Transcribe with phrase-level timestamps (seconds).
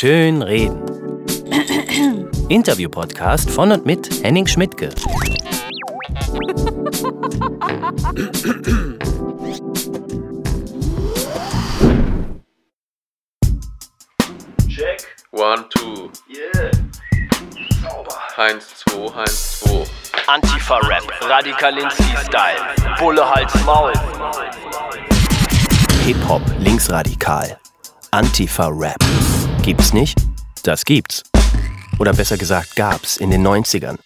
[0.00, 0.80] Schön reden.
[2.48, 4.88] Interview-Podcast von und mit Henning Schmidtke.
[14.70, 15.06] Check.
[15.32, 16.10] One, two.
[16.30, 16.70] Yeah.
[17.82, 18.16] Sauber.
[18.38, 19.84] Heinz 2, Heinz 2.
[20.28, 22.96] Antifa-Rap, Radikalinski-Style.
[22.98, 23.92] Bulle Hals Maul.
[26.06, 27.58] Hip-Hop linksradikal.
[28.12, 28.96] Antifa-Rap.
[29.70, 30.18] Gibt's nicht?
[30.64, 31.22] Das gibt's.
[32.00, 33.98] Oder besser gesagt gab's in den 90ern.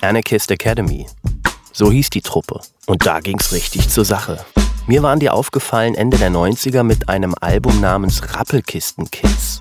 [0.00, 1.06] Anarchist Academy.
[1.70, 2.62] So hieß die Truppe.
[2.86, 4.42] Und da ging's richtig zur Sache.
[4.86, 9.58] Mir waren die aufgefallen Ende der 90er mit einem Album namens Rappelkisten Kids.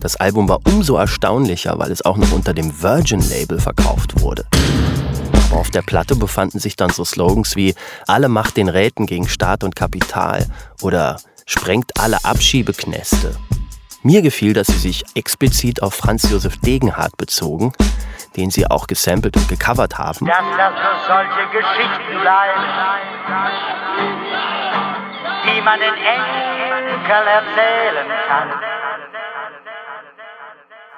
[0.00, 4.46] Das Album war umso erstaunlicher, weil es auch noch unter dem Virgin-Label verkauft wurde.
[5.52, 7.76] Auf der Platte befanden sich dann so Slogans wie
[8.08, 10.44] Alle Macht den Räten gegen Staat und Kapital
[10.82, 13.34] oder Sprengt alle Abschiebeknäste.
[14.02, 17.72] Mir gefiel, dass sie sich explizit auf Franz Josef Degenhardt bezogen,
[18.36, 20.24] den sie auch gesampelt und gecovert haben.
[20.26, 22.62] das nur solche Geschichten bleiben,
[25.44, 28.52] die man den Enkel erzählen kann.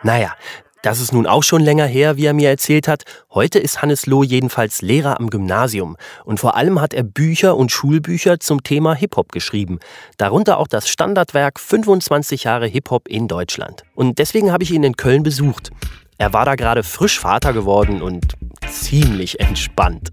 [0.03, 0.35] Naja,
[0.83, 3.03] das ist nun auch schon länger her, wie er mir erzählt hat.
[3.35, 5.97] Heute ist Hannes Loh jedenfalls Lehrer am Gymnasium.
[6.25, 9.79] Und vor allem hat er Bücher und Schulbücher zum Thema Hip-Hop geschrieben.
[10.17, 13.83] Darunter auch das Standardwerk 25 Jahre Hip-Hop in Deutschland.
[13.95, 15.71] Und deswegen habe ich ihn in Köln besucht.
[16.17, 18.35] Er war da gerade frisch Vater geworden und
[18.67, 20.13] ziemlich entspannt.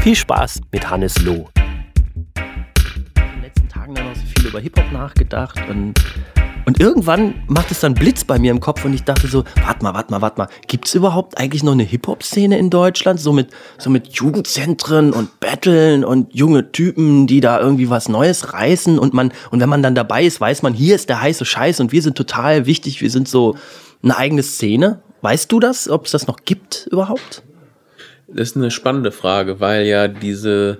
[0.00, 1.48] Viel Spaß mit Hannes Loh.
[3.16, 5.94] In den letzten Tagen dann noch so viel über Hip-Hop nachgedacht und
[6.66, 9.82] und irgendwann macht es dann Blitz bei mir im Kopf und ich dachte so, warte
[9.82, 13.20] mal, warte mal, warte mal, gibt es überhaupt eigentlich noch eine Hip-Hop-Szene in Deutschland?
[13.20, 18.54] So mit, so mit Jugendzentren und Battlen und junge Typen, die da irgendwie was Neues
[18.54, 21.44] reißen und man, und wenn man dann dabei ist, weiß man, hier ist der heiße
[21.44, 23.56] Scheiß und wir sind total wichtig, wir sind so
[24.02, 25.02] eine eigene Szene.
[25.20, 27.42] Weißt du das, ob es das noch gibt überhaupt?
[28.26, 30.78] Das ist eine spannende Frage, weil ja diese,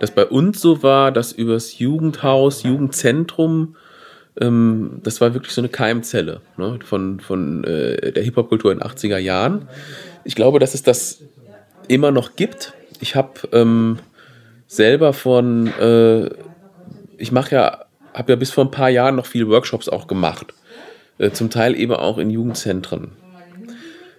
[0.00, 3.76] das bei uns so war, dass übers Jugendhaus, Jugendzentrum,
[4.40, 8.88] ähm, das war wirklich so eine Keimzelle ne, von, von äh, der Hip-Hop-Kultur in den
[8.88, 9.68] 80er Jahren.
[10.24, 11.22] Ich glaube, dass es das
[11.88, 12.74] immer noch gibt.
[13.00, 13.98] Ich habe ähm,
[14.66, 16.30] selber von, äh,
[17.18, 20.52] ich mache ja, habe ja bis vor ein paar Jahren noch viele Workshops auch gemacht.
[21.18, 23.12] Äh, zum Teil eben auch in Jugendzentren.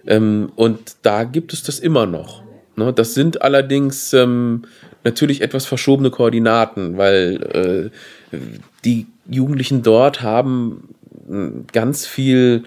[0.06, 2.42] Ähm, und da gibt es das immer noch.
[2.76, 2.92] Ne?
[2.92, 4.62] Das sind allerdings ähm,
[5.04, 7.90] natürlich etwas verschobene Koordinaten, weil
[8.32, 8.38] äh,
[8.84, 10.94] die Jugendlichen dort haben
[11.28, 12.64] äh, ganz viel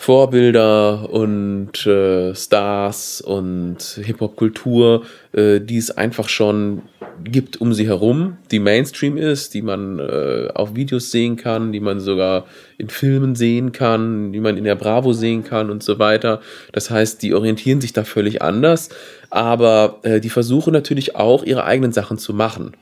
[0.00, 5.02] Vorbilder und äh, Stars und Hip-Hop-Kultur,
[5.32, 6.82] äh, die es einfach schon
[7.24, 11.80] gibt um sie herum, die Mainstream ist, die man äh, auf Videos sehen kann, die
[11.80, 12.46] man sogar
[12.78, 16.40] in Filmen sehen kann, die man in der Bravo sehen kann und so weiter.
[16.72, 18.90] Das heißt, die orientieren sich da völlig anders,
[19.30, 22.72] aber äh, die versuchen natürlich auch ihre eigenen Sachen zu machen.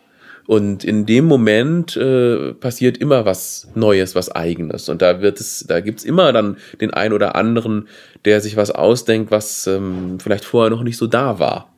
[0.46, 4.88] Und in dem Moment äh, passiert immer was Neues, was Eigenes.
[4.88, 7.88] Und da wird es, da gibt's immer dann den einen oder anderen,
[8.24, 11.72] der sich was ausdenkt, was ähm, vielleicht vorher noch nicht so da war.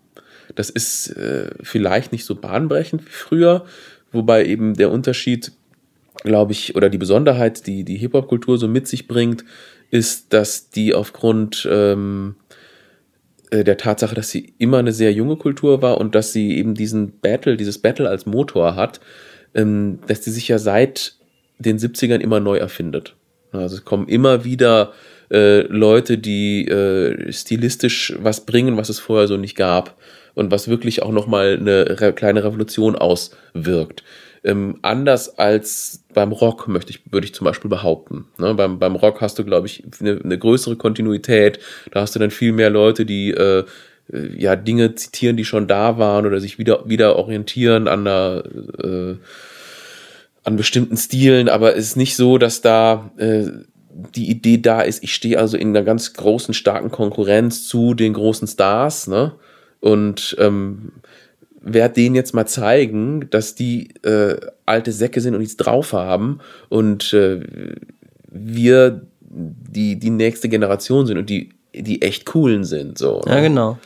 [0.54, 3.64] Das ist äh, vielleicht nicht so bahnbrechend wie früher,
[4.12, 5.52] wobei eben der Unterschied,
[6.24, 9.44] glaube ich, oder die Besonderheit, die die Hip-Hop-Kultur so mit sich bringt,
[9.90, 12.37] ist, dass die aufgrund ähm, äh,
[13.50, 17.20] der Tatsache, dass sie immer eine sehr junge Kultur war und dass sie eben diesen
[17.20, 19.00] Battle, dieses Battle als Motor hat,
[19.54, 21.16] ähm, dass sie sich ja seit
[21.58, 23.14] den 70ern immer neu erfindet.
[23.52, 24.92] Also es kommen immer wieder
[25.30, 29.96] äh, Leute, die äh, stilistisch was bringen, was es vorher so nicht gab
[30.34, 34.04] und was wirklich auch nochmal eine re kleine Revolution auswirkt.
[34.44, 38.26] Ähm, anders als beim Rock, möchte ich, würde ich zum Beispiel behaupten.
[38.38, 38.54] Ne?
[38.54, 41.58] Beim, beim Rock hast du, glaube ich, eine, eine größere Kontinuität.
[41.92, 43.64] Da hast du dann viel mehr Leute, die äh,
[44.12, 48.44] äh, ja Dinge zitieren, die schon da waren oder sich wieder, wieder orientieren an der
[48.82, 49.14] äh,
[50.44, 53.44] an bestimmten Stilen, aber es ist nicht so, dass da äh,
[54.14, 58.14] die Idee da ist, ich stehe also in einer ganz großen, starken Konkurrenz zu den
[58.14, 59.34] großen Stars, ne?
[59.80, 60.92] Und ähm,
[61.60, 66.40] werde denen jetzt mal zeigen, dass die äh, alte Säcke sind und nichts drauf haben
[66.68, 67.40] und äh,
[68.30, 72.98] wir die, die nächste Generation sind und die, die echt coolen sind.
[72.98, 73.34] So, ne?
[73.34, 73.78] Ja, genau.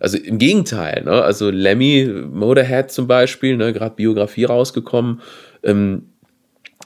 [0.00, 1.22] Also im Gegenteil, ne?
[1.22, 5.20] Also Lemmy, Motorhead zum Beispiel, ne, gerade Biografie rausgekommen,
[5.64, 6.10] ähm,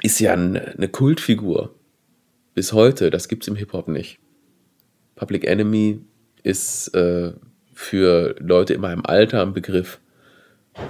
[0.02, 1.74] ist ja ein, eine Kultfigur.
[2.54, 4.18] Bis heute, das gibt's im Hip-Hop nicht.
[5.14, 6.00] Public Enemy
[6.42, 7.32] ist äh,
[7.74, 10.00] für Leute in meinem Alter ein Begriff.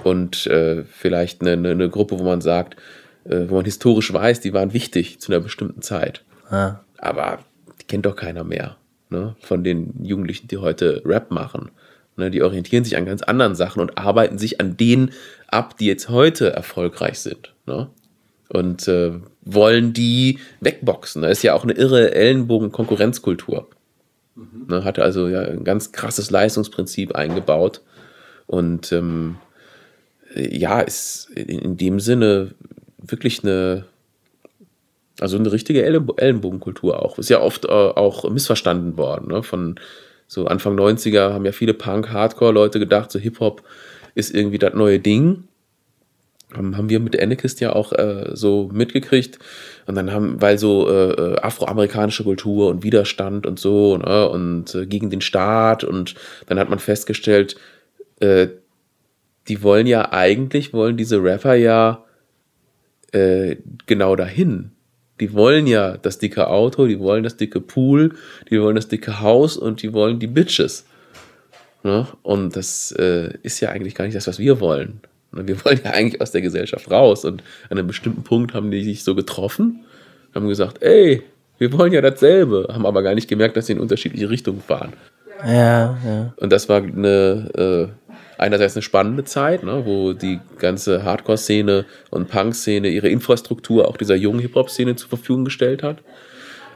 [0.03, 2.77] Und äh, vielleicht eine, eine, Gruppe, wo man sagt,
[3.25, 6.23] äh, wo man historisch weiß, die waren wichtig zu einer bestimmten Zeit.
[6.51, 6.83] Ja.
[6.99, 7.39] aber
[7.81, 8.77] die kennt doch keiner mehr.
[9.09, 9.35] Ne?
[9.39, 11.71] Von den Jugendlichen, die heute Rap machen.
[12.17, 12.31] Ne?
[12.31, 15.11] Die orientieren sich an ganz anderen Sachen und arbeiten sich an denen
[15.47, 17.53] ab, die jetzt heute erfolgreich sind.
[17.65, 17.89] Ne?
[18.49, 21.21] Und äh, wollen die wegboxen.
[21.21, 23.67] Da ist ja auch eine irre Ellenbogen-Konkurrenzkultur.
[24.35, 24.67] Mhm.
[24.67, 24.83] Ne?
[24.83, 27.81] Hatte also ja ein ganz krasses Leistungsprinzip eingebaut.
[28.45, 29.37] Und ähm,
[30.35, 32.55] ja, ist in, dem Sinne
[32.97, 33.85] wirklich eine
[35.19, 37.19] also eine richtige Ellenbogenkultur auch.
[37.19, 39.27] Ist ja oft äh, auch missverstanden worden.
[39.27, 39.43] Ne?
[39.43, 39.79] Von
[40.27, 43.61] so Anfang 90er haben ja viele Punk, Hardcore-Leute gedacht, so Hip-Hop
[44.15, 45.43] ist irgendwie das neue Ding.
[46.55, 49.39] Haben wir mit Anarchist ja auch äh, so mitgekriegt.
[49.85, 54.29] Und dann haben, weil so äh, äh, afroamerikanische Kultur und Widerstand und so ne?
[54.29, 56.15] und äh, gegen den Staat und
[56.47, 57.55] dann hat man festgestellt,
[58.19, 58.47] äh,
[59.47, 62.03] die wollen ja eigentlich, wollen diese Rapper ja
[63.11, 64.71] äh, genau dahin
[65.19, 68.13] die wollen ja das dicke Auto, die wollen das dicke Pool,
[68.49, 70.85] die wollen das dicke Haus und die wollen die Bitches.
[71.83, 72.07] Ne?
[72.23, 75.01] Und das äh, ist ja eigentlich gar nicht das, was wir wollen.
[75.31, 75.47] Ne?
[75.47, 77.25] Wir wollen ja eigentlich aus der Gesellschaft raus.
[77.25, 79.85] Und an einem bestimmten Punkt haben die sich so getroffen,
[80.33, 81.21] haben gesagt, ey,
[81.59, 84.93] wir wollen ja dasselbe, haben aber gar nicht gemerkt, dass sie in unterschiedliche Richtungen fahren.
[85.45, 86.33] Ja, ja.
[86.37, 88.02] Und das war eine äh,
[88.37, 94.15] einerseits eine spannende Zeit, ne, wo die ganze Hardcore-Szene und Punk-Szene ihre Infrastruktur auch dieser
[94.15, 95.97] jungen Hip-Hop-Szene zur Verfügung gestellt hat.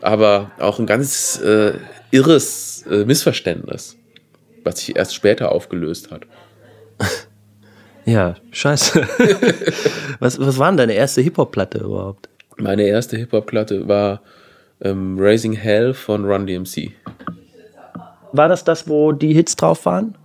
[0.02, 1.74] Aber auch ein ganz äh,
[2.12, 3.98] irres äh, Missverständnis,
[4.64, 6.22] was sich erst später aufgelöst hat.
[8.08, 9.02] Ja, scheiße.
[10.22, 12.30] was, was war denn deine erste Hip-Hop-Platte überhaupt?
[12.56, 14.22] Meine erste Hip-Hop-Platte war
[14.80, 16.94] ähm, Raising Hell von Run DMC.
[18.32, 20.16] War das das, wo die Hits drauf waren?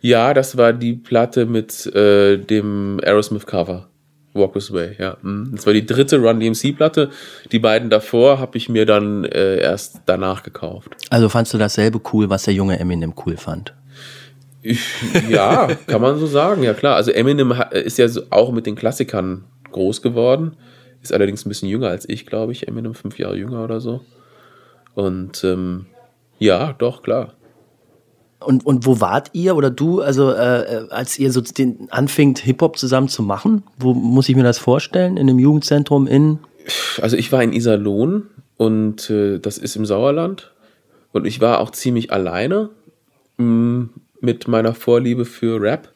[0.00, 3.88] Ja, das war die Platte mit äh, dem Aerosmith-Cover.
[4.34, 5.16] Walk This Way, ja.
[5.22, 5.52] Mhm.
[5.54, 7.10] Das war die dritte Run DMC-Platte.
[7.50, 10.90] Die beiden davor habe ich mir dann äh, erst danach gekauft.
[11.10, 13.74] Also fandst du dasselbe cool, was der junge Eminem cool fand?
[15.28, 16.96] ja, kann man so sagen, ja klar.
[16.96, 20.56] Also Eminem ist ja auch mit den Klassikern groß geworden.
[21.02, 22.68] Ist allerdings ein bisschen jünger als ich, glaube ich.
[22.68, 24.00] Eminem fünf Jahre jünger oder so.
[24.94, 25.86] Und ähm,
[26.38, 27.34] ja, doch, klar.
[28.40, 32.78] Und, und wo wart ihr oder du, also äh, als ihr so den anfingt, Hip-Hop
[32.78, 33.64] zusammen zu machen?
[33.78, 35.16] Wo muss ich mir das vorstellen?
[35.16, 36.38] In einem Jugendzentrum in?
[37.02, 40.52] Also ich war in Iserlohn und äh, das ist im Sauerland.
[41.12, 42.70] Und ich war auch ziemlich alleine
[43.38, 43.84] mm,
[44.20, 45.92] mit meiner Vorliebe für Rap.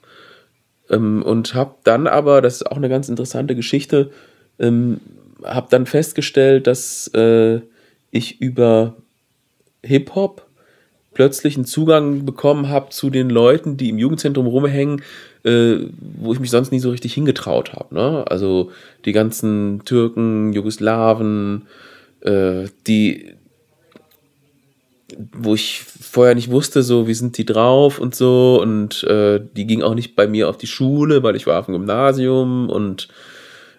[0.90, 4.10] Ähm, und habe dann aber, das ist auch eine ganz interessante Geschichte,
[4.58, 5.00] ähm,
[5.44, 7.60] habe dann festgestellt, dass äh,
[8.10, 8.96] ich über
[9.82, 10.46] Hip-Hop
[11.14, 15.02] plötzlich einen Zugang bekommen habe zu den Leuten, die im Jugendzentrum rumhängen,
[15.44, 15.76] äh,
[16.20, 17.94] wo ich mich sonst nie so richtig hingetraut habe.
[17.94, 18.24] Ne?
[18.28, 18.70] Also
[19.04, 21.66] die ganzen Türken, Jugoslawen,
[22.20, 23.34] äh, die,
[25.32, 29.66] wo ich vorher nicht wusste, so wie sind die drauf und so und äh, die
[29.66, 33.08] ging auch nicht bei mir auf die Schule, weil ich war auf dem Gymnasium und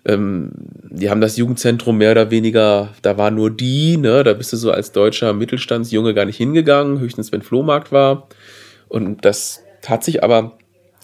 [0.05, 0.51] ähm,
[0.89, 4.57] die haben das Jugendzentrum mehr oder weniger, da war nur die, ne, da bist du
[4.57, 8.27] so als deutscher Mittelstandsjunge gar nicht hingegangen, höchstens wenn Flohmarkt war.
[8.89, 10.57] Und das hat sich aber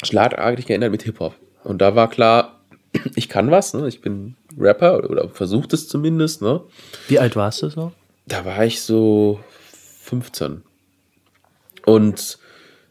[0.04, 1.36] schlagartig geändert mit Hip-Hop.
[1.64, 2.60] Und da war klar,
[3.16, 3.88] ich kann was, ne?
[3.88, 6.42] ich bin Rapper oder, versucht es zumindest.
[6.42, 6.62] Ne?
[7.08, 7.94] Wie alt warst du so?
[8.28, 9.40] Da war ich so
[10.04, 10.62] 15.
[11.86, 12.38] Und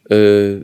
[0.09, 0.61] äh,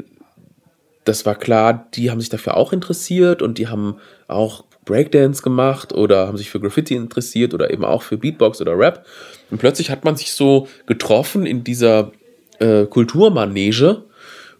[1.04, 5.92] das war klar, die haben sich dafür auch interessiert und die haben auch Breakdance gemacht
[5.92, 9.04] oder haben sich für Graffiti interessiert oder eben auch für Beatbox oder Rap.
[9.50, 12.12] Und plötzlich hat man sich so getroffen in dieser
[12.58, 14.04] äh, Kulturmanege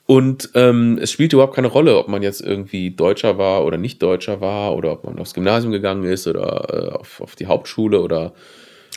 [0.07, 4.02] und ähm, es spielte überhaupt keine Rolle, ob man jetzt irgendwie Deutscher war oder nicht
[4.02, 8.00] Deutscher war oder ob man aufs Gymnasium gegangen ist oder äh, auf, auf die Hauptschule
[8.00, 8.35] oder.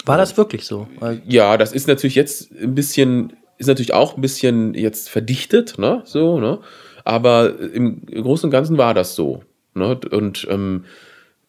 [0.05, 0.87] War das wirklich so?
[1.25, 6.01] Ja, das ist natürlich jetzt ein bisschen, ist natürlich auch ein bisschen jetzt verdichtet, ne?
[6.03, 6.59] So, ne?
[7.05, 9.43] Aber im Großen und Ganzen war das so.
[9.73, 9.97] Ne?
[10.11, 10.83] Und ähm,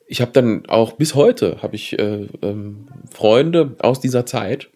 [0.09, 4.69] ich habe dann auch bis heute habe ich äh, ähm, Freunde aus dieser Zeit,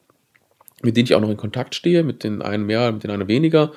[0.83, 3.29] mit denen ich auch noch in Kontakt stehe, mit den einen mehr, mit den einen
[3.29, 3.73] weniger,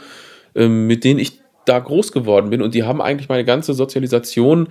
[0.53, 4.67] äh, mit denen ich da groß geworden bin und die haben eigentlich meine ganze Sozialisation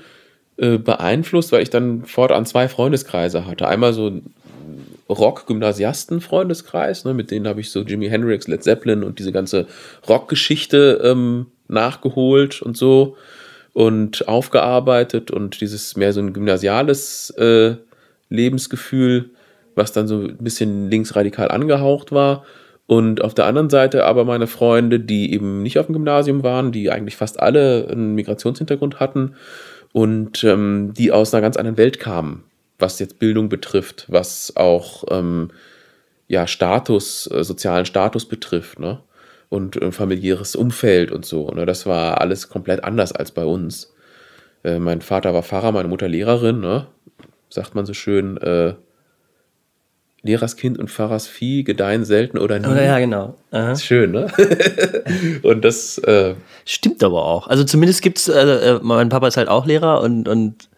[0.58, 3.66] äh, beeinflusst, weil ich dann fortan zwei Freundeskreise hatte.
[3.66, 4.20] Einmal so
[5.08, 9.66] Rock-Gymnasiasten-Freundeskreis, ne, mit denen habe ich so Jimi Hendrix, Led Zeppelin und diese ganze
[10.08, 13.16] Rockgeschichte ähm, nachgeholt und so
[13.75, 17.75] und aufgearbeitet und dieses mehr so ein gymnasiales äh,
[18.31, 19.31] Lebensgefühl,
[19.75, 22.45] was dann so ein bisschen linksradikal angehaucht war.
[22.87, 26.71] Und auf der anderen Seite aber meine Freunde, die eben nicht auf dem Gymnasium waren,
[26.71, 29.35] die eigentlich fast alle einen Migrationshintergrund hatten
[29.93, 32.45] und ähm, die aus einer ganz anderen Welt kamen,
[32.78, 35.50] was jetzt Bildung betrifft, was auch ähm,
[36.28, 39.00] ja, Status, äh, sozialen Status betrifft, ne?
[39.54, 41.49] Und äh, familiäres Umfeld und so.
[41.50, 41.64] Ne?
[41.64, 43.92] Das war alles komplett anders als bei uns.
[44.64, 46.87] Äh, mein Vater war Pfarrer, meine Mutter Lehrerin, ne?
[47.50, 48.75] Sagt man so schön, äh,
[50.23, 52.66] Lehrerskind und Pfarrers Vieh gedeihen selten oder nie.
[52.66, 53.37] Oder ja, genau.
[53.52, 53.73] Aha.
[53.73, 54.26] Ist schön, ne?
[55.42, 56.34] und das, äh,
[56.64, 57.46] Stimmt aber auch.
[57.46, 60.68] Also zumindest gibt's, äh, äh, mein Papa ist halt auch Lehrer und, und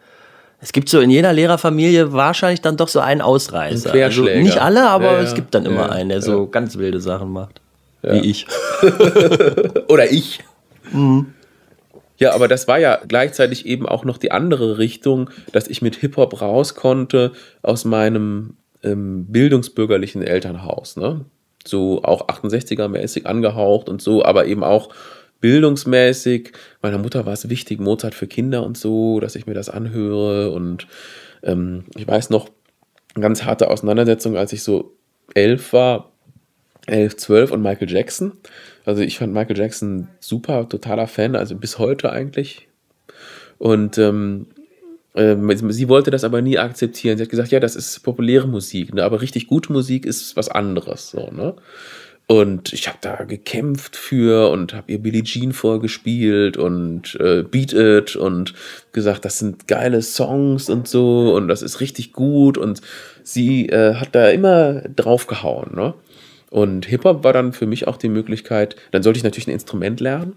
[0.61, 3.93] es gibt so in jeder Lehrerfamilie wahrscheinlich dann doch so einen Ausreißer.
[3.95, 5.21] Ein Also nicht alle, aber Ja, ja.
[5.21, 7.61] es gibt dann immer Ja, einen, der so ganz wilde Sachen macht.
[8.03, 8.47] Wie ich.
[9.89, 10.41] Oder ich.
[12.19, 15.97] Ja, aber das war ja gleichzeitig eben auch noch die andere Richtung, dass ich mit
[15.97, 20.97] Hip-Hop raus konnte aus meinem ähm, bildungsbürgerlichen Elternhaus.
[20.97, 21.25] Ne?
[21.67, 24.91] So auch 68er-mäßig angehaucht und so, aber eben auch
[25.41, 26.53] bildungsmäßig.
[26.81, 30.51] Meiner Mutter war es wichtig, Mozart für Kinder und so, dass ich mir das anhöre.
[30.53, 30.87] Und
[31.43, 32.49] ähm, ich weiß noch,
[33.15, 34.97] eine ganz harte Auseinandersetzung, als ich so
[35.35, 36.13] elf war,
[36.87, 38.33] 11, 12 und Michael Jackson.
[38.85, 42.69] Also ich fand Michael Jackson super, totaler Fan, also bis heute eigentlich.
[43.59, 44.47] Und ähm,
[45.15, 47.17] ähm, sie wollte das aber nie akzeptieren.
[47.17, 49.03] Sie hat gesagt, ja, das ist populäre Musik, ne?
[49.03, 51.11] aber richtig gute Musik ist was anderes.
[51.11, 51.57] So, ne?
[52.29, 57.73] Und ich habe da gekämpft für und habe ihr Billie Jean vorgespielt und äh, Beat
[57.73, 58.53] It und
[58.91, 62.81] gesagt, das sind geile Songs und so und das ist richtig gut und
[63.23, 65.77] sie äh, hat da immer draufgehauen.
[65.77, 65.95] Ne?
[66.51, 70.01] Und Hip-Hop war dann für mich auch die Möglichkeit, dann sollte ich natürlich ein Instrument
[70.01, 70.35] lernen.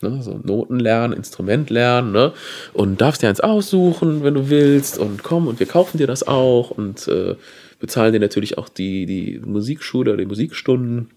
[0.00, 2.32] Ne, so Noten lernen, Instrument lernen, ne?
[2.72, 6.26] Und darfst dir eins aussuchen, wenn du willst, und komm, und wir kaufen dir das
[6.26, 7.36] auch und äh,
[7.78, 11.10] bezahlen dir natürlich auch die, die Musikschule oder die Musikstunden.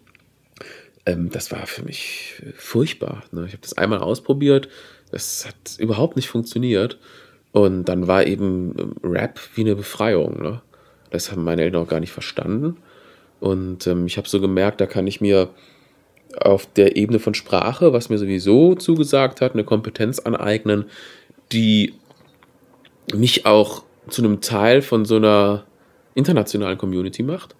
[1.08, 3.24] Ähm, das war für mich furchtbar.
[3.32, 3.46] Ne?
[3.48, 4.70] Ich habe das einmal ausprobiert,
[5.10, 7.00] das hat überhaupt nicht funktioniert.
[7.52, 10.44] Und dann war eben ähm, Rap wie eine Befreiung.
[10.44, 10.62] Ne?
[11.10, 12.78] Das haben meine Eltern auch gar nicht verstanden.
[13.46, 15.50] Und ähm, ich habe so gemerkt, da kann ich mir
[16.36, 20.86] auf der Ebene von Sprache, was mir sowieso zugesagt hat, eine Kompetenz aneignen,
[21.52, 21.94] die
[23.14, 25.64] mich auch zu einem Teil von so einer
[26.16, 27.54] internationalen Community macht.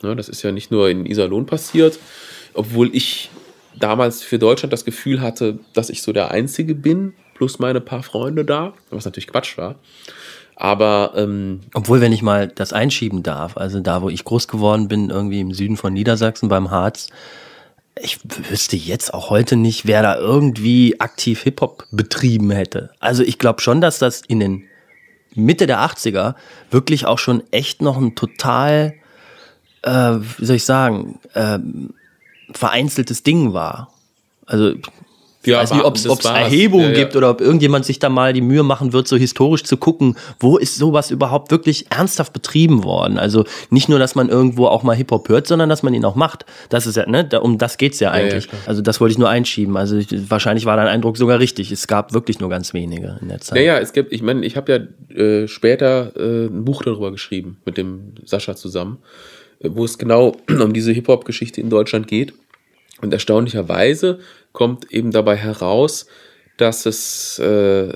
[0.00, 1.98] Ja, das ist ja nicht nur in Iserlohn passiert,
[2.54, 3.28] obwohl ich
[3.76, 8.04] damals für Deutschland das Gefühl hatte, dass ich so der Einzige bin, plus meine paar
[8.04, 9.74] Freunde da, was natürlich Quatsch war.
[10.56, 14.88] Aber ähm, Obwohl, wenn ich mal das einschieben darf, also da, wo ich groß geworden
[14.88, 17.08] bin, irgendwie im Süden von Niedersachsen beim Harz,
[18.00, 18.18] ich
[18.50, 22.90] wüsste jetzt auch heute nicht, wer da irgendwie aktiv Hip-Hop betrieben hätte.
[23.00, 24.64] Also ich glaube schon, dass das in den
[25.34, 26.34] Mitte der 80er
[26.70, 28.94] wirklich auch schon echt noch ein total,
[29.82, 29.90] äh,
[30.38, 31.58] wie soll ich sagen, äh,
[32.52, 33.92] vereinzeltes Ding war.
[34.46, 34.74] Also
[35.46, 36.24] ich Ja, weiß nicht, ob es.
[36.24, 39.64] Erhebungen Ja, gibt oder ob irgendjemand sich da mal die Mühe machen wird, so historisch
[39.64, 43.18] zu gucken, wo ist sowas überhaupt wirklich ernsthaft betrieben worden.
[43.18, 46.14] Also nicht nur, dass man irgendwo auch mal Hip-Hop hört, sondern dass man ihn auch
[46.14, 46.46] macht.
[46.70, 48.48] Das ist ja, ne, um das geht's ja ja, eigentlich.
[48.66, 49.76] also das wollte ich nur einschieben.
[49.76, 51.72] Also ich, wahrscheinlich war dein Eindruck sogar richtig.
[51.72, 53.56] Es gab wirklich nur ganz wenige in der Zeit.
[53.56, 57.58] Naja, es gibt, ich meine, ich habe ja äh, später äh, ein Buch darüber geschrieben
[57.64, 58.98] mit dem Sascha zusammen,
[59.60, 62.32] äh, wo es genau um diese Hip-Hop-Geschichte in Deutschland geht.
[63.02, 64.20] Und erstaunlicherweise
[64.56, 66.06] kommt eben dabei heraus,
[66.56, 67.92] dass es äh,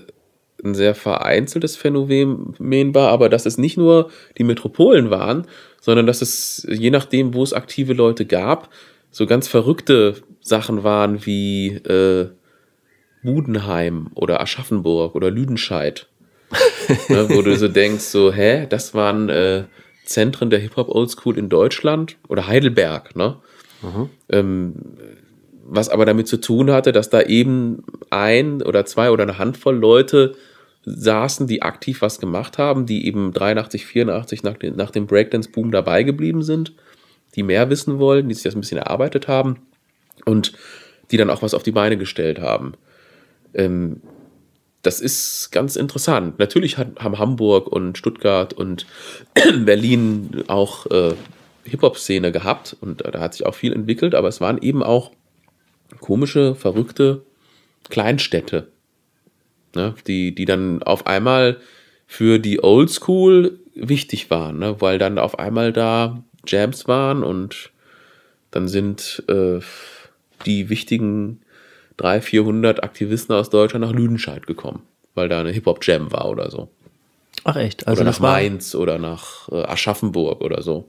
[0.62, 5.46] ein sehr vereinzeltes Phänomen war, aber dass es nicht nur die Metropolen waren,
[5.80, 8.68] sondern dass es, je nachdem, wo es aktive Leute gab,
[9.10, 12.28] so ganz verrückte Sachen waren wie äh,
[13.22, 16.08] Budenheim oder Aschaffenburg oder Lüdenscheid.
[17.08, 19.64] ne, wo du so denkst, so, hä, das waren äh,
[20.04, 23.36] Zentren der Hip-Hop Oldschool in Deutschland oder Heidelberg, ne?
[24.28, 24.74] Ähm,
[25.70, 29.76] was aber damit zu tun hatte, dass da eben ein oder zwei oder eine Handvoll
[29.76, 30.34] Leute
[30.84, 36.02] saßen, die aktiv was gemacht haben, die eben 83, 84 nach, nach dem Breakdance-Boom dabei
[36.02, 36.74] geblieben sind,
[37.36, 39.60] die mehr wissen wollen, die sich das ein bisschen erarbeitet haben
[40.24, 40.52] und
[41.10, 42.74] die dann auch was auf die Beine gestellt haben.
[43.54, 44.00] Ähm,
[44.82, 46.38] das ist ganz interessant.
[46.38, 48.86] Natürlich haben Hamburg und Stuttgart und
[49.64, 51.14] Berlin auch äh,
[51.64, 55.12] Hip-Hop-Szene gehabt und da hat sich auch viel entwickelt, aber es waren eben auch
[56.00, 57.22] komische, verrückte
[57.88, 58.68] Kleinstädte,
[59.74, 61.58] ne, die, die dann auf einmal
[62.06, 67.70] für die Oldschool wichtig waren, ne, weil dann auf einmal da Jams waren und
[68.50, 69.60] dann sind äh,
[70.46, 71.40] die wichtigen
[71.98, 74.82] 300, 400 Aktivisten aus Deutschland nach Lüdenscheid gekommen,
[75.14, 76.68] weil da eine Hip-Hop-Jam war oder so.
[77.44, 77.86] Ach echt?
[77.86, 80.88] Also oder nach Mainz oder nach äh, Aschaffenburg oder so.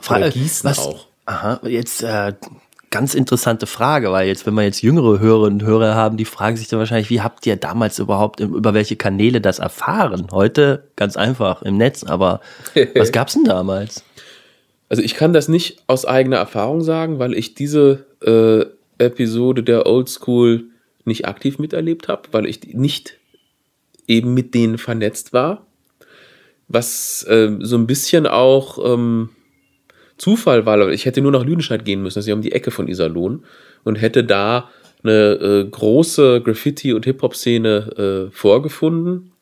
[0.00, 1.06] Fra- Oder Gießen was, auch.
[1.26, 2.32] Aha, jetzt äh,
[2.90, 6.56] ganz interessante Frage, weil jetzt, wenn wir jetzt jüngere Hörerinnen und Hörer haben, die fragen
[6.56, 10.26] sich dann wahrscheinlich, wie habt ihr damals überhaupt über welche Kanäle das erfahren?
[10.32, 12.40] Heute ganz einfach im Netz, aber
[12.96, 14.04] was gab's denn damals?
[14.88, 18.66] Also ich kann das nicht aus eigener Erfahrung sagen, weil ich diese äh,
[19.02, 20.64] Episode der Old School
[21.04, 23.16] nicht aktiv miterlebt habe, weil ich nicht
[24.08, 25.64] eben mit denen vernetzt war.
[26.66, 29.30] Was äh, so ein bisschen auch ähm,
[30.20, 32.70] Zufall war, ich hätte nur nach Lüdenscheid gehen müssen, das ist ja um die Ecke
[32.70, 33.42] von Iserlohn
[33.84, 34.68] und hätte da
[35.02, 39.32] eine äh, große Graffiti- und Hip-Hop-Szene äh, vorgefunden.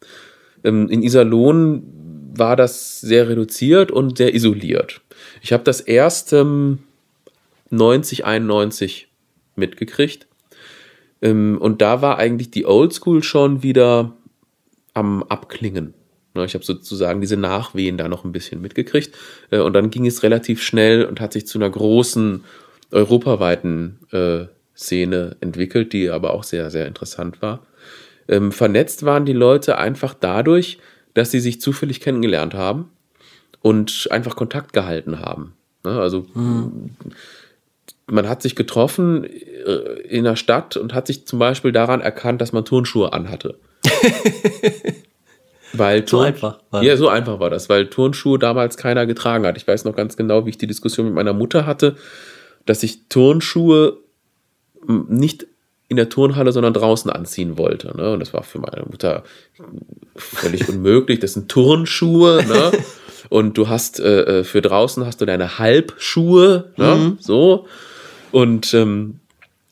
[0.62, 1.82] Ähm, in Iserlohn
[2.36, 5.00] war das sehr reduziert und sehr isoliert.
[5.42, 6.78] Ich habe das erst ähm,
[7.70, 9.08] 90, 91
[9.56, 10.28] mitgekriegt.
[11.20, 14.12] Ähm, und da war eigentlich die Oldschool schon wieder
[14.94, 15.94] am Abklingen.
[16.38, 19.14] Ne, Ich habe sozusagen diese Nachwehen da noch ein bisschen mitgekriegt.
[19.50, 22.44] Äh, Und dann ging es relativ schnell und hat sich zu einer großen
[22.90, 27.66] europaweiten äh, Szene entwickelt, die aber auch sehr, sehr interessant war.
[28.28, 30.78] Ähm, vernetzt waren die Leute einfach dadurch,
[31.14, 32.90] dass sie sich zufällig kennengelernt haben
[33.60, 35.54] und einfach Kontakt gehalten haben.
[35.84, 36.26] Ne, Also
[38.06, 39.72] man hat sich getroffen äh,
[40.08, 43.58] in der Stadt und hat sich zum Beispiel daran erkannt, dass man Turnschuhe anhatte.
[45.72, 49.46] weil So Turn- einfach war Ja, so einfach war das, weil Turnschuhe damals keiner getragen
[49.46, 49.56] hat.
[49.56, 51.96] Ich weiß noch ganz genau, wie ich die Diskussion mit meiner Mutter hatte,
[52.66, 53.98] dass ich Turnschuhe
[54.86, 55.46] nicht
[55.88, 57.96] in der Turnhalle, sondern draußen anziehen wollte.
[57.96, 58.12] Ne?
[58.12, 59.22] Und das war für meine Mutter
[60.16, 61.18] völlig unmöglich.
[61.18, 62.72] Das sind Turnschuhe, ne?
[63.30, 67.16] Und du hast äh, äh, für draußen hast du deine Halbschuhe, ne?
[67.20, 67.66] So.
[68.32, 69.20] Und ähm,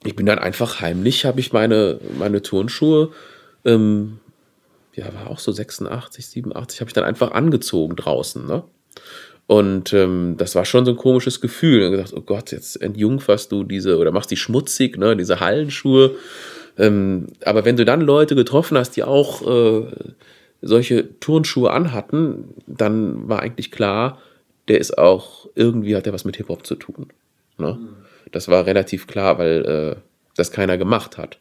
[0.05, 3.11] ich bin dann einfach heimlich, habe ich meine, meine Turnschuhe,
[3.65, 4.19] ähm,
[4.97, 8.65] ja, war auch so 86, 87, habe ich dann einfach angezogen draußen, ne?
[9.47, 11.85] Und ähm, das war schon so ein komisches Gefühl.
[11.85, 16.17] Und gesagt, oh Gott, jetzt entjungferst du diese oder machst die schmutzig, ne, diese Hallenschuhe.
[16.79, 19.87] Ähm, aber wenn du dann Leute getroffen hast, die auch äh,
[20.62, 24.19] solche Turnschuhe anhatten, dann war eigentlich klar,
[24.67, 27.07] der ist auch, irgendwie hat er was mit Hip-Hop zu tun.
[27.57, 27.79] Ne?
[28.33, 30.00] Das war relativ klar, weil äh,
[30.37, 31.39] das keiner gemacht hat.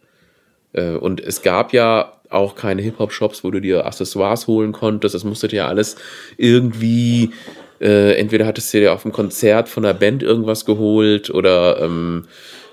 [0.73, 5.15] Äh, und es gab ja auch keine Hip-Hop-Shops, wo du dir Accessoires holen konntest.
[5.15, 5.95] Das musste dir ja alles
[6.37, 7.31] irgendwie,
[7.79, 12.25] äh, entweder hattest du dir auf dem Konzert von der Band irgendwas geholt oder ähm,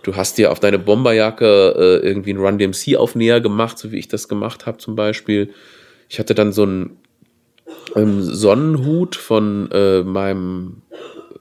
[0.02, 4.08] du hast dir auf deine Bomberjacke äh, irgendwie einen Run DMC-Aufnäher gemacht, so wie ich
[4.08, 5.50] das gemacht habe zum Beispiel.
[6.08, 6.96] Ich hatte dann so einen
[7.96, 10.82] ähm, Sonnenhut von äh, meinem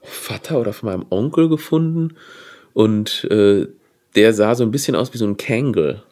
[0.02, 2.16] Vater oder von meinem Onkel gefunden
[2.72, 3.66] und äh,
[4.14, 6.02] der sah so ein bisschen aus wie so ein Kangle.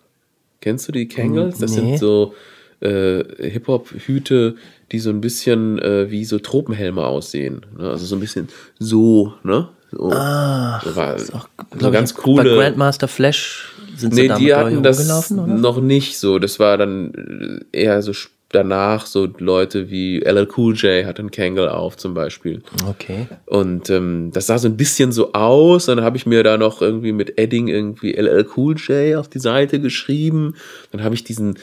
[0.60, 1.58] Kennst du die Kangles?
[1.58, 1.76] Das Nee.
[1.76, 2.34] sind so
[2.80, 4.56] äh, Hip-Hop-Hüte,
[4.92, 7.64] die so ein bisschen äh, wie so Tropenhelme aussehen.
[7.78, 7.90] Ne?
[7.90, 9.68] Also so ein bisschen so, ne?
[9.92, 12.44] So, Ah, war, ist auch, so ganz ich, coole.
[12.56, 16.38] Bei Grandmaster Flash sind sie Nee, damit die hatten das noch nicht so.
[16.38, 18.12] Das war dann äh, eher so
[18.50, 22.62] danach so Leute wie LL Cool J hat einen Kangle auf zum Beispiel.
[22.86, 23.28] Okay.
[23.46, 25.86] Und ähm, das sah so ein bisschen so aus.
[25.86, 29.38] Dann habe ich mir da noch irgendwie mit Edding irgendwie LL Cool J auf die
[29.38, 30.56] Seite geschrieben.
[30.90, 31.58] Dann habe ich diesen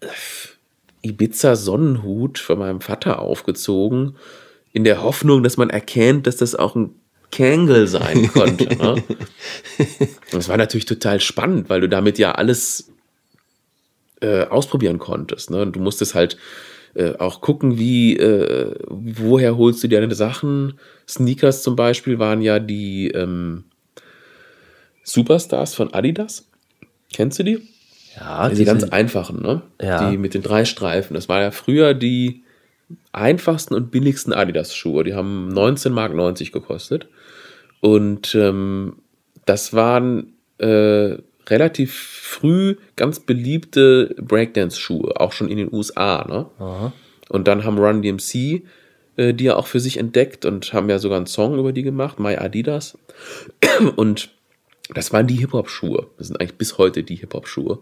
[0.00, 0.06] äh,
[1.02, 4.16] Ibiza Sonnenhut von meinem Vater aufgezogen,
[4.72, 6.94] in der Hoffnung, dass man erkennt, dass das auch ein
[7.30, 8.64] Kangle sein konnte.
[8.76, 9.02] ne?
[10.32, 12.90] Das war natürlich total spannend, weil du damit ja alles
[14.20, 15.50] äh, ausprobieren konntest.
[15.50, 15.62] Ne?
[15.62, 16.36] Und du musstest halt
[16.94, 20.78] äh, auch gucken, wie, äh, woher holst du dir deine Sachen.
[21.08, 23.64] Sneakers zum Beispiel waren ja die ähm,
[25.02, 26.48] Superstars von Adidas.
[27.12, 27.68] Kennst du die?
[28.18, 29.62] Ja, Die ganz einfachen, ne?
[29.80, 30.10] Ja.
[30.10, 31.14] Die mit den drei Streifen.
[31.14, 32.42] Das war ja früher die
[33.12, 35.04] einfachsten und billigsten Adidas-Schuhe.
[35.04, 37.08] Die haben 19 Mark 90 gekostet.
[37.80, 38.96] Und ähm,
[39.44, 41.92] das waren äh, relativ
[42.28, 46.26] früh ganz beliebte Breakdance-Schuhe, auch schon in den USA.
[46.28, 46.46] Ne?
[47.28, 48.62] Und dann haben Run DMC
[49.18, 51.82] äh, die ja auch für sich entdeckt und haben ja sogar einen Song über die
[51.82, 52.96] gemacht, My Adidas.
[53.96, 54.30] Und
[54.94, 56.06] das waren die Hip-Hop-Schuhe.
[56.16, 57.80] Das sind eigentlich bis heute die Hip-Hop-Schuhe.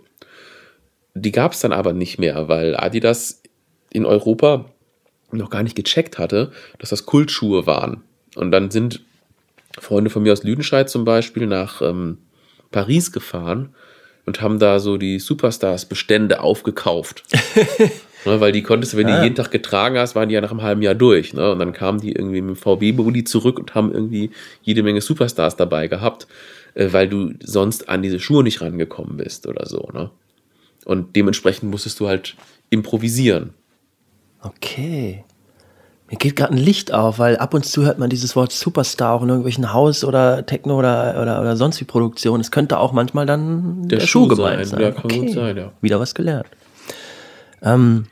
[1.14, 3.42] Die gab es dann aber nicht mehr, weil Adidas
[3.90, 4.64] in Europa
[5.30, 8.02] noch gar nicht gecheckt hatte, dass das Kultschuhe waren.
[8.34, 9.02] Und dann sind
[9.78, 12.18] Freunde von mir aus Lüdenscheid zum Beispiel nach ähm,
[12.70, 13.74] Paris gefahren
[14.26, 17.22] und haben da so die Superstars-Bestände aufgekauft.
[18.24, 19.18] ne, weil die konntest du, wenn Ah.
[19.18, 21.32] die jeden Tag getragen hast, waren die ja nach einem halben Jahr durch.
[21.32, 21.52] Ne?
[21.52, 24.30] Und dann kamen die irgendwie mit dem VW-Bulli zurück und haben irgendwie
[24.62, 26.26] jede Menge Superstars dabei gehabt,
[26.74, 29.88] äh, weil du sonst an diese Schuhe nicht rangekommen bist oder so.
[29.94, 30.10] Ne?
[30.84, 32.36] Und dementsprechend musstest du halt
[32.70, 33.54] improvisieren.
[34.42, 35.24] Okay.
[36.08, 39.12] Mir geht gerade ein Licht auf, weil ab und zu hört man dieses Wort Superstar
[39.12, 42.40] auch in irgendwelchen Haus- oder Techno- oder, oder, oder sonst wie Produktionen.
[42.40, 44.80] Es könnte auch manchmal dann der, Der Schuh, Schuh gemeint sein.
[44.80, 44.94] sein.
[44.94, 45.72] Ja, gut sein, ja.
[45.80, 46.46] Wieder was gelernt.
[47.60, 48.06] Ähm,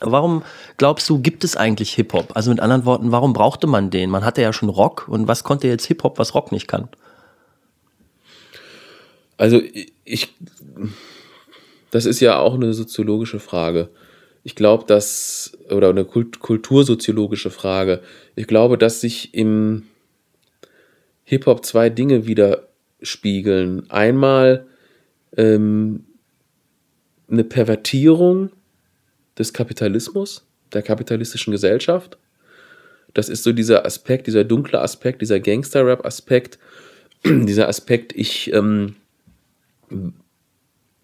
[0.00, 0.42] warum
[0.76, 2.32] glaubst du, gibt es eigentlich Hip-Hop?
[2.34, 4.10] Also mit anderen Worten, warum brauchte man den?
[4.10, 6.88] Man hatte ja schon Rock und was konnte jetzt Hip-Hop, was Rock nicht kann?
[9.38, 9.60] Also
[10.04, 10.34] ich,
[11.90, 13.88] das ist ja auch eine soziologische Frage.
[14.46, 18.02] Ich glaube, dass, oder eine Kult kultursoziologische Frage.
[18.36, 19.84] Ich glaube, dass sich im
[21.24, 23.90] Hip-Hop zwei Dinge widerspiegeln.
[23.90, 24.66] Einmal
[25.38, 26.04] ähm,
[27.30, 28.50] eine Pervertierung
[29.38, 32.18] des Kapitalismus, der kapitalistischen Gesellschaft.
[33.14, 36.58] Das ist so dieser Aspekt, dieser dunkle Aspekt, dieser Gangster-Rap-Aspekt,
[37.24, 38.96] dieser Aspekt, ich, ähm,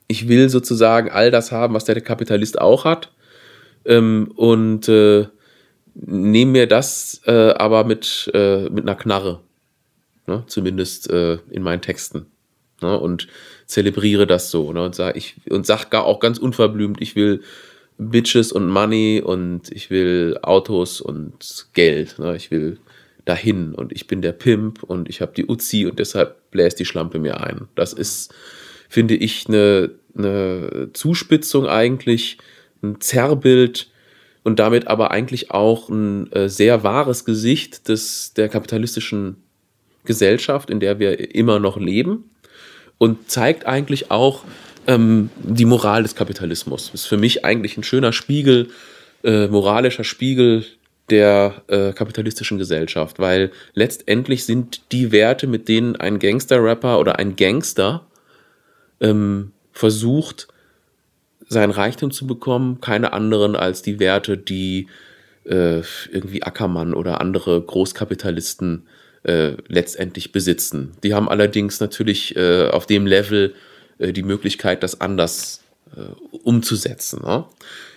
[0.08, 3.10] ich will sozusagen all das haben, was der Kapitalist auch hat
[3.84, 5.26] ähm, und äh,
[5.94, 9.40] nehme mir das äh, aber mit, äh, mit einer Knarre,
[10.26, 10.44] ne?
[10.46, 12.26] zumindest äh, in meinen Texten.
[12.82, 12.98] Ne?
[12.98, 13.28] Und
[13.66, 14.82] zelebriere das so ne?
[14.82, 17.42] und sage ich und sag gar auch ganz unverblümt, ich will
[17.98, 22.18] Bitches und Money und ich will Autos und Geld.
[22.18, 22.34] Ne?
[22.36, 22.78] Ich will
[23.26, 26.86] dahin und ich bin der Pimp und ich habe die Uzi und deshalb bläst die
[26.86, 27.68] Schlampe mir ein.
[27.74, 28.32] Das ist,
[28.88, 32.38] finde ich, eine, eine Zuspitzung eigentlich,
[32.82, 33.90] ein Zerrbild
[34.42, 39.36] und damit aber eigentlich auch ein äh, sehr wahres Gesicht des, der kapitalistischen
[40.04, 42.30] Gesellschaft, in der wir immer noch leben
[42.98, 44.44] und zeigt eigentlich auch
[44.86, 46.90] ähm, die Moral des Kapitalismus.
[46.94, 48.68] Ist für mich eigentlich ein schöner Spiegel,
[49.22, 50.64] äh, moralischer Spiegel
[51.10, 57.36] der äh, kapitalistischen Gesellschaft, weil letztendlich sind die Werte, mit denen ein Gangster-Rapper oder ein
[57.36, 58.06] Gangster
[59.00, 60.48] ähm, versucht,
[61.50, 64.86] sein Reichtum zu bekommen, keine anderen als die Werte, die
[65.44, 68.86] äh, irgendwie Ackermann oder andere Großkapitalisten
[69.24, 70.92] äh, letztendlich besitzen.
[71.02, 73.54] Die haben allerdings natürlich äh, auf dem Level
[73.98, 75.64] äh, die Möglichkeit, das anders
[75.96, 77.22] äh, umzusetzen.
[77.22, 77.44] Ne?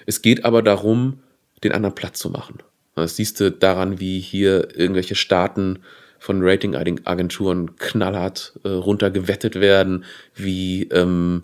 [0.08, 1.20] Es geht aber darum,
[1.63, 2.58] den anderen Platz zu machen.
[2.96, 5.80] Das siehst du daran, wie hier irgendwelche Staaten
[6.18, 11.44] von Ratingagenturen knallhart äh, runtergewettet werden, wie ähm,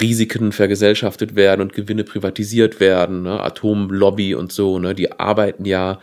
[0.00, 3.40] Risiken vergesellschaftet werden und Gewinne privatisiert werden, ne?
[3.40, 4.94] Atomlobby und so, ne?
[4.94, 6.00] die arbeiten ja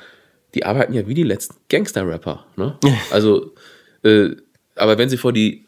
[0.54, 2.46] die arbeiten ja wie die letzten Gangster-Rapper.
[2.56, 2.78] Ne?
[3.12, 3.54] Also,
[4.04, 4.30] äh,
[4.76, 5.66] aber wenn sie vor die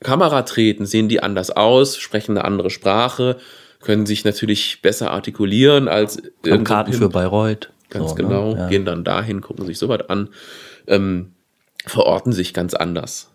[0.00, 3.36] Kamera treten, sehen die anders aus, sprechen eine andere Sprache,
[3.80, 7.70] können sich natürlich besser artikulieren als Haben Karten für Bayreuth.
[7.90, 8.22] Ganz so, ne?
[8.22, 8.58] genau, ne?
[8.60, 8.68] ja.
[8.68, 10.28] gehen dann dahin, gucken sich sowas an,
[10.86, 11.32] ähm,
[11.86, 13.30] verorten sich ganz anders.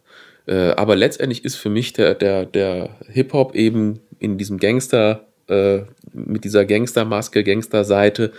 [0.46, 5.82] Äh, aber letztendlich ist für mich der, der, der Hip-Hop eben in diesem Gangster, äh,
[6.14, 8.32] mit dieser Gangster-Maske, Gangster-Seite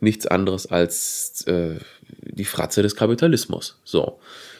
[0.00, 1.76] nichts anderes als äh,
[2.22, 3.78] die Fratze des Kapitalismus.
[3.84, 4.18] So.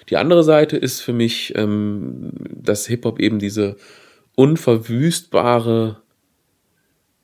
[0.09, 3.77] Die andere Seite ist für mich, ähm, dass Hip-Hop eben diese
[4.35, 5.99] unverwüstbare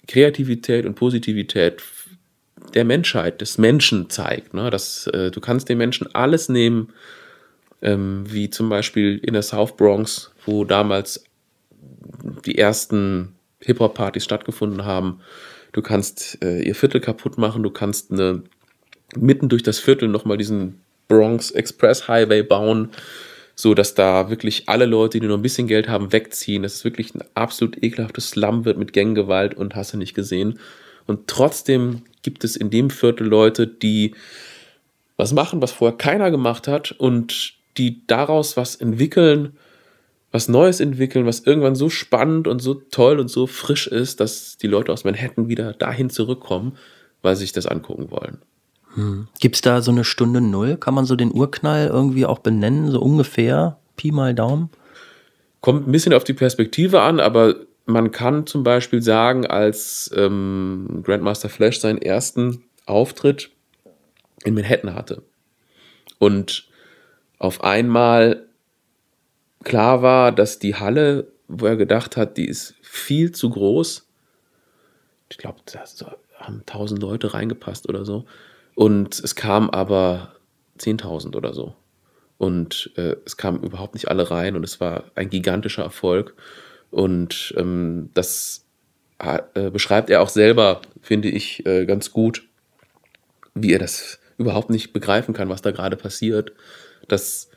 [0.06, 1.82] Kreativität und Positivität
[2.74, 4.54] der Menschheit, des Menschen zeigt.
[4.54, 4.70] Ne?
[4.70, 6.92] Dass, äh, du kannst den Menschen alles nehmen,
[7.82, 11.24] ähm, wie zum Beispiel in der South Bronx, wo damals
[12.44, 13.35] die ersten
[13.66, 15.20] Hip-Hop-Partys stattgefunden haben
[15.76, 18.42] du kannst äh, ihr Viertel kaputt machen, du kannst eine,
[19.14, 22.90] mitten durch das Viertel nochmal diesen Bronx Express Highway bauen,
[23.54, 26.62] so dass da wirklich alle Leute, die nur ein bisschen Geld haben, wegziehen.
[26.62, 30.58] Das ist wirklich ein absolut ekelhaftes Slum wird mit Ganggewalt und hast du nicht gesehen.
[31.06, 34.14] Und trotzdem gibt es in dem Viertel Leute, die
[35.18, 39.56] was machen, was vorher keiner gemacht hat und die daraus was entwickeln,
[40.32, 44.58] was Neues entwickeln, was irgendwann so spannend und so toll und so frisch ist, dass
[44.58, 46.76] die Leute aus Manhattan wieder dahin zurückkommen,
[47.22, 48.38] weil sie sich das angucken wollen.
[48.94, 49.28] Hm.
[49.40, 50.76] Gibt es da so eine Stunde Null?
[50.76, 53.78] Kann man so den Urknall irgendwie auch benennen, so ungefähr?
[53.96, 54.70] Pi mal Daumen?
[55.60, 61.02] Kommt ein bisschen auf die Perspektive an, aber man kann zum Beispiel sagen, als ähm,
[61.04, 63.50] Grandmaster Flash seinen ersten Auftritt
[64.44, 65.22] in Manhattan hatte
[66.18, 66.68] und
[67.38, 68.45] auf einmal
[69.66, 74.06] klar war, dass die Halle, wo er gedacht hat, die ist viel zu groß.
[75.28, 75.84] Ich glaube, da
[76.38, 78.26] haben 1000 Leute reingepasst oder so.
[78.76, 80.36] Und es kamen aber
[80.78, 81.74] 10.000 oder so.
[82.38, 86.34] Und äh, es kamen überhaupt nicht alle rein und es war ein gigantischer Erfolg.
[86.92, 88.64] Und ähm, das
[89.18, 92.46] äh, beschreibt er auch selber, finde ich, äh, ganz gut,
[93.54, 96.52] wie er das überhaupt nicht begreifen kann, was da gerade passiert.
[97.08, 97.50] Dass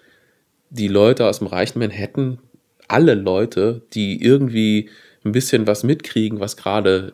[0.70, 2.40] die Leute aus dem reichen Manhattan,
[2.88, 4.90] alle Leute, die irgendwie
[5.24, 7.14] ein bisschen was mitkriegen, was gerade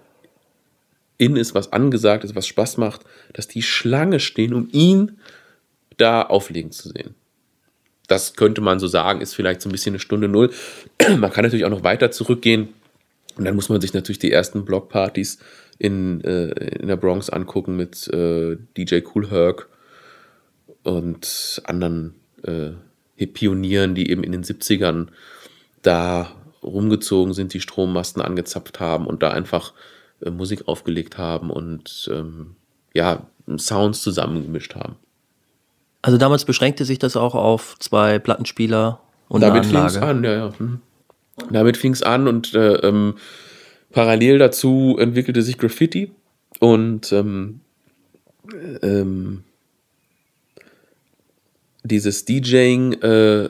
[1.17, 3.01] in ist, was angesagt ist, was Spaß macht,
[3.33, 5.19] dass die Schlange stehen, um ihn
[5.97, 7.15] da auflegen zu sehen.
[8.07, 10.51] Das könnte man so sagen, ist vielleicht so ein bisschen eine Stunde Null.
[11.17, 12.69] Man kann natürlich auch noch weiter zurückgehen.
[13.35, 15.39] Und dann muss man sich natürlich die ersten Blockpartys
[15.77, 19.67] in, äh, in der Bronx angucken mit äh, DJ Cool Herc
[20.83, 22.71] und anderen äh,
[23.17, 25.07] Pionieren, die eben in den 70ern
[25.81, 26.31] da
[26.63, 29.73] rumgezogen sind, die Strommasten angezapft haben und da einfach
[30.21, 32.55] äh, Musik aufgelegt haben und ähm,
[32.93, 34.95] ja, Sounds zusammengemischt haben.
[36.01, 40.33] Also damals beschränkte sich das auch auf zwei Plattenspieler und Damit fing es an, ja,
[40.33, 40.53] ja.
[40.57, 40.81] Mhm.
[41.51, 43.15] Damit fing es an und äh, ähm,
[43.91, 46.11] parallel dazu entwickelte sich Graffiti
[46.59, 47.61] und ähm,
[48.81, 49.43] ähm,
[51.85, 53.49] dieses DJing äh,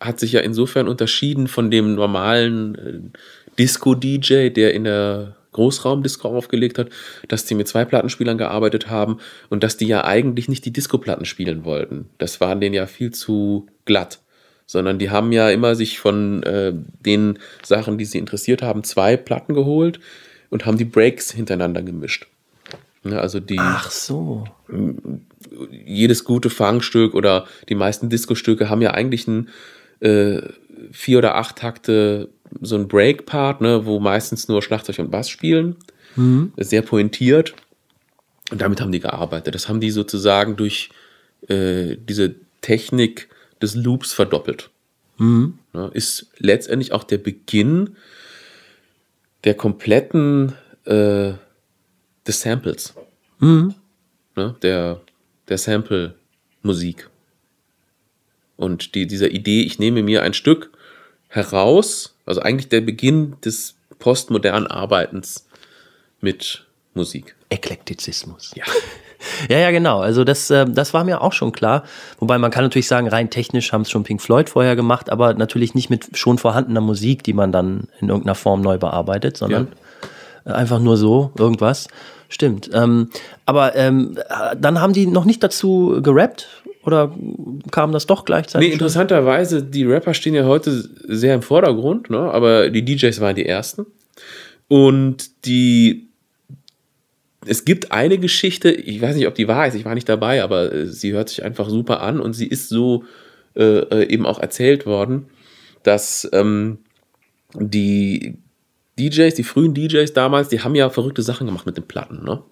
[0.00, 3.18] hat sich ja insofern unterschieden von dem normalen äh,
[3.58, 6.88] Disco-DJ, der in der Großraumdisco aufgelegt hat,
[7.28, 11.24] dass die mit zwei Plattenspielern gearbeitet haben und dass die ja eigentlich nicht die Disco-Platten
[11.24, 12.08] spielen wollten.
[12.18, 14.20] Das war denen ja viel zu glatt.
[14.66, 16.72] Sondern die haben ja immer sich von äh,
[17.04, 19.98] den Sachen, die sie interessiert haben, zwei Platten geholt
[20.48, 22.28] und haben die Breaks hintereinander gemischt.
[23.02, 24.44] Ja, also die Ach so.
[25.70, 29.48] Jedes gute Funkstück oder die meisten Disco-Stücke haben ja eigentlich ein
[30.00, 30.42] äh,
[30.92, 32.28] vier oder acht Takte
[32.60, 35.76] so ein Break-Part, ne, wo meistens nur Schlagzeug und Bass spielen.
[36.56, 37.54] Sehr pointiert.
[38.50, 39.54] Und damit haben die gearbeitet.
[39.54, 40.90] Das haben die sozusagen durch
[41.48, 43.28] äh, diese Technik
[43.62, 44.70] des Loops verdoppelt.
[45.72, 47.96] Ne, ist letztendlich auch der Beginn
[49.44, 51.32] der kompletten äh,
[52.26, 52.94] des Samples.
[54.36, 55.00] Ne, der,
[55.50, 57.10] der Sample-Musik.
[58.56, 60.70] Und die, dieser Idee, ich nehme mir ein Stück
[61.28, 65.46] heraus, also eigentlich der Beginn des postmodernen Arbeitens
[66.20, 67.36] mit Musik.
[67.50, 68.52] Eklektizismus.
[68.54, 68.64] Ja.
[69.50, 70.00] Ja, ja, genau.
[70.00, 71.84] Also das, äh, das war mir auch schon klar.
[72.20, 75.34] Wobei man kann natürlich sagen, rein technisch haben es schon Pink Floyd vorher gemacht, aber
[75.34, 79.66] natürlich nicht mit schon vorhandener Musik, die man dann in irgendeiner Form neu bearbeitet, sondern
[79.66, 80.06] äh,
[80.44, 81.88] einfach nur so, irgendwas.
[82.28, 82.70] Stimmt.
[82.72, 83.10] Ähm,
[83.44, 87.12] aber ähm, äh, dann haben die noch nicht dazu gerappt oder
[87.70, 88.68] kam das doch gleichzeitig?
[88.68, 92.18] Nee, interessanterweise, die Rapper stehen ja heute sehr im Vordergrund, ne?
[92.18, 93.86] aber die DJs waren die ersten.
[94.68, 96.10] Und die
[97.46, 100.42] es gibt eine Geschichte, ich weiß nicht, ob die wahr ist, ich war nicht dabei,
[100.42, 103.04] aber äh, sie hört sich einfach super an und sie ist so
[103.56, 105.26] äh, äh, eben auch erzählt worden,
[105.82, 106.78] dass ähm,
[107.54, 108.36] die
[109.08, 112.42] DJs, die frühen DJs damals, die haben ja verrückte Sachen gemacht mit den Platten, ne?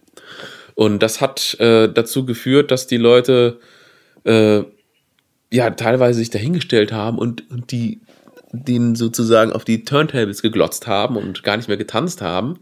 [0.74, 3.58] Und das hat äh, dazu geführt, dass die Leute
[4.24, 4.62] äh,
[5.50, 8.00] ja teilweise sich dahingestellt haben und, und die
[8.52, 12.60] den sozusagen auf die Turntables geglotzt haben und gar nicht mehr getanzt haben.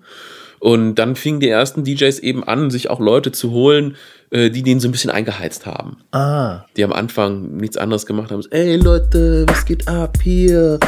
[0.58, 3.96] Und dann fingen die ersten DJs eben an, sich auch Leute zu holen,
[4.30, 5.98] äh, die den so ein bisschen eingeheizt haben.
[6.12, 8.42] Ah, Die am Anfang nichts anderes gemacht haben.
[8.50, 10.80] Ey Leute, was geht ab hier?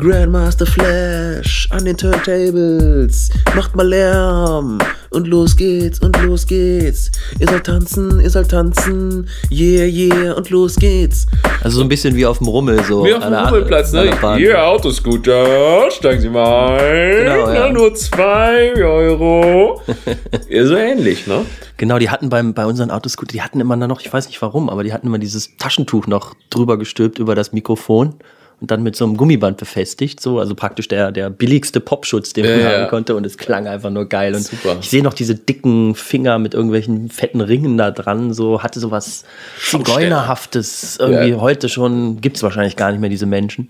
[0.00, 3.28] Grandmaster Flash an den Turntables.
[3.54, 4.78] Macht mal Lärm.
[5.10, 7.10] Und los geht's, und los geht's.
[7.38, 9.28] Ihr sollt tanzen, ihr sollt tanzen.
[9.50, 11.26] Yeah, yeah, und los geht's.
[11.62, 13.04] also so ein bisschen wie auf dem Rummel so.
[13.04, 14.10] Wie auf dem Rummelplatz, ne?
[14.38, 17.24] Hier, Autoscooter, steigen Sie mal ein.
[17.24, 17.66] Genau, ja.
[17.66, 19.82] Na, nur zwei Euro.
[20.48, 21.44] ja, so ähnlich, ne?
[21.76, 24.70] Genau, die hatten beim, bei unseren Autoscooter, die hatten immer noch, ich weiß nicht warum,
[24.70, 28.14] aber die hatten immer dieses Taschentuch noch drüber gestülpt über das Mikrofon
[28.60, 32.44] und dann mit so einem Gummiband befestigt, so, also praktisch der, der billigste Popschutz, den
[32.46, 32.78] man Ja, ja.
[32.80, 34.76] haben konnte und es klang einfach nur geil und Super.
[34.80, 39.24] ich sehe noch diese dicken Finger mit irgendwelchen fetten Ringen da dran, so, hatte sowas
[39.58, 41.40] Zigeunerhaftes, irgendwie Ja.
[41.40, 43.68] heute schon, gibt's wahrscheinlich gar nicht mehr diese Menschen.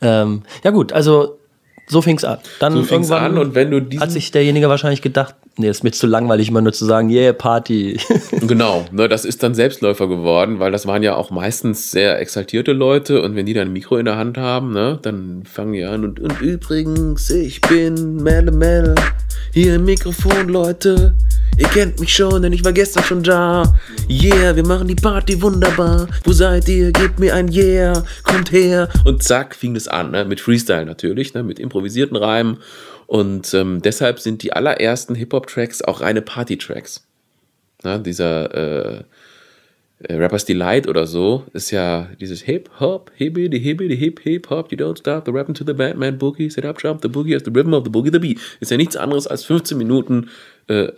[0.00, 1.37] Ähm, ja gut, also
[1.88, 2.38] so fing's an.
[2.60, 5.84] Dann So fing's an und wenn du diesen hat sich derjenige wahrscheinlich gedacht, nee, ist
[5.84, 7.98] mir zu langweilig, immer nur zu sagen, yeah, Party.
[8.48, 12.72] Genau, ne, das ist dann Selbstläufer geworden, weil das waren ja auch meistens sehr exaltierte
[12.72, 15.84] Leute und wenn die dann ein Mikro in der Hand haben, ne, dann fangen die
[15.84, 18.94] an und, und übrigens, ich bin Melle Melle,
[19.52, 21.14] hier im Mikrofon, Leute.
[21.58, 23.74] Ihr kennt mich schon, denn ich war gestern schon da.
[24.08, 26.06] Yeah, wir machen die Party wunderbar.
[26.22, 26.92] Wo seid ihr?
[26.92, 28.88] Gebt mir ein Yeah, kommt her.
[29.04, 30.24] Und zack, fing das an, ne?
[30.24, 31.42] mit Freestyle natürlich, ne?
[31.42, 32.58] mit improvisierten Reimen.
[33.08, 37.04] Und ähm, deshalb sind die allerersten Hip-Hop-Tracks auch reine Party-Tracks.
[37.82, 38.54] Na, dieser
[38.98, 39.02] äh,
[40.00, 44.70] äh, Rappers Delight oder so ist ja dieses Hip Hop, Hibbidi Hibbidi Hip Hip Hop,
[44.70, 47.42] you don't stop the rapping to the Batman Boogie, set up jump the Boogie as
[47.42, 48.38] the rhythm of the Boogie the Beat.
[48.60, 50.28] Ist ja nichts anderes als 15 Minuten
[50.68, 50.88] äh,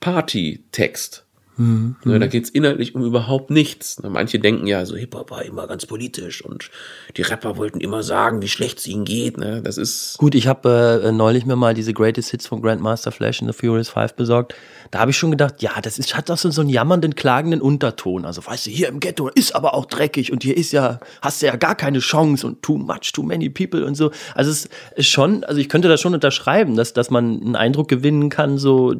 [0.00, 1.24] äh, Party-Text.
[1.60, 4.02] Ne, da geht's inhaltlich um überhaupt nichts.
[4.02, 6.70] Ne, Manche denken ja, so Hip-Hop war immer ganz politisch und
[7.18, 9.36] die Rapper wollten immer sagen, wie schlecht es ihnen geht.
[9.36, 9.60] Ne?
[9.62, 13.42] Das ist Gut, ich habe äh, neulich mir mal diese Greatest Hits von Grandmaster Flash
[13.42, 14.54] in The Furious Five besorgt.
[14.90, 17.60] Da habe ich schon gedacht, ja, das ist, hat doch so, so einen jammernden, klagenden
[17.60, 18.24] Unterton.
[18.24, 21.42] Also, weißt du, hier im Ghetto ist aber auch dreckig und hier ist ja, hast
[21.42, 24.12] du ja gar keine Chance und too much, too many people und so.
[24.34, 27.88] Also, es ist schon, also ich könnte das schon unterschreiben, dass, dass man einen Eindruck
[27.88, 28.94] gewinnen kann, so,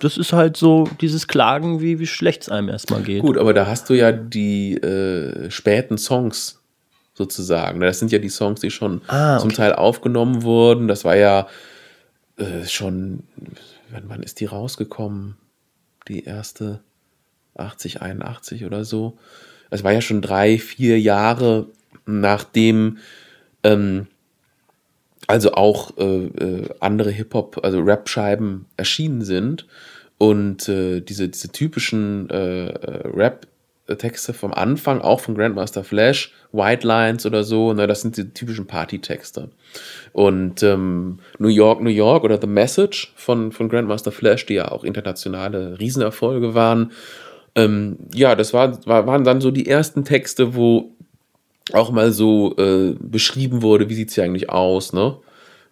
[0.00, 3.22] das ist halt so dieses Klagen, wie, wie schlecht es einem erstmal geht.
[3.22, 6.60] gut, aber da hast du ja die äh, späten Songs
[7.14, 7.80] sozusagen.
[7.80, 9.56] Das sind ja die Songs, die schon Ah, zum okay.
[9.56, 10.88] Teil aufgenommen wurden.
[10.88, 11.46] Das war ja
[12.36, 13.24] äh, schon,
[13.90, 15.36] wann, wann ist die rausgekommen?
[16.08, 16.80] Die erste
[17.56, 19.18] 80, 81 oder so.
[19.70, 21.66] Es war ja schon drei, vier Jahre
[22.06, 22.98] nachdem
[23.62, 24.06] ähm,
[25.30, 29.64] also auch äh, äh, andere Hip-Hop, also Rap-Scheiben erschienen sind
[30.18, 36.84] und äh, diese, diese typischen äh, äh, Rap-Texte vom Anfang, auch von Grandmaster Flash, White
[36.84, 39.50] Lines oder so, ne, das sind die typischen Party-Texte.
[40.12, 44.72] Und ähm, New York, New York oder The Message von, von Grandmaster Flash, die ja
[44.72, 46.90] auch internationale Riesenerfolge waren,
[47.54, 50.90] ähm, ja, das war, war, waren dann so die ersten Texte, wo
[51.74, 55.16] auch mal so äh, beschrieben wurde, wie sieht's hier eigentlich aus, ne?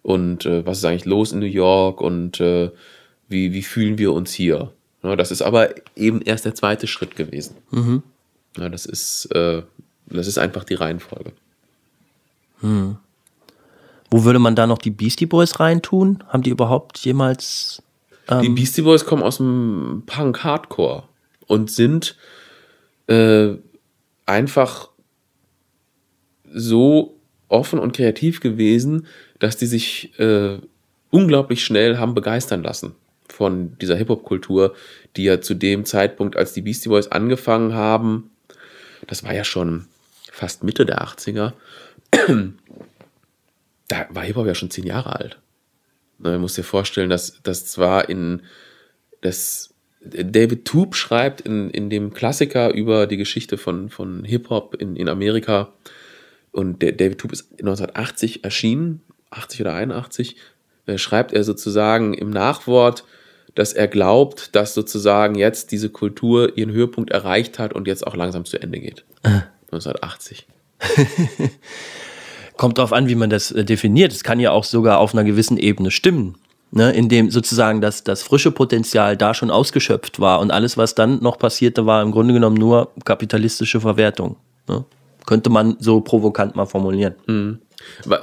[0.01, 2.71] Und äh, was ist eigentlich los in New York und äh,
[3.27, 4.71] wie, wie fühlen wir uns hier?
[5.03, 7.55] Ne, das ist aber eben erst der zweite Schritt gewesen.
[8.57, 9.61] Ja, das ist, äh,
[10.07, 11.31] das ist einfach die Reihenfolge.
[14.09, 16.23] Wo würde man da noch die Beastie Boys reintun?
[16.27, 17.81] Haben die überhaupt jemals.
[18.41, 21.03] Die Beastie Boys kommen aus dem Punk-Hardcore
[21.47, 22.15] und sind
[23.07, 23.53] äh,
[24.25, 24.89] einfach
[26.53, 29.07] so offen und kreativ gewesen,
[29.39, 30.57] dass die sich äh,
[31.09, 32.95] unglaublich schnell haben begeistern lassen
[33.27, 34.75] von dieser Hip-Hop-Kultur,
[35.15, 38.31] die ja zu dem Zeitpunkt, als die Beastie Boys angefangen haben,
[39.07, 39.85] das war ja schon
[40.31, 41.53] fast Mitte der 80er,
[43.87, 45.39] da war Hip-Hop ja schon zehn Jahre alt.
[46.17, 48.41] Man muss dir vorstellen, dass das zwar in
[49.21, 54.95] das David Toop schreibt in, in dem Klassiker über die Geschichte von, von Hip-Hop in,
[54.95, 55.73] in Amerika.
[56.51, 60.35] Und der David Toop ist 1980 erschienen, 80 oder 81,
[60.85, 63.03] äh, schreibt er sozusagen im Nachwort,
[63.55, 68.15] dass er glaubt, dass sozusagen jetzt diese Kultur ihren Höhepunkt erreicht hat und jetzt auch
[68.15, 69.03] langsam zu Ende geht.
[69.23, 70.47] 1980.
[72.57, 74.11] Kommt drauf an, wie man das äh, definiert.
[74.11, 76.35] Es kann ja auch sogar auf einer gewissen Ebene stimmen.
[76.71, 80.93] Ne, in dem sozusagen das, das frische Potenzial da schon ausgeschöpft war und alles, was
[80.93, 84.35] dann noch passierte, war im Grunde genommen nur kapitalistische Verwertung.
[84.67, 84.85] Ne?
[85.25, 87.15] Könnte man so provokant mal formulieren.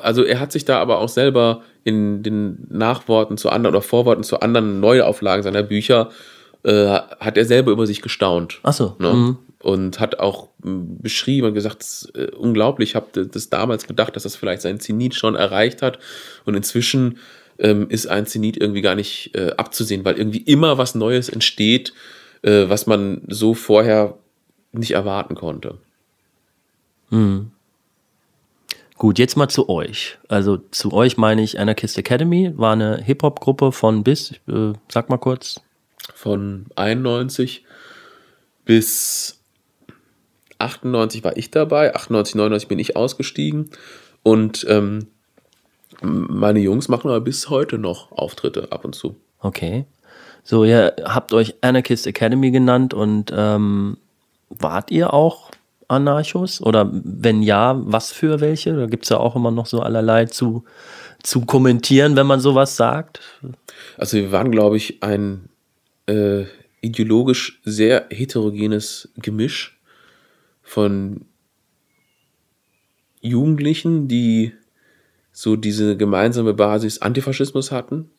[0.03, 4.25] Also er hat sich da aber auch selber in den Nachworten zu anderen oder Vorworten
[4.25, 6.11] zu anderen Neuauflagen seiner Bücher,
[6.65, 6.87] äh,
[7.21, 8.61] hat er selber über sich gestaunt.
[8.65, 9.13] Ach so, Ne?
[9.13, 9.39] mhm.
[9.61, 14.15] Und hat auch beschrieben und gesagt, das ist, äh, unglaublich, ich habe das damals gedacht,
[14.15, 15.99] dass das vielleicht sein Zenit schon erreicht hat.
[16.45, 17.19] Und inzwischen
[17.59, 21.95] ähm, ist ein Zenit irgendwie gar nicht äh, abzusehen, weil irgendwie immer was Neues entsteht,
[22.43, 24.19] äh, was man so vorher
[24.73, 25.79] nicht erwarten konnte.
[28.99, 30.19] Gut, jetzt mal zu euch.
[30.29, 35.19] Also zu euch meine ich Anarchist Academy, war eine Hip-Hop-Gruppe von bis, äh, sag mal
[35.19, 35.61] kurz,
[36.15, 37.65] Von 91
[38.65, 39.41] bis
[40.59, 43.71] 98 war ich dabei, 98, 99 bin ich ausgestiegen
[44.23, 45.09] und ähm,
[46.01, 49.17] meine Jungs machen aber bis heute noch Auftritte ab und zu.
[49.41, 49.85] Okay.
[50.43, 53.99] So, ihr habt euch Anarchist Academy genannt und ähm,
[54.49, 55.51] wart ihr auch
[55.89, 56.61] Anarchos?
[56.61, 58.75] Oder wenn ja, was für welche?
[58.75, 60.65] Da gibt es ja auch immer noch so allerlei zu,
[61.23, 63.21] zu kommentieren, wenn man sowas sagt.
[63.97, 65.49] Also wir waren, glaube ich, ein
[66.07, 66.45] äh,
[66.81, 69.81] ideologisch sehr heterogenes Gemisch
[70.63, 71.27] von
[73.21, 74.53] Jugendlichen, die
[75.33, 78.11] so diese gemeinsame Basis Antifaschismus hatten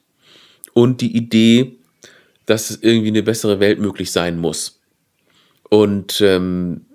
[0.74, 1.78] und die Idee,
[2.46, 4.80] dass es irgendwie eine bessere Welt möglich sein muss.
[5.70, 6.86] Und ähm,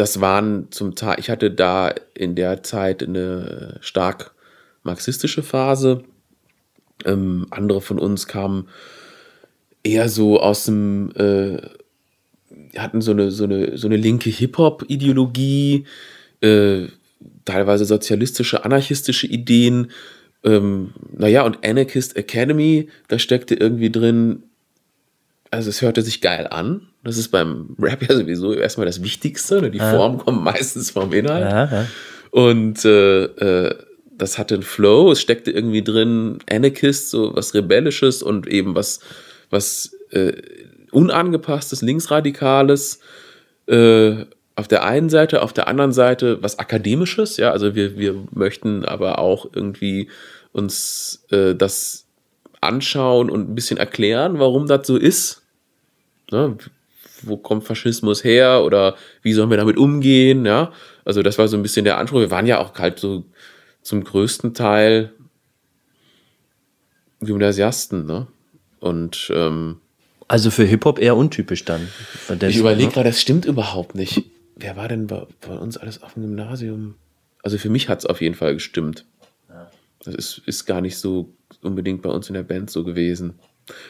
[0.00, 4.34] das waren zum Teil, ich hatte da in der Zeit eine stark
[4.82, 6.04] marxistische Phase.
[7.04, 8.68] Ähm, andere von uns kamen
[9.82, 11.58] eher so aus dem, äh,
[12.78, 15.84] hatten so eine, so eine, so eine linke Hip-Hop-Ideologie,
[16.40, 16.86] äh,
[17.44, 19.90] teilweise sozialistische, anarchistische Ideen.
[20.44, 24.44] Ähm, naja, und Anarchist Academy, da steckte irgendwie drin,
[25.50, 26.88] also es hörte sich geil an.
[27.02, 29.60] Das ist beim Rap ja sowieso erstmal das Wichtigste.
[29.60, 29.70] Ne?
[29.70, 31.50] Die Form kommt meistens vom Inhalt.
[31.50, 31.86] Ja, ja.
[32.30, 33.74] Und äh, äh,
[34.20, 39.00] das hatte einen Flow, es steckte irgendwie drin Anarchist, so was Rebellisches und eben was,
[39.48, 40.34] was äh,
[40.92, 43.00] unangepasstes, linksradikales,
[43.66, 44.26] äh,
[44.56, 48.84] auf der einen Seite, auf der anderen Seite was Akademisches, ja, also wir, wir möchten
[48.84, 50.08] aber auch irgendwie
[50.52, 52.06] uns äh, das
[52.60, 55.39] anschauen und ein bisschen erklären, warum das so ist.
[56.30, 56.56] Ne?
[57.22, 60.72] Wo kommt Faschismus her oder wie sollen wir damit umgehen, ja?
[61.04, 62.20] Also das war so ein bisschen der Anspruch.
[62.20, 63.24] Wir waren ja auch halt so
[63.82, 65.12] zum größten Teil
[67.20, 68.26] Gymnasiasten, ne?
[68.78, 69.80] Und ähm,
[70.28, 71.88] Also für Hip-Hop eher untypisch dann.
[72.48, 74.22] ich überlege gerade, das stimmt überhaupt nicht.
[74.56, 76.94] Wer war denn bei, bei uns alles auf dem Gymnasium?
[77.42, 79.04] Also für mich hat es auf jeden Fall gestimmt.
[80.02, 83.38] Das ist, ist gar nicht so unbedingt bei uns in der Band so gewesen.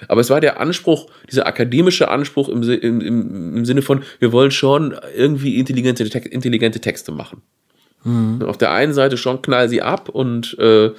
[0.09, 4.33] Aber es war der Anspruch, dieser akademische Anspruch im, im, im, im Sinne von, wir
[4.33, 7.43] wollen schon irgendwie intelligente, intelligente Texte machen.
[8.47, 10.91] Auf der einen Seite schon knall sie ab und äh,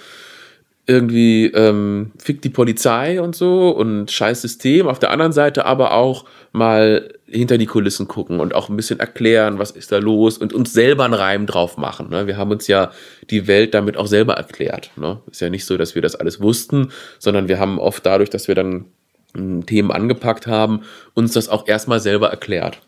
[0.87, 4.87] irgendwie ähm, fickt die Polizei und so und scheiß System.
[4.87, 8.99] Auf der anderen Seite aber auch mal hinter die Kulissen gucken und auch ein bisschen
[8.99, 12.09] erklären, was ist da los und uns selber einen Reim drauf machen.
[12.09, 12.27] Ne?
[12.27, 12.91] Wir haben uns ja
[13.29, 14.91] die Welt damit auch selber erklärt.
[14.97, 15.21] Ne?
[15.29, 18.47] Ist ja nicht so, dass wir das alles wussten, sondern wir haben oft dadurch, dass
[18.47, 18.85] wir dann
[19.33, 20.81] mh, Themen angepackt haben,
[21.13, 22.81] uns das auch erstmal selber erklärt.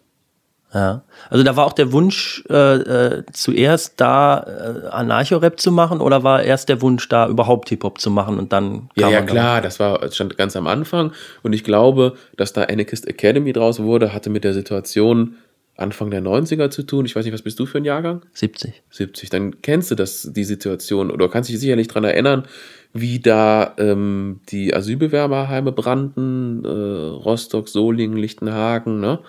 [0.73, 1.03] Ja.
[1.29, 6.23] Also da war auch der Wunsch, äh, äh, zuerst da äh, Anarcho-Rap zu machen oder
[6.23, 9.79] war erst der Wunsch, da überhaupt Hip-Hop zu machen und dann Ja, ja, klar, das
[9.79, 11.11] war stand ganz am Anfang.
[11.43, 15.35] Und ich glaube, dass da Anarchist Academy draus wurde, hatte mit der Situation
[15.75, 17.05] Anfang der 90er zu tun.
[17.05, 18.21] Ich weiß nicht, was bist du für ein Jahrgang?
[18.21, 18.83] Dann 70.
[18.89, 19.29] 70.
[19.29, 22.45] Dann kennst du das, die Situation oder kannst dich sicherlich daran erinnern,
[22.93, 29.19] wie da ähm, die Asylbewerberheime brannten, äh, Rostock, Solingen, Lichtenhagen, ne?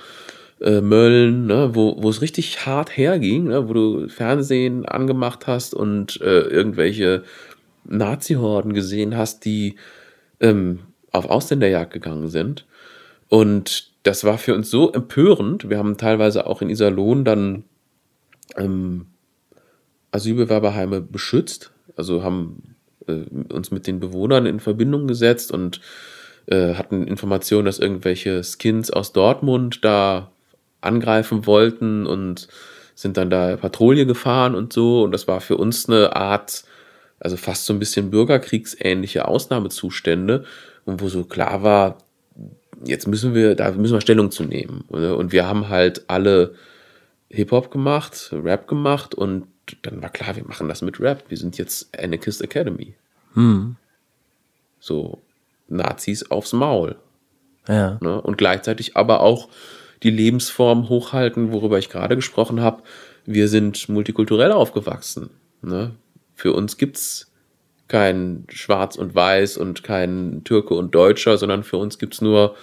[0.64, 1.74] Äh, Mölln, ne?
[1.74, 3.68] wo, wo es richtig hart herging, ne?
[3.68, 7.22] wo du Fernsehen angemacht hast und äh, irgendwelche
[7.84, 9.76] Nazi-Horden gesehen hast, die
[10.40, 10.80] ähm,
[11.12, 12.66] auf Ausländerjagd gegangen sind.
[13.28, 15.68] Und das war für uns so empörend.
[15.68, 17.64] Wir haben teilweise auch in Iserlohn dann
[18.56, 19.06] ähm,
[20.12, 25.80] Asylbewerberheime beschützt, also haben äh, uns mit den Bewohnern in Verbindung gesetzt und
[26.46, 30.30] äh, hatten Informationen, dass irgendwelche Skins aus Dortmund da
[30.84, 32.48] angreifen wollten und
[32.94, 35.02] sind dann da Patrouille gefahren und so.
[35.02, 36.64] Und das war für uns eine Art,
[37.20, 40.44] also fast so ein bisschen bürgerkriegsähnliche Ausnahmezustände.
[40.84, 41.98] Und wo so klar war,
[42.84, 44.82] jetzt müssen wir, da müssen wir Stellung zu nehmen.
[44.88, 46.54] Und wir haben halt alle
[47.30, 49.46] Hip-Hop gemacht, Rap gemacht und
[49.82, 51.24] dann war klar, wir machen das mit Rap.
[51.28, 52.94] Wir sind jetzt Anarchist Academy.
[53.32, 53.76] Hm.
[54.78, 55.22] So
[55.68, 56.96] Nazis aufs Maul.
[57.66, 57.98] Ja.
[58.00, 58.20] Ne?
[58.20, 59.48] Und gleichzeitig aber auch
[60.04, 62.82] die Lebensform hochhalten, worüber ich gerade gesprochen habe.
[63.24, 65.30] Wir sind multikulturell aufgewachsen.
[65.62, 65.92] Ne?
[66.34, 67.32] Für uns gibt's
[67.88, 72.54] kein Schwarz und Weiß und kein Türke und Deutscher, sondern für uns gibt's nur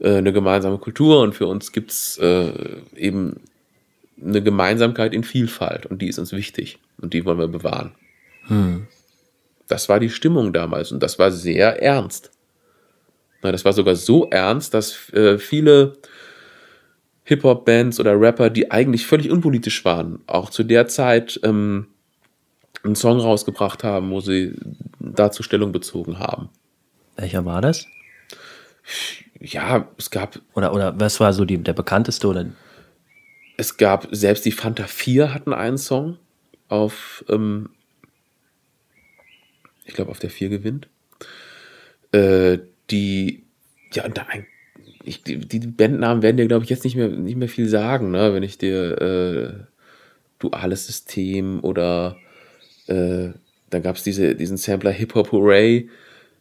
[0.00, 2.52] äh, eine gemeinsame Kultur und für uns gibt's äh,
[2.96, 3.40] eben
[4.20, 7.92] eine Gemeinsamkeit in Vielfalt und die ist uns wichtig und die wollen wir bewahren.
[9.68, 12.30] Das war die Stimmung damals und das war sehr ernst.
[13.42, 15.94] Na, das war sogar so ernst, dass äh, viele
[17.32, 21.86] Hip-Hop-Bands oder Rapper, die eigentlich völlig unpolitisch waren, auch zu der Zeit ähm,
[22.82, 24.54] einen Song rausgebracht haben, wo sie
[25.00, 26.50] dazu Stellung bezogen haben.
[27.16, 27.86] Welcher war das?
[29.40, 32.46] Ja, es gab, Oder, oder was war so die, der bekannteste oder
[33.56, 36.18] es gab, selbst die Fanta 4 hatten einen Song
[36.68, 37.70] auf, ähm,
[39.84, 40.88] ich glaube, auf der 4 gewinnt.
[42.12, 42.58] Äh,
[42.90, 43.44] die,
[43.92, 44.46] ja, und da ein,
[45.04, 48.34] ich, die, Bandnamen werden dir, glaube ich, jetzt nicht mehr, nicht mehr viel sagen, ne?
[48.34, 49.64] wenn ich dir äh,
[50.38, 52.16] duales System oder
[52.86, 53.30] äh,
[53.70, 55.88] dann gab es diese, diesen Sampler Hip Hop Hooray,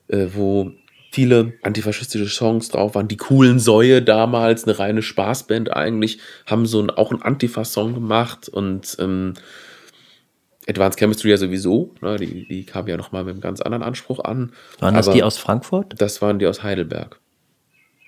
[0.07, 0.71] äh, wo
[1.11, 3.07] viele antifaschistische Songs drauf waren.
[3.07, 8.47] Die coolen Säue damals, eine reine Spaßband eigentlich, haben so ein, auch einen Antifa-Song gemacht
[8.47, 9.33] und ähm,
[10.67, 11.93] Advanced Chemistry ja sowieso.
[12.01, 12.17] Ne?
[12.17, 14.53] Die, die kam ja nochmal mit einem ganz anderen Anspruch an.
[14.79, 15.95] waren das Aber die aus Frankfurt?
[15.97, 17.19] Das waren die aus Heidelberg.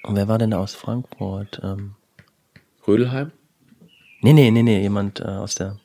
[0.04, 1.62] Und wer war denn da aus Frankfurt?
[1.64, 1.96] Ähm,
[2.88, 3.32] Rödelheim,
[4.22, 5.78] nee, nee, nee, nee, jemand äh, aus der.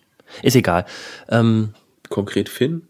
[0.43, 0.85] Ist egal.
[1.29, 1.75] Ähm,
[2.11, 2.87] konkret Finn,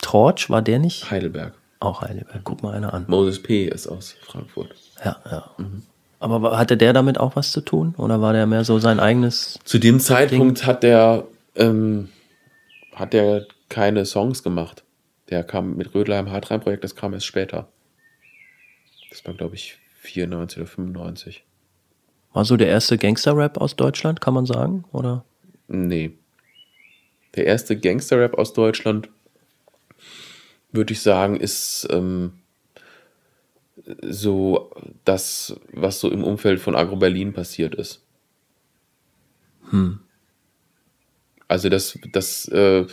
[0.00, 1.10] Torch, war der nicht?
[1.10, 1.54] Heidelberg.
[1.80, 2.40] Auch Heidelberg.
[2.44, 3.04] Guck mal einer an.
[3.08, 3.64] Moses P.
[3.66, 4.74] ist aus Frankfurt.
[5.04, 5.50] Ja, ja.
[6.20, 7.94] Aber wa- hatte der damit auch was zu tun?
[7.98, 9.58] Oder war der mehr so sein eigenes?
[9.64, 11.24] Zu dem Zeitpunkt hat der,
[11.56, 12.08] ähm,
[12.94, 14.84] hat der keine Songs gemacht.
[15.28, 17.68] Der kam mit Rödelheim Hartrein-Projekt, das kam erst später.
[19.10, 21.44] Das war, glaube ich, 94 oder 95.
[22.32, 24.84] War so der erste Gangster-Rap aus Deutschland, kann man sagen?
[24.92, 25.24] Oder?
[25.68, 26.12] Nee.
[27.34, 29.08] Der erste Gangster-Rap aus Deutschland,
[30.72, 32.32] würde ich sagen, ist ähm,
[34.02, 34.70] so
[35.04, 38.02] das, was so im Umfeld von Agro Berlin passiert ist.
[41.48, 42.86] Also das, das äh,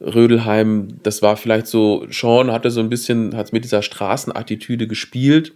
[0.00, 5.54] Rödelheim, das war vielleicht so, Sean hatte so ein bisschen, hat mit dieser Straßenattitüde gespielt,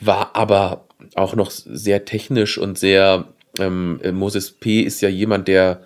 [0.00, 3.26] war aber auch noch sehr technisch und sehr,
[3.58, 4.80] ähm, Moses P.
[4.80, 5.82] ist ja jemand, der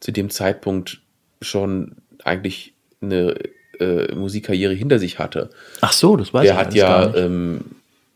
[0.00, 1.00] zu dem Zeitpunkt
[1.40, 3.36] schon eigentlich eine
[3.78, 5.50] äh, Musikkarriere hinter sich hatte.
[5.80, 7.62] Ach so, das weiß Der ich hat ja, ähm,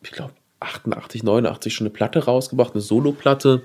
[0.02, 3.62] ich glaube, 88, 89 schon eine Platte rausgebracht, eine Soloplatte,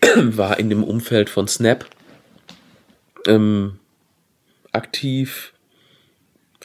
[0.16, 1.86] war in dem Umfeld von Snap
[3.26, 3.78] ähm,
[4.72, 5.52] aktiv,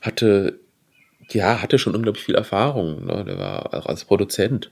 [0.01, 0.59] hatte,
[1.31, 3.05] ja, hatte schon unglaublich viel Erfahrung.
[3.05, 3.23] Ne?
[3.25, 4.71] Der war auch als Produzent.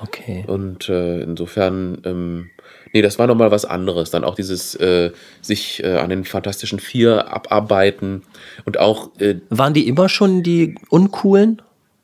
[0.00, 0.44] Okay.
[0.46, 2.50] Und äh, insofern, ähm,
[2.92, 4.10] nee, das war nochmal was anderes.
[4.10, 5.10] Dann auch dieses äh,
[5.42, 8.22] sich äh, an den Fantastischen Vier abarbeiten
[8.64, 11.62] und auch äh, Waren die immer schon die Uncoolen?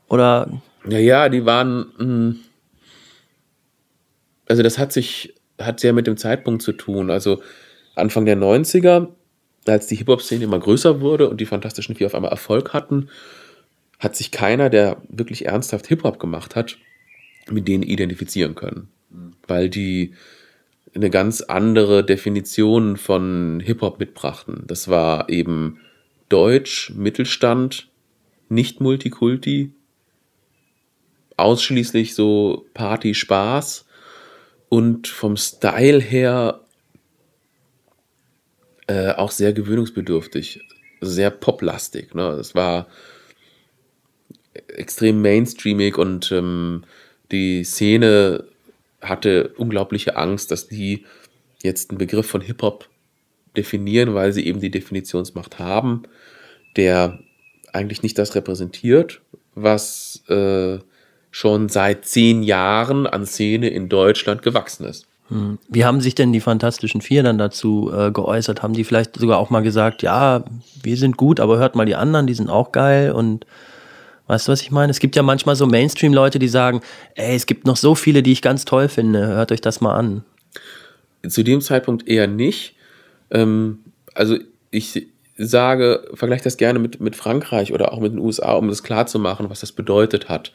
[0.08, 0.48] Oder
[0.88, 1.86] Ja, ja, die waren.
[1.98, 2.34] mh,
[4.48, 7.10] Also, das hat sich, hat sehr mit dem Zeitpunkt zu tun.
[7.10, 7.42] Also,
[7.94, 9.08] Anfang der 90er,
[9.66, 13.08] als die Hip-Hop-Szene immer größer wurde und die Fantastischen Vier auf einmal Erfolg hatten,
[14.04, 16.78] hat sich keiner, der wirklich ernsthaft Hip-Hop gemacht hat,
[17.50, 18.88] mit denen identifizieren können.
[19.46, 20.14] Weil die
[20.94, 24.64] eine ganz andere Definition von Hip-Hop mitbrachten.
[24.66, 25.80] Das war eben
[26.28, 27.88] Deutsch, Mittelstand,
[28.48, 29.72] nicht Multikulti,
[31.36, 33.86] ausschließlich so Party, Spaß
[34.68, 36.60] und vom Style her
[38.86, 40.60] äh, auch sehr gewöhnungsbedürftig,
[41.00, 42.14] sehr poplastig.
[42.14, 42.28] Ne?
[42.32, 42.86] Es war
[44.68, 46.84] extrem mainstreamig und ähm,
[47.32, 48.44] die Szene
[49.00, 51.04] hatte unglaubliche Angst, dass die
[51.62, 52.88] jetzt einen Begriff von Hip-Hop
[53.56, 56.02] definieren, weil sie eben die Definitionsmacht haben,
[56.76, 57.18] der
[57.72, 59.20] eigentlich nicht das repräsentiert,
[59.54, 60.78] was äh,
[61.30, 65.06] schon seit zehn Jahren an Szene in Deutschland gewachsen ist.
[65.68, 68.62] wie haben sich denn die Fantastischen Vier dann dazu äh, geäußert?
[68.62, 70.44] Haben die vielleicht sogar auch mal gesagt, ja,
[70.82, 73.46] wir sind gut, aber hört mal die anderen, die sind auch geil und
[74.26, 74.90] weißt du, was ich meine?
[74.90, 76.80] Es gibt ja manchmal so Mainstream-Leute, die sagen,
[77.14, 79.94] ey, es gibt noch so viele, die ich ganz toll finde, hört euch das mal
[79.94, 80.24] an.
[81.26, 82.74] Zu dem Zeitpunkt eher nicht.
[83.30, 83.80] Ähm,
[84.14, 84.36] also
[84.70, 88.82] ich sage, vergleiche das gerne mit, mit Frankreich oder auch mit den USA, um das
[88.82, 90.52] klarzumachen, was das bedeutet hat.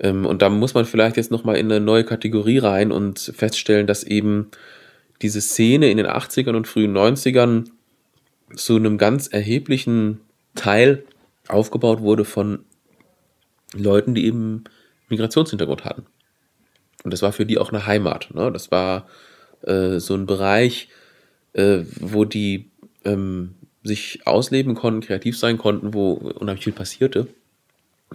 [0.00, 3.86] Ähm, und da muss man vielleicht jetzt nochmal in eine neue Kategorie rein und feststellen,
[3.86, 4.50] dass eben
[5.22, 7.66] diese Szene in den 80ern und frühen 90ern
[8.54, 10.20] zu einem ganz erheblichen
[10.54, 11.04] Teil
[11.48, 12.64] aufgebaut wurde von
[13.74, 14.64] Leuten, die eben
[15.08, 16.06] Migrationshintergrund hatten.
[17.04, 18.34] Und das war für die auch eine Heimat.
[18.34, 18.52] Ne?
[18.52, 19.08] Das war
[19.62, 20.88] äh, so ein Bereich,
[21.52, 22.70] äh, wo die
[23.04, 27.26] ähm, sich ausleben konnten, kreativ sein konnten, wo unheimlich viel passierte.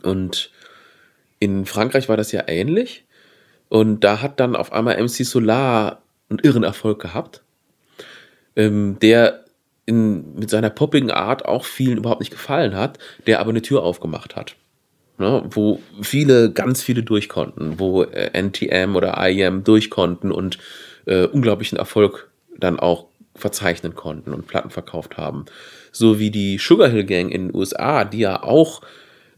[0.04, 0.52] Und
[1.40, 3.04] in Frankreich war das ja ähnlich.
[3.70, 7.42] Und da hat dann auf einmal MC Solar einen irren Erfolg gehabt,
[8.56, 9.46] ähm, der
[9.86, 13.84] in, mit seiner poppigen Art auch vielen überhaupt nicht gefallen hat, der aber eine Tür
[13.84, 14.56] aufgemacht hat.
[15.20, 20.60] Ne, wo viele, ganz viele durch konnten, wo äh, NTM oder IEM durch konnten und
[21.08, 25.46] äh, unglaublichen Erfolg dann auch verzeichnen konnten und Platten verkauft haben.
[25.92, 28.82] So wie die Sugar Hill Gang in den USA, die ja auch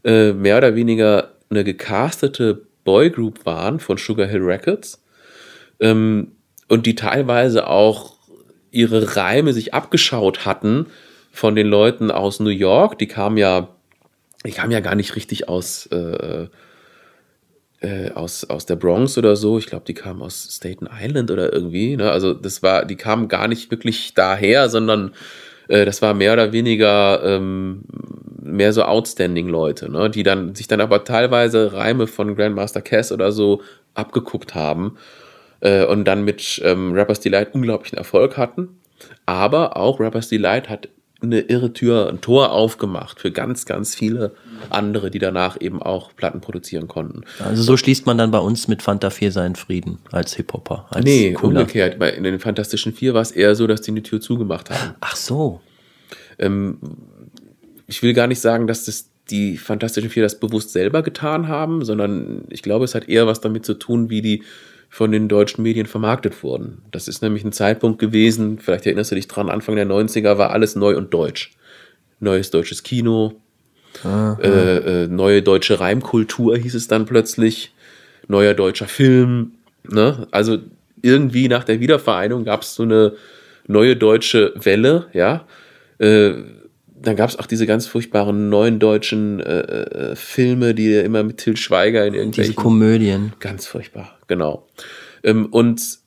[0.04, 5.02] äh, mehr oder weniger eine gecastete Boygroup waren von Sugar Hill Records
[5.80, 6.32] ähm,
[6.68, 8.16] und die teilweise auch
[8.70, 10.86] ihre Reime sich abgeschaut hatten
[11.32, 12.98] von den Leuten aus New York.
[12.98, 13.68] Die kamen ja,
[14.44, 16.46] die kamen ja gar nicht richtig aus, äh,
[17.80, 19.58] äh, aus, aus der Bronx oder so.
[19.58, 21.96] Ich glaube, die kamen aus Staten Island oder irgendwie.
[21.96, 22.10] Ne?
[22.10, 25.12] Also das war, die kamen gar nicht wirklich daher, sondern
[25.68, 27.84] äh, das war mehr oder weniger ähm,
[28.42, 30.10] mehr so outstanding Leute, ne?
[30.10, 33.62] die dann sich dann aber teilweise Reime von Grandmaster Cass oder so
[33.94, 34.96] abgeguckt haben
[35.60, 38.80] äh, und dann mit ähm, Rappers Delight unglaublichen Erfolg hatten.
[39.26, 40.88] Aber auch Rappers Delight hat
[41.22, 44.32] eine irre Tür, ein Tor aufgemacht für ganz, ganz viele
[44.70, 47.22] andere, die danach eben auch Platten produzieren konnten.
[47.44, 50.86] Also so schließt man dann bei uns mit Fanta 4 seinen Frieden als Hip-Hopper.
[50.90, 51.60] Als Nee, cooler.
[51.60, 51.98] umgekehrt.
[51.98, 54.94] Bei, in den Fantastischen Vier war es eher so, dass die eine Tür zugemacht haben.
[55.00, 55.60] Ach so.
[56.38, 56.78] Ähm,
[57.86, 61.84] ich will gar nicht sagen, dass das die Fantastischen Vier das bewusst selber getan haben,
[61.84, 64.42] sondern ich glaube, es hat eher was damit zu tun, wie die
[64.90, 66.82] von den deutschen Medien vermarktet wurden.
[66.90, 70.50] Das ist nämlich ein Zeitpunkt gewesen, vielleicht erinnerst du dich dran, Anfang der 90er war
[70.50, 71.52] alles neu und deutsch.
[72.18, 73.40] Neues deutsches Kino,
[74.04, 77.72] äh, äh, neue deutsche Reimkultur hieß es dann plötzlich,
[78.28, 79.52] neuer deutscher Film.
[79.88, 80.26] Ne?
[80.30, 80.58] Also
[81.02, 83.14] irgendwie nach der Wiedervereinigung gab es so eine
[83.66, 85.46] neue deutsche Welle, ja,
[85.98, 86.32] äh,
[87.02, 91.38] dann gab es auch diese ganz furchtbaren neuen deutschen äh, äh, Filme, die immer mit
[91.38, 92.52] Till Schweiger in irgendwelchen...
[92.52, 93.32] Diese Komödien.
[93.40, 94.66] Ganz furchtbar, genau.
[95.24, 95.98] Ähm, und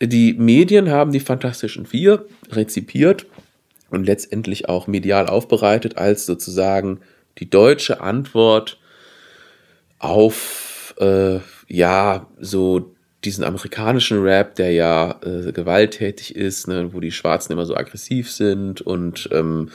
[0.00, 3.26] die Medien haben die Fantastischen Vier rezipiert
[3.90, 7.00] und letztendlich auch medial aufbereitet als sozusagen
[7.38, 8.78] die deutsche Antwort
[9.98, 11.38] auf, äh,
[11.68, 12.94] ja, so
[13.24, 18.30] diesen amerikanischen Rap, der ja äh, gewalttätig ist, ne, wo die Schwarzen immer so aggressiv
[18.30, 19.70] sind und ähm,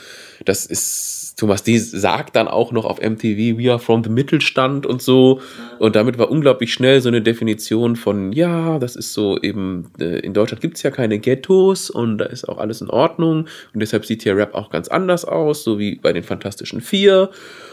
[0.45, 1.77] das ist, Thomas D.
[1.77, 5.41] sagt dann auch noch auf MTV, we are from the Mittelstand und so
[5.79, 10.19] und damit war unglaublich schnell so eine Definition von, ja, das ist so eben, äh,
[10.19, 13.79] in Deutschland gibt es ja keine Ghettos und da ist auch alles in Ordnung und
[13.79, 17.31] deshalb sieht hier Rap auch ganz anders aus, so wie bei den Fantastischen Vier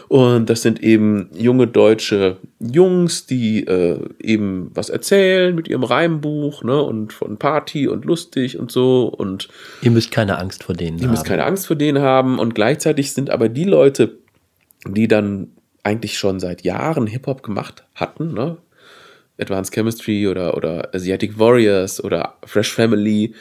[0.09, 6.63] und das sind eben junge deutsche Jungs, die äh, eben was erzählen mit ihrem Reimbuch,
[6.63, 9.05] ne, und von Party und lustig und so.
[9.05, 9.49] Und
[9.83, 12.39] Ihr müsst keine Angst vor denen ihr müsst keine Angst vor denen haben.
[12.39, 14.17] Und gleichzeitig sind aber die Leute,
[14.87, 15.51] die dann
[15.83, 18.57] eigentlich schon seit Jahren Hip-Hop gemacht hatten, ne?
[19.39, 23.35] Advanced Chemistry oder, oder Asiatic Warriors oder Fresh Family,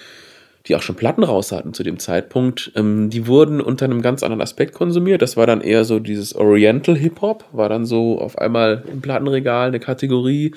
[0.69, 4.23] die auch schon Platten raus hatten zu dem Zeitpunkt, ähm, die wurden unter einem ganz
[4.23, 5.23] anderen Aspekt konsumiert.
[5.23, 9.69] Das war dann eher so dieses Oriental Hip-Hop, war dann so auf einmal im Plattenregal
[9.69, 10.53] eine Kategorie.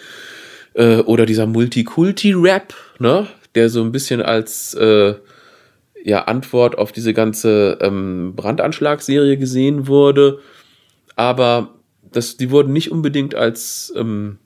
[0.74, 3.28] Äh, oder dieser Multikulti-Rap, ne?
[3.56, 5.16] der so ein bisschen als äh,
[6.04, 10.40] ja, Antwort auf diese ganze ähm, Brandanschlagsserie gesehen wurde.
[11.16, 14.40] Aber das, die wurden nicht unbedingt als ähm,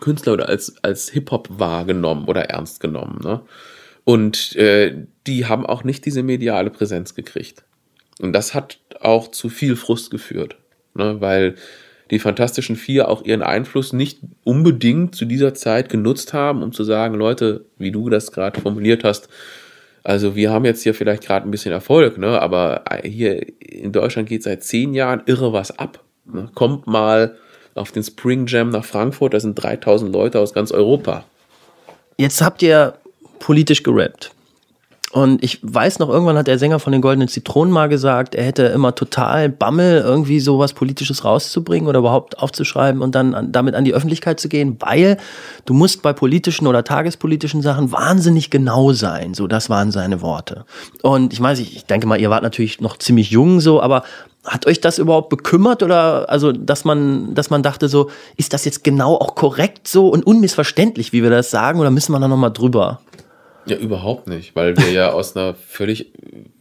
[0.00, 3.20] Künstler oder als, als Hip-Hop wahrgenommen oder ernst genommen.
[3.22, 3.40] Ne?
[4.08, 7.64] Und äh, die haben auch nicht diese mediale Präsenz gekriegt.
[8.18, 10.56] Und das hat auch zu viel Frust geführt,
[10.94, 11.20] ne?
[11.20, 11.56] weil
[12.10, 16.84] die Fantastischen Vier auch ihren Einfluss nicht unbedingt zu dieser Zeit genutzt haben, um zu
[16.84, 19.28] sagen, Leute, wie du das gerade formuliert hast,
[20.04, 22.40] also wir haben jetzt hier vielleicht gerade ein bisschen Erfolg, ne?
[22.40, 26.02] aber hier in Deutschland geht seit zehn Jahren irre was ab.
[26.24, 26.48] Ne?
[26.54, 27.36] Kommt mal
[27.74, 31.24] auf den Spring Jam nach Frankfurt, da sind 3000 Leute aus ganz Europa.
[32.16, 32.94] Jetzt habt ihr
[33.38, 34.32] politisch gerappt.
[35.10, 38.44] Und ich weiß noch, irgendwann hat der Sänger von den Goldenen Zitronen mal gesagt, er
[38.44, 43.74] hätte immer total Bammel, irgendwie sowas Politisches rauszubringen oder überhaupt aufzuschreiben und dann an, damit
[43.74, 45.16] an die Öffentlichkeit zu gehen, weil
[45.64, 49.32] du musst bei politischen oder tagespolitischen Sachen wahnsinnig genau sein.
[49.32, 50.66] So, das waren seine Worte.
[51.00, 54.02] Und ich weiß, ich denke mal, ihr wart natürlich noch ziemlich jung so, aber
[54.44, 58.66] hat euch das überhaupt bekümmert oder also, dass man, dass man dachte so, ist das
[58.66, 62.28] jetzt genau auch korrekt so und unmissverständlich, wie wir das sagen, oder müssen wir da
[62.28, 63.00] nochmal drüber?
[63.68, 66.12] Ja, überhaupt nicht, weil wir ja aus einer völlig,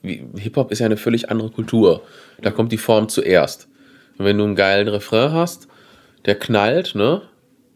[0.04, 2.02] Hip-Hop ist ja eine völlig andere Kultur.
[2.42, 3.68] Da kommt die Form zuerst.
[4.18, 5.68] Und wenn du einen geilen Refrain hast,
[6.26, 7.22] der knallt, ne,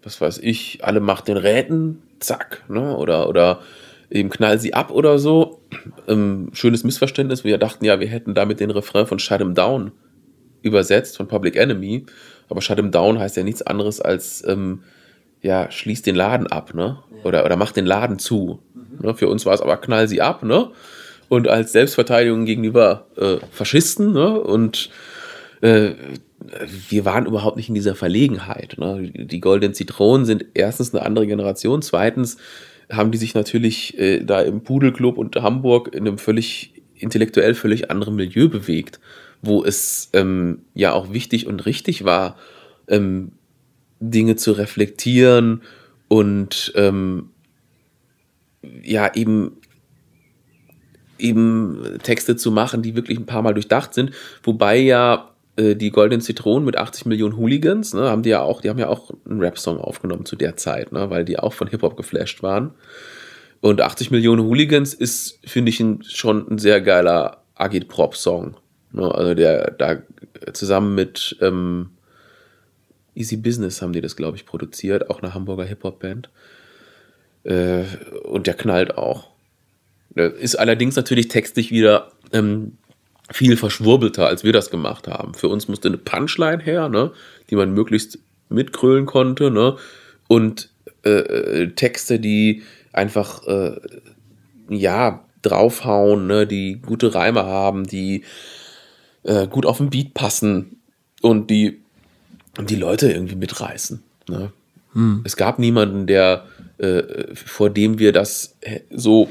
[0.04, 3.62] was weiß ich, alle macht den Räten, zack, ne, oder, oder
[4.10, 5.62] eben knall sie ab oder so.
[6.08, 9.92] Ähm, schönes Missverständnis, wir dachten ja, wir hätten damit den Refrain von Shut 'em Down
[10.62, 12.06] übersetzt, von Public Enemy.
[12.50, 14.84] Aber Shut 'em Down heißt ja nichts anderes als, ähm,
[15.42, 17.00] ja, schließ den Laden ab, ne?
[17.24, 18.60] Oder, oder mach den Laden zu.
[19.00, 19.14] Ne?
[19.16, 20.70] Für uns war es aber knall sie ab, ne?
[21.30, 24.40] Und als Selbstverteidigung gegenüber äh, Faschisten, ne?
[24.40, 24.90] Und
[25.62, 25.92] äh,
[26.90, 28.76] wir waren überhaupt nicht in dieser Verlegenheit.
[28.78, 29.12] Ne?
[29.14, 32.38] Die Goldenen Zitronen sind erstens eine andere Generation, zweitens
[32.92, 37.90] haben die sich natürlich äh, da im Pudelclub und Hamburg in einem völlig intellektuell völlig
[37.90, 39.00] anderen Milieu bewegt,
[39.42, 42.38] wo es ähm, ja auch wichtig und richtig war,
[42.88, 43.32] ähm,
[44.00, 45.62] Dinge zu reflektieren
[46.08, 47.30] und ähm,
[48.84, 49.58] ja eben
[51.18, 54.12] eben Texte zu machen, die wirklich ein paar Mal durchdacht sind,
[54.44, 58.62] wobei ja äh, die Goldenen Zitronen mit 80 Millionen Hooligans, ne, haben die ja auch,
[58.62, 61.68] die haben ja auch einen Rap-Song aufgenommen zu der Zeit, ne, weil die auch von
[61.68, 62.74] Hip-Hop geflasht waren.
[63.60, 68.58] Und 80 Millionen Hooligans ist, finde ich, ein, schon ein sehr geiler Agit-Prop-Song.
[68.94, 70.02] Ne, also der da
[70.54, 71.92] zusammen mit ähm,
[73.14, 76.30] Easy Business haben die das, glaube ich, produziert, auch eine Hamburger Hip-Hop-Band.
[77.44, 77.84] Äh,
[78.24, 79.28] und der knallt auch.
[80.16, 82.78] Ist allerdings natürlich textlich wieder ähm,
[83.32, 85.34] viel verschwurbelter, als wir das gemacht haben.
[85.34, 87.12] Für uns musste eine Punchline her, ne,
[87.50, 88.20] die man möglichst
[88.50, 89.78] mitkrölen konnte, ne,
[90.28, 90.70] und
[91.04, 93.80] äh, äh, Texte, die einfach äh,
[94.70, 98.24] ja draufhauen, ne, die gute Reime haben, die
[99.24, 100.82] äh, gut auf den Beat passen
[101.22, 101.80] und die
[102.60, 104.04] die Leute irgendwie mitreißen.
[104.28, 104.52] Ne?
[104.94, 105.22] Hm.
[105.24, 106.46] Es gab niemanden, der
[106.82, 108.56] äh, vor dem wir das
[108.90, 109.30] so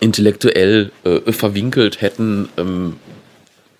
[0.00, 2.96] intellektuell äh, verwinkelt hätten ähm,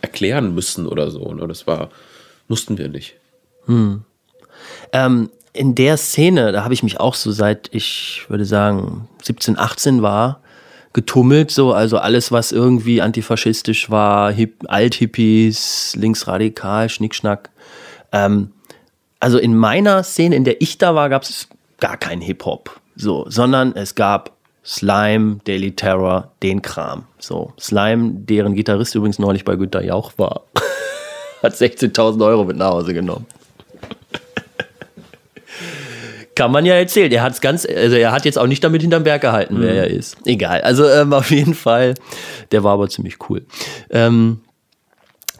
[0.00, 1.32] erklären müssen oder so.
[1.32, 1.46] Ne?
[1.46, 1.90] Das war,
[2.48, 3.16] mussten wir nicht.
[3.66, 4.02] Hm.
[4.92, 9.58] Ähm, in der Szene, da habe ich mich auch so seit ich würde sagen 17,
[9.58, 10.40] 18 war,
[10.92, 17.50] getummelt, so, also alles, was irgendwie antifaschistisch war, Hip Alt-Hippies, linksradikal, Schnickschnack.
[18.12, 18.52] Ähm,
[19.20, 21.48] also in meiner Szene, in der ich da war, gab es
[21.80, 24.32] gar keinen Hip-Hop, so, sondern es gab
[24.64, 27.04] Slime, Daily Terror, den Kram.
[27.18, 30.44] So, Slime, deren Gitarrist übrigens neulich bei Günter Jauch war,
[31.42, 33.26] hat 16.000 Euro mit nach Hause genommen.
[36.34, 37.12] Kann man ja erzählen.
[37.12, 39.88] Er hat's ganz, also er hat jetzt auch nicht damit hinterm Berg gehalten, wer er
[39.88, 40.16] ist.
[40.24, 40.62] Egal.
[40.62, 41.94] Also ähm, auf jeden Fall.
[42.50, 43.44] Der war aber ziemlich cool.
[43.90, 44.40] Ähm,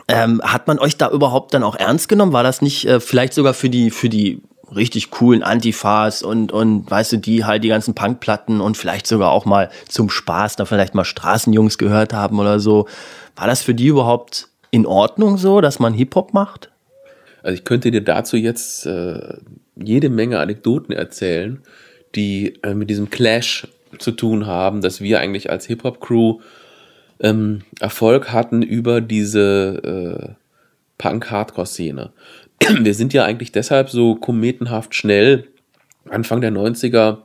[0.07, 2.33] ähm, hat man euch da überhaupt dann auch ernst genommen?
[2.33, 4.43] War das nicht äh, vielleicht sogar für die, für die
[4.77, 9.31] richtig coolen Antifas und, und weißt du, die halt die ganzen Punkplatten und vielleicht sogar
[9.31, 12.87] auch mal zum Spaß da vielleicht mal Straßenjungs gehört haben oder so.
[13.37, 16.71] War das für die überhaupt in Ordnung so, dass man Hip-Hop macht?
[17.43, 19.35] Also ich könnte dir dazu jetzt äh,
[19.77, 21.63] jede Menge Anekdoten erzählen,
[22.15, 23.69] die äh, mit diesem Clash
[23.99, 26.41] zu tun haben, dass wir eigentlich als Hip-Hop-Crew
[27.21, 30.35] ähm, Erfolg hatten über diese äh,
[30.99, 32.13] Punk-Hardcore-Szene.
[32.61, 35.49] Wir sind ja eigentlich deshalb so kometenhaft schnell
[36.09, 37.19] Anfang der 90er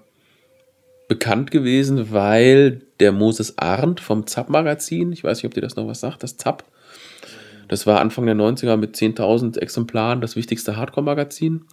[1.07, 5.87] bekannt gewesen, weil der Moses Arndt vom Zapp-Magazin, ich weiß nicht, ob dir das noch
[5.87, 6.65] was sagt, das Zapp,
[7.67, 11.65] das war Anfang der 90er mit 10.000 Exemplaren das wichtigste Hardcore-Magazin.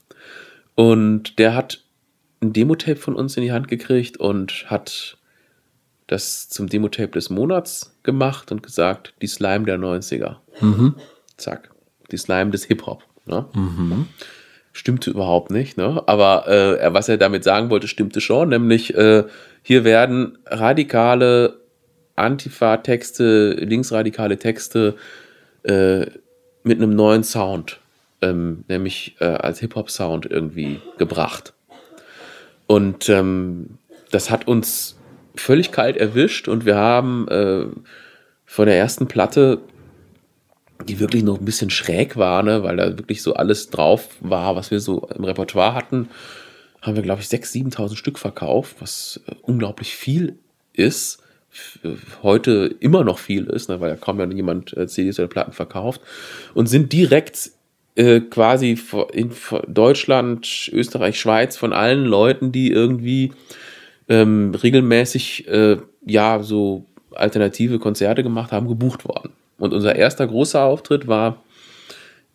[0.75, 1.83] Und der hat
[2.41, 5.17] ein Demo-Tape von uns in die Hand gekriegt und hat
[6.07, 10.37] das zum Demo-Tape des Monats gemacht und gesagt, die Slime der 90er.
[11.37, 11.71] Zack.
[12.11, 13.03] Die Slime des Hip-Hop.
[13.27, 13.47] Ne?
[14.73, 16.03] Stimmte überhaupt nicht, ne?
[16.07, 19.25] aber äh, was er damit sagen wollte, stimmte schon, nämlich äh,
[19.63, 21.61] hier werden radikale
[22.15, 24.97] Antifa-Texte, linksradikale Texte
[25.63, 26.07] äh,
[26.63, 27.81] mit einem neuen Sound,
[28.23, 31.53] ähm, nämlich äh, als Hip-Hop-Sound irgendwie gebracht.
[32.67, 33.79] Und ähm,
[34.11, 34.99] das hat uns
[35.37, 37.67] völlig kalt erwischt und wir haben äh,
[38.45, 39.61] von der ersten Platte,
[40.87, 44.57] die wirklich noch ein bisschen schräg war, ne, weil da wirklich so alles drauf war,
[44.57, 46.09] was wir so im Repertoire hatten,
[46.83, 50.39] haben wir, glaube ich, 6.000, 7.000 Stück verkauft, was äh, unglaublich viel
[50.73, 51.23] ist.
[52.23, 56.01] Heute immer noch viel ist, ne, weil ja kaum jemand äh, CDs oder Platten verkauft.
[56.55, 57.51] Und sind direkt
[57.95, 58.79] äh, quasi
[59.13, 59.31] in
[59.67, 63.33] Deutschland, Österreich, Schweiz von allen Leuten, die irgendwie
[64.09, 66.85] ähm, regelmäßig äh, ja so
[67.15, 69.33] alternative Konzerte gemacht haben, gebucht worden.
[69.59, 71.43] Und unser erster großer Auftritt war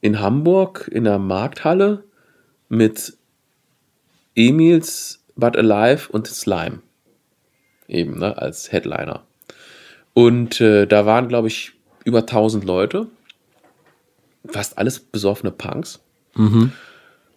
[0.01, 2.03] in Hamburg in der Markthalle
[2.69, 3.13] mit
[4.35, 6.79] Emils, But Alive und Slime.
[7.87, 9.23] Eben, ne, als Headliner.
[10.13, 13.07] Und äh, da waren, glaube ich, über 1000 Leute.
[14.45, 15.99] Fast alles besoffene Punks.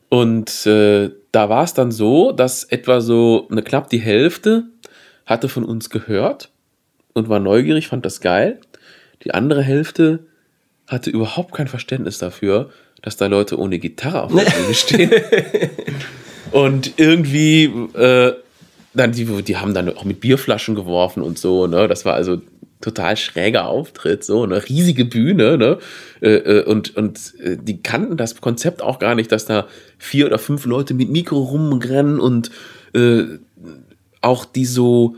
[0.09, 4.65] Und äh, da war es dann so, dass etwa so eine knapp die Hälfte
[5.27, 6.51] hatte von uns gehört
[7.13, 8.61] und war neugierig, fand das geil.
[9.25, 10.27] Die andere Hälfte
[10.87, 12.71] hatte überhaupt kein Verständnis dafür,
[13.03, 15.11] dass da Leute ohne Gitarre auf der Bühne stehen.
[16.53, 18.35] und irgendwie, äh,
[18.93, 21.89] dann die, die haben dann auch mit Bierflaschen geworfen und so, ne?
[21.89, 22.41] Das war also
[22.81, 25.79] total schräger Auftritt, so eine riesige Bühne, ne?
[26.21, 29.67] Äh, äh, und und äh, die kannten das Konzept auch gar nicht, dass da
[29.99, 32.51] vier oder fünf Leute mit Mikro rumrennen und
[32.95, 33.25] äh,
[34.21, 35.17] auch die so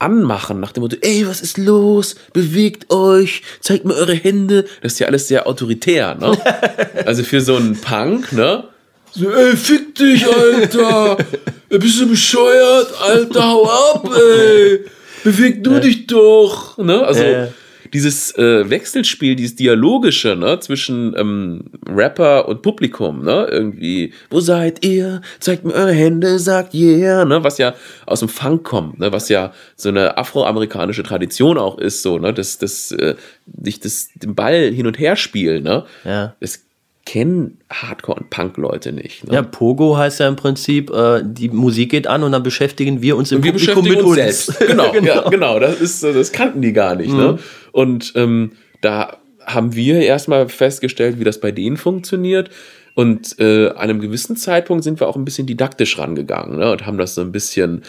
[0.00, 2.16] anmachen nach dem Motto, ey, was ist los?
[2.32, 4.64] Bewegt euch, zeigt mir eure Hände.
[4.82, 6.36] Das ist ja alles sehr autoritär, ne?
[7.06, 8.64] also für so einen Punk, ne?
[9.12, 11.16] So, ey, fick dich, Alter!
[11.68, 12.88] Bist du bescheuert?
[13.00, 14.84] Alter, hau ab, ey!
[15.24, 16.78] Beweg du dich doch!
[16.78, 17.04] Ne?
[17.04, 17.48] Also, Äh.
[17.92, 23.46] Dieses äh, Wechselspiel, dieses Dialogische, ne, zwischen ähm, Rapper und Publikum, ne?
[23.50, 25.20] Irgendwie, wo seid ihr?
[25.40, 27.42] Zeigt mir eure Hände, sagt yeah, ne?
[27.42, 27.74] Was ja
[28.06, 29.12] aus dem Funk kommt, ne?
[29.12, 32.32] Was ja so eine afroamerikanische Tradition auch ist, so, ne?
[32.32, 33.14] Das, das, äh,
[33.46, 35.84] dich das, den Ball hin und her spielen, ne?
[36.04, 36.34] Ja.
[36.40, 36.64] Das
[37.06, 39.26] kennen Hardcore- und Punk-Leute nicht.
[39.26, 39.34] Ne?
[39.34, 43.16] Ja, Pogo heißt ja im Prinzip, äh, die Musik geht an und dann beschäftigen wir
[43.16, 44.46] uns im Und wir Publikum mit uns uns.
[44.46, 44.60] selbst.
[44.66, 45.58] Genau, Ja, genau.
[45.58, 47.12] Das ist, das kannten die gar nicht.
[47.12, 47.38] Ne?
[47.72, 52.50] Und ähm, da haben wir erstmal festgestellt, wie das bei denen funktioniert.
[52.94, 56.70] Und äh, an einem gewissen Zeitpunkt sind wir auch ein bisschen didaktisch rangegangen ne?
[56.70, 57.82] und haben das so ein bisschen,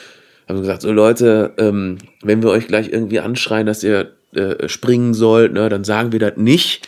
[0.48, 5.14] haben gesagt, so Leute, ähm, wenn wir euch gleich irgendwie anschreien, dass ihr äh, springen
[5.14, 6.88] sollt, ne, dann sagen wir das nicht,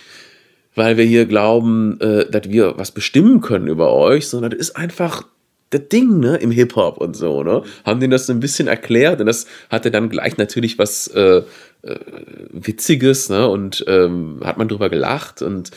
[0.75, 4.75] weil wir hier glauben, äh, dass wir was bestimmen können über euch, sondern das ist
[4.75, 5.23] einfach
[5.69, 7.63] das Ding, ne, im Hip-Hop und so, ne?
[7.83, 11.41] Haben denen das so ein bisschen erklärt und das hatte dann gleich natürlich was äh,
[11.81, 11.99] äh,
[12.51, 13.47] Witziges, ne?
[13.47, 15.71] Und ähm, hat man drüber gelacht und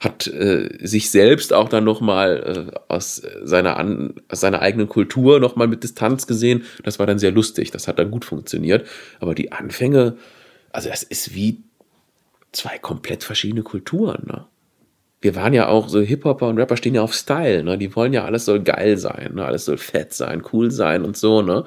[0.00, 5.84] hat äh, sich selbst auch dann nochmal äh, aus, aus seiner eigenen Kultur nochmal mit
[5.84, 6.64] Distanz gesehen.
[6.82, 8.86] Das war dann sehr lustig, das hat dann gut funktioniert.
[9.20, 10.16] Aber die Anfänge,
[10.72, 11.62] also das ist wie
[12.52, 14.24] zwei komplett verschiedene Kulturen.
[14.26, 14.44] Ne?
[15.20, 17.78] Wir waren ja auch so Hip-Hopper und Rapper stehen ja auf Style, ne?
[17.78, 19.44] Die wollen ja, alles soll geil sein, ne?
[19.44, 21.64] Alles soll fett sein, cool sein und so, ne?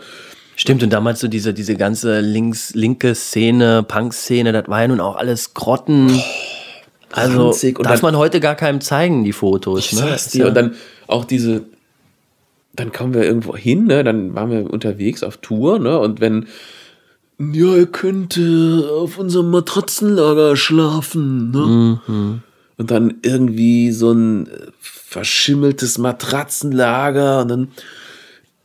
[0.58, 5.00] Stimmt, und damals so diese, diese ganze links, linke Szene, Punk-Szene, das war ja nun
[5.02, 6.22] auch alles Grotten.
[7.12, 7.78] Also, ranzig.
[7.80, 9.94] Und darf dann- man heute gar keinem zeigen, die Fotos.
[9.94, 10.16] Ne?
[10.34, 10.40] dir.
[10.42, 10.76] ja- Und dann
[11.08, 11.64] auch diese,
[12.74, 14.04] dann kommen wir irgendwo hin, ne?
[14.04, 15.98] Dann waren wir unterwegs auf Tour, ne?
[16.00, 16.48] Und wenn,
[17.40, 22.00] ja, ihr könnt äh, auf unserem Matratzenlager schlafen, ne?
[22.78, 27.68] Und dann irgendwie so ein äh, verschimmeltes Matratzenlager und dann,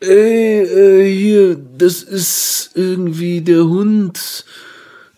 [0.00, 4.44] ey, äh, hier, das ist irgendwie der Hund,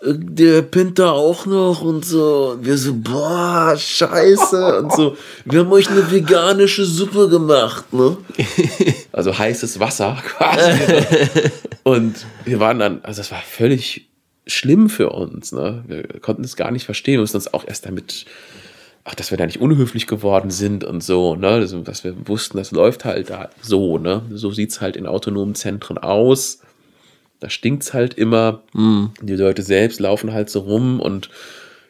[0.05, 2.53] der pennt da auch noch und so.
[2.53, 5.17] Und wir so, boah, scheiße und so.
[5.45, 8.17] Wir haben euch eine veganische Suppe gemacht, ne?
[9.13, 10.81] Also heißes Wasser quasi.
[11.83, 14.09] und wir waren dann, also das war völlig
[14.47, 15.85] schlimm für uns, ne?
[15.87, 17.15] Wir konnten es gar nicht verstehen.
[17.15, 18.27] Wir mussten uns auch erst damit
[19.05, 22.57] ach, dass wir da nicht unhöflich geworden sind und so, ne, also, dass wir wussten,
[22.57, 26.61] das läuft halt da so, ne, so sieht's halt in autonomen Zentren aus.
[27.43, 28.63] Da stinkt's halt immer.
[29.21, 31.29] Die Leute selbst laufen halt so rum und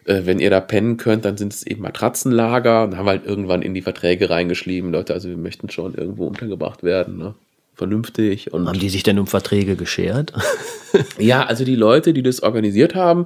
[0.05, 3.62] äh, wenn ihr da pennen könnt, dann sind es eben Matratzenlager und haben halt irgendwann
[3.62, 7.34] in die Verträge reingeschrieben, Leute, also wir möchten schon irgendwo untergebracht werden, ne,
[7.74, 10.32] vernünftig und Haben die sich denn um Verträge geschert?
[11.18, 13.24] ja, also die Leute, die das organisiert haben,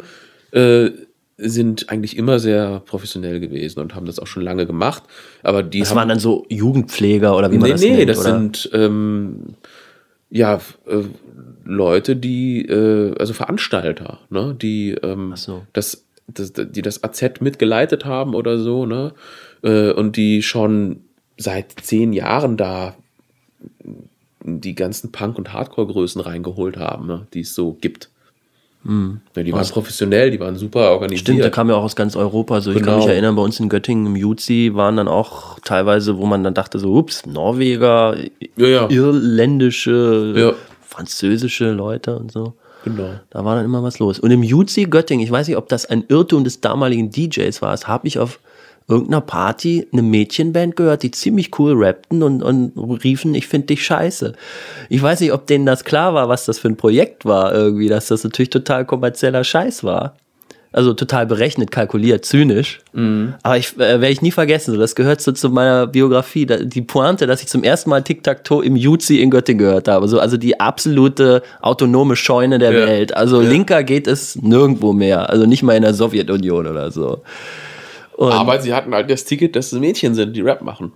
[0.52, 0.90] äh,
[1.38, 5.02] sind eigentlich immer sehr professionell gewesen und haben das auch schon lange gemacht.
[5.42, 8.08] Aber die Das haben waren dann so Jugendpfleger oder wie man nee, das nee, nennt,
[8.08, 8.30] das oder?
[8.30, 9.36] sind ähm,
[10.30, 11.02] ja äh,
[11.66, 15.62] Leute, die äh, also Veranstalter, ne, die ähm, so.
[15.72, 19.12] das, das, die das AZ mitgeleitet haben oder so, ne,
[19.62, 21.00] äh, und die schon
[21.36, 22.94] seit zehn Jahren da
[24.42, 28.10] die ganzen Punk- und Hardcore-Größen reingeholt haben, ne, die es so gibt.
[29.34, 31.22] Ja, die waren professionell, die waren super organisiert.
[31.22, 32.60] Stimmt, der kam ja auch aus ganz Europa.
[32.60, 32.98] So, ich kann Genau.
[32.98, 36.54] mich erinnern, bei uns in Göttingen im Juzi waren dann auch teilweise, wo man dann
[36.54, 38.16] dachte, so, ups, Norweger,
[38.56, 38.88] Ja, ja.
[38.88, 40.54] irländische.
[40.96, 42.54] Französische Leute und so.
[42.84, 43.10] Genau.
[43.30, 44.18] Da war dann immer was los.
[44.18, 47.72] Und im Juzi Göttingen, ich weiß nicht, ob das ein Irrtum des damaligen DJs war,
[47.72, 48.40] das habe ich auf
[48.88, 53.84] irgendeiner Party eine Mädchenband gehört, die ziemlich cool rappten und, und riefen, ich finde dich
[53.84, 54.34] scheiße.
[54.88, 57.88] Ich weiß nicht, ob denen das klar war, was das für ein Projekt war irgendwie,
[57.88, 60.16] dass das natürlich total kommerzieller Scheiß war.
[60.76, 62.80] Also total berechnet, kalkuliert, zynisch.
[63.42, 64.72] Aber ich äh, werde ich nie vergessen.
[64.74, 66.44] So, das gehört so zu meiner Biografie.
[66.44, 70.06] Da, die Pointe, dass ich zum ersten Mal Tic-Tac-Toe im Juzi in Göttingen gehört habe.
[70.06, 72.86] So, also die absolute autonome Scheune der Ja.
[72.86, 73.16] Welt.
[73.16, 73.48] Also Ja.
[73.48, 75.30] linker geht es nirgendwo mehr.
[75.30, 77.22] Also nicht mal in der Sowjetunion oder so.
[78.16, 80.92] Und Aber sie hatten halt das Ticket, dass es Mädchen sind, die Rap machen.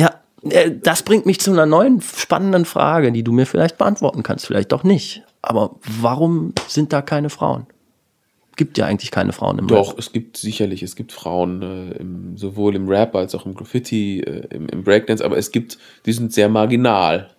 [0.00, 0.10] ja,
[0.50, 4.46] äh, das bringt mich zu einer neuen spannenden Frage, die du mir vielleicht beantworten kannst,
[4.46, 5.22] vielleicht doch nicht.
[5.42, 7.66] Aber warum sind da keine Frauen?
[8.56, 9.98] Gibt ja eigentlich keine Frauen im Doch, Rap.
[9.98, 14.20] es gibt sicherlich, es gibt Frauen, äh, im, sowohl im Rap als auch im Graffiti,
[14.20, 17.30] äh, im, im Breakdance, aber es gibt, die sind sehr marginal.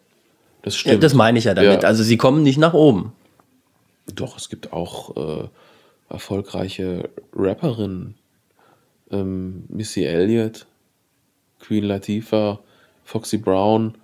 [0.64, 1.04] Das Ja, stimmt.
[1.04, 1.84] das meine ich ja damit.
[1.84, 1.88] Ja.
[1.88, 3.14] Also sie kommen nicht nach oben.
[4.16, 5.48] Doch, es gibt auch äh,
[6.10, 8.16] erfolgreiche Rapperinnen.
[9.12, 10.66] Ähm, Missy Elliott,
[11.60, 12.60] Queen Latifah,
[13.04, 13.96] Foxy Brown,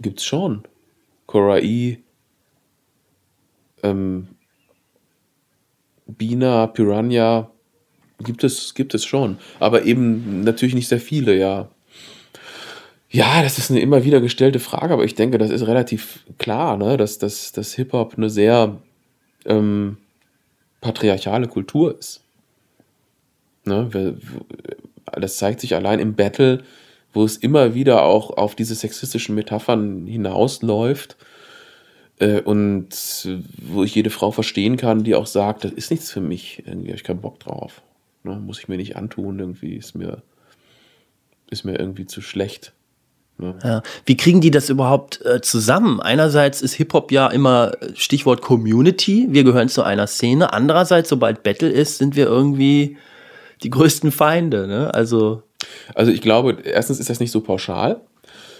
[0.00, 0.62] gibt's schon.
[1.26, 1.98] Cora E.
[3.82, 4.28] Ähm,
[6.16, 7.50] Bina, Piranha,
[8.22, 9.38] gibt es, gibt es schon.
[9.60, 11.68] Aber eben natürlich nicht sehr viele, ja.
[13.10, 16.78] Ja, das ist eine immer wieder gestellte Frage, aber ich denke, das ist relativ klar,
[16.78, 16.96] ne?
[16.96, 18.78] dass, dass, dass Hip-Hop eine sehr
[19.44, 19.98] ähm,
[20.80, 22.22] patriarchale Kultur ist.
[23.64, 24.16] Ne?
[25.12, 26.62] Das zeigt sich allein im Battle,
[27.12, 31.16] wo es immer wieder auch auf diese sexistischen Metaphern hinausläuft
[32.44, 32.88] und
[33.58, 36.88] wo ich jede Frau verstehen kann, die auch sagt, das ist nichts für mich, irgendwie
[36.88, 37.82] habe ich keinen Bock drauf.
[38.22, 38.36] Ne?
[38.36, 40.22] Muss ich mir nicht antun, irgendwie ist mir,
[41.50, 42.72] ist mir irgendwie zu schlecht.
[43.38, 43.82] Ja.
[44.06, 46.00] Wie kriegen die das überhaupt äh, zusammen?
[46.00, 49.26] Einerseits ist Hip-Hop ja immer äh, Stichwort Community.
[49.30, 50.52] Wir gehören zu einer Szene.
[50.52, 52.98] Andererseits, sobald Battle ist, sind wir irgendwie
[53.62, 54.68] die größten Feinde.
[54.68, 54.94] Ne?
[54.94, 55.42] Also
[55.94, 58.00] Also ich glaube, erstens ist das nicht so pauschal.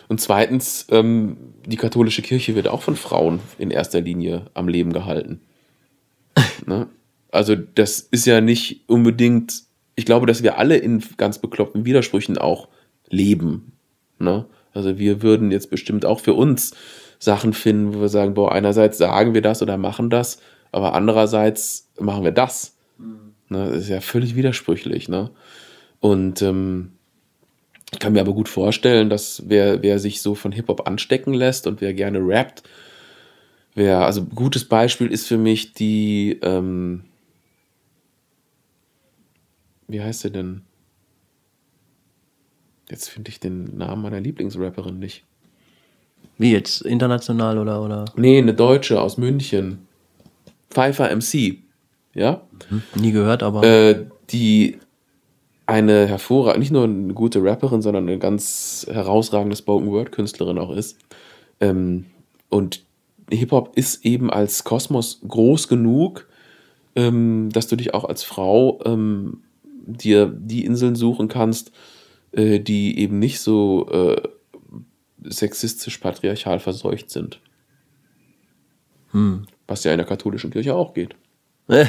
[0.09, 1.37] Und zweitens, ähm,
[1.67, 5.41] die katholische Kirche wird auch von Frauen in erster Linie am Leben gehalten.
[6.67, 6.89] ne?
[7.31, 9.63] Also das ist ja nicht unbedingt,
[9.95, 12.69] ich glaube, dass wir alle in ganz bekloppten Widersprüchen auch
[13.09, 13.73] leben.
[14.19, 14.47] Ne?
[14.75, 16.75] Also wir würden jetzt bestimmt auch für uns
[17.19, 20.39] Sachen finden, wo wir sagen, boah, einerseits sagen wir das oder machen das,
[20.73, 22.77] aber andererseits machen wir das.
[23.49, 23.71] Ne?
[23.71, 25.09] Das ist ja völlig widersprüchlich.
[25.09, 25.31] Ne?
[26.01, 26.93] Und ähm,
[27.93, 31.67] ich kann mir aber gut vorstellen, dass wer, wer sich so von Hip-Hop anstecken lässt
[31.67, 32.63] und wer gerne rappt,
[33.75, 37.05] wer, also gutes Beispiel ist für mich die, ähm,
[39.89, 40.63] wie heißt sie denn?
[42.89, 45.25] Jetzt finde ich den Namen meiner Lieblingsrapperin nicht.
[46.39, 46.83] Wie jetzt?
[46.83, 47.83] International oder?
[47.83, 48.05] oder?
[48.17, 49.87] Nee, eine Deutsche aus München.
[50.71, 51.59] Pfeiffer MC.
[52.15, 52.43] Ja?
[52.95, 53.63] Nie gehört, aber.
[53.63, 54.79] Äh, die
[55.67, 60.99] eine hervorragende, nicht nur eine gute Rapperin, sondern eine ganz herausragende Spoken-Word-Künstlerin auch ist.
[61.61, 62.07] Ähm,
[62.49, 62.85] und
[63.31, 66.29] Hip-Hop ist eben als Kosmos groß genug,
[66.95, 69.43] ähm, dass du dich auch als Frau ähm,
[69.87, 71.73] dir die Inseln suchen kannst,
[72.33, 74.21] äh, die eben nicht so äh,
[75.25, 77.41] sexistisch patriarchal verseucht sind.
[79.67, 81.15] Was ja in der katholischen Kirche auch geht.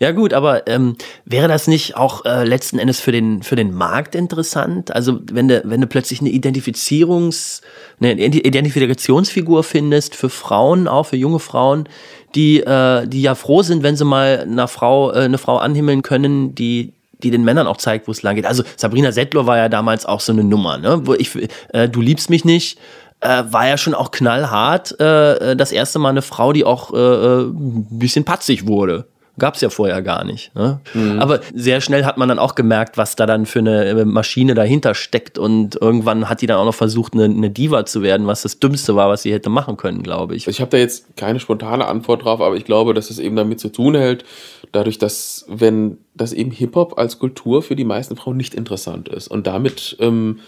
[0.00, 3.74] Ja gut, aber ähm, wäre das nicht auch äh, letzten Endes für den für den
[3.74, 4.94] Markt interessant?
[4.94, 7.62] Also wenn du wenn du plötzlich eine Identifizierungs
[8.00, 11.88] eine Identifikationsfigur findest für Frauen, auch für junge Frauen,
[12.34, 16.02] die äh, die ja froh sind, wenn sie mal einer Frau äh, eine Frau anhimmeln
[16.02, 18.46] können, die die den Männern auch zeigt, wo es lang geht.
[18.46, 21.06] Also Sabrina Settler war ja damals auch so eine Nummer, ne?
[21.06, 21.30] Wo ich
[21.72, 22.78] äh, du liebst mich nicht
[23.22, 24.98] äh, war ja schon auch knallhart.
[25.00, 29.06] Äh, das erste Mal eine Frau, die auch äh, äh ein bisschen patzig wurde.
[29.38, 30.54] Gab es ja vorher gar nicht.
[30.54, 30.80] Ne?
[30.92, 31.18] Mhm.
[31.18, 34.54] Aber sehr schnell hat man dann auch gemerkt, was da dann für eine äh, Maschine
[34.54, 35.38] dahinter steckt.
[35.38, 38.58] Und irgendwann hat die dann auch noch versucht, eine, eine Diva zu werden, was das
[38.58, 40.48] Dümmste war, was sie hätte machen können, glaube ich.
[40.48, 43.58] Ich habe da jetzt keine spontane Antwort drauf, aber ich glaube, dass es eben damit
[43.58, 44.24] zu tun hält,
[44.72, 49.28] dadurch, dass, wenn das eben Hip-Hop als Kultur für die meisten Frauen nicht interessant ist.
[49.28, 50.40] Und damit ähm,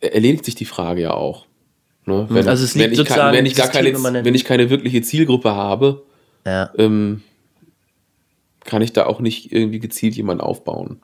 [0.00, 1.46] erledigt sich die Frage ja auch.
[2.06, 2.26] Ne?
[2.28, 3.92] Wenn, also es liegt wenn, ich kann, wenn, ich gar keine,
[4.24, 6.02] wenn ich keine wirkliche Zielgruppe habe,
[6.46, 6.70] ja.
[6.76, 7.22] ähm,
[8.64, 11.00] kann ich da auch nicht irgendwie gezielt jemanden aufbauen.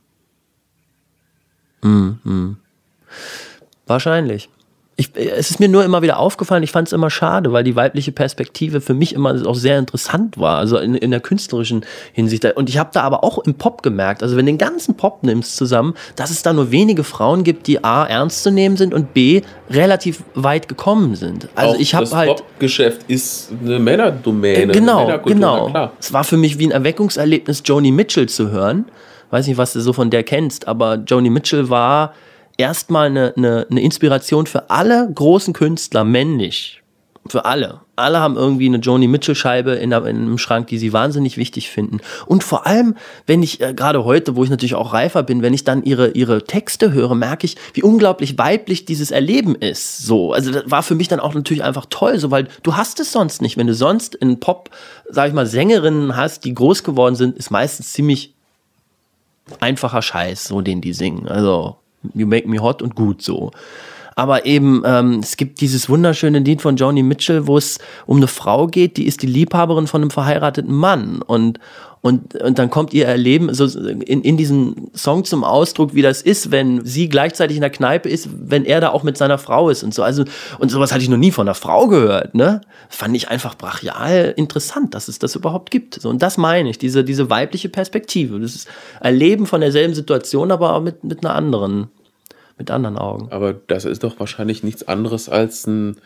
[1.82, 2.56] Mm, mm.
[3.86, 4.48] Wahrscheinlich.
[5.00, 7.74] Ich, es ist mir nur immer wieder aufgefallen, ich fand es immer schade, weil die
[7.74, 12.44] weibliche Perspektive für mich immer auch sehr interessant war, also in, in der künstlerischen Hinsicht.
[12.44, 15.22] Und ich habe da aber auch im Pop gemerkt, also wenn du den ganzen Pop
[15.22, 18.92] nimmst zusammen, dass es da nur wenige Frauen gibt, die A, ernst zu nehmen sind
[18.92, 19.40] und B,
[19.70, 21.48] relativ weit gekommen sind.
[21.54, 22.30] Also auch ich habe halt.
[22.32, 24.64] Das Pop-Geschäft ist eine Männerdomäne.
[24.64, 25.90] Äh, genau, eine genau.
[25.98, 28.84] Es war für mich wie ein Erweckungserlebnis, Joni Mitchell zu hören.
[29.30, 32.12] Weiß nicht, was du so von der kennst, aber Joni Mitchell war
[32.60, 36.76] erstmal eine, eine, eine Inspiration für alle großen Künstler, männlich.
[37.28, 37.80] Für alle.
[37.96, 42.00] Alle haben irgendwie eine Joni Mitchell-Scheibe in, in einem Schrank, die sie wahnsinnig wichtig finden.
[42.24, 42.96] Und vor allem,
[43.26, 46.12] wenn ich, äh, gerade heute, wo ich natürlich auch reifer bin, wenn ich dann ihre,
[46.12, 49.98] ihre Texte höre, merke ich, wie unglaublich weiblich dieses Erleben ist.
[49.98, 53.00] So, also das war für mich dann auch natürlich einfach toll, so, weil du hast
[53.00, 53.58] es sonst nicht.
[53.58, 54.70] Wenn du sonst in Pop,
[55.10, 58.34] sag ich mal, Sängerinnen hast, die groß geworden sind, ist meistens ziemlich
[59.60, 61.28] einfacher Scheiß, so den die singen.
[61.28, 61.79] Also
[62.14, 63.50] You Make Me Hot und gut so.
[64.16, 68.26] Aber eben, ähm, es gibt dieses wunderschöne Lied von Joni Mitchell, wo es um eine
[68.26, 71.22] Frau geht, die ist die Liebhaberin von einem verheirateten Mann.
[71.22, 71.58] Und,
[72.02, 76.22] und, und dann kommt ihr Erleben so in, in diesem Song zum Ausdruck, wie das
[76.22, 79.68] ist, wenn sie gleichzeitig in der Kneipe ist, wenn er da auch mit seiner Frau
[79.68, 80.02] ist und so.
[80.02, 80.24] Also,
[80.58, 82.62] und sowas hatte ich noch nie von einer Frau gehört, ne?
[82.88, 86.00] Fand ich einfach brachial interessant, dass es das überhaupt gibt.
[86.00, 88.40] So, und das meine ich, diese, diese weibliche Perspektive.
[88.40, 88.68] Das ist
[89.00, 91.88] Erleben von derselben Situation, aber mit, mit einer anderen
[92.56, 93.28] mit anderen Augen.
[93.30, 95.96] Aber das ist doch wahrscheinlich nichts anderes als ein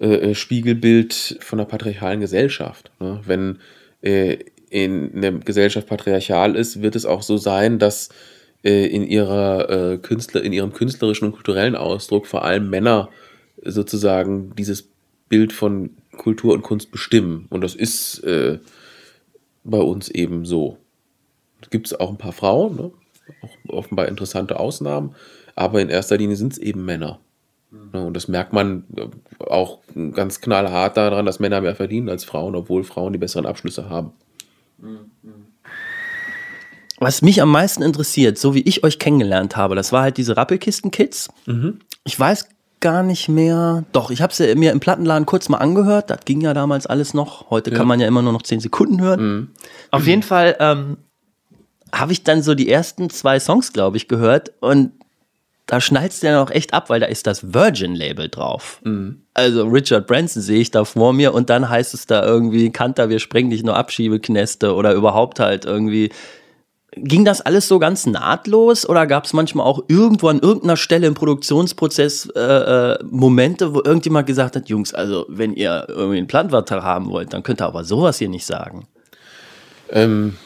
[0.00, 2.90] äh, äh Spiegelbild von der patriarchalen Gesellschaft.
[2.98, 3.20] Ne?
[3.26, 3.58] Wenn
[4.00, 4.38] äh,
[4.70, 8.08] in einer Gesellschaft patriarchal ist, wird es auch so sein, dass
[8.64, 13.08] äh, in ihrer äh, Künstler, in ihrem künstlerischen und kulturellen Ausdruck vor allem Männer
[13.62, 14.88] sozusagen dieses
[15.28, 17.46] Bild von Kultur und Kunst bestimmen.
[17.50, 18.58] Und das ist äh,
[19.64, 20.78] bei uns eben so.
[21.70, 22.90] Gibt es auch ein paar Frauen, ne?
[23.42, 25.14] auch offenbar interessante Ausnahmen,
[25.56, 27.18] aber in erster Linie sind es eben Männer.
[27.70, 28.06] Mhm.
[28.06, 29.08] Und das merkt man äh,
[29.44, 29.78] auch
[30.12, 34.12] ganz knallhart daran, dass Männer mehr verdienen als Frauen, obwohl Frauen die besseren Abschlüsse haben.
[36.98, 40.36] Was mich am meisten interessiert, so wie ich euch kennengelernt habe, das war halt diese
[40.36, 41.28] Rappelkisten-Kids.
[41.46, 41.80] Mhm.
[42.04, 42.48] Ich weiß
[42.80, 43.84] gar nicht mehr.
[43.92, 46.10] Doch, ich habe sie mir im Plattenladen kurz mal angehört.
[46.10, 47.50] Das ging ja damals alles noch.
[47.50, 47.76] Heute ja.
[47.76, 49.20] kann man ja immer nur noch zehn Sekunden hören.
[49.20, 49.48] Mhm.
[49.90, 50.98] Auf jeden Fall ähm,
[51.92, 54.92] habe ich dann so die ersten zwei Songs, glaube ich, gehört und
[55.66, 58.80] da schnallst du ja noch echt ab, weil da ist das Virgin-Label drauf.
[58.84, 59.22] Mhm.
[59.34, 63.08] Also Richard Branson sehe ich da vor mir und dann heißt es da irgendwie, Kanter,
[63.08, 66.10] wir sprengen dich nur Abschiebeknäste oder überhaupt halt irgendwie.
[66.98, 71.06] Ging das alles so ganz nahtlos oder gab es manchmal auch irgendwo an irgendeiner Stelle
[71.06, 76.26] im Produktionsprozess äh, äh, Momente, wo irgendjemand gesagt hat, Jungs, also wenn ihr irgendwie einen
[76.26, 78.86] Planvertrag haben wollt, dann könnt ihr aber sowas hier nicht sagen?
[79.90, 80.36] Ähm,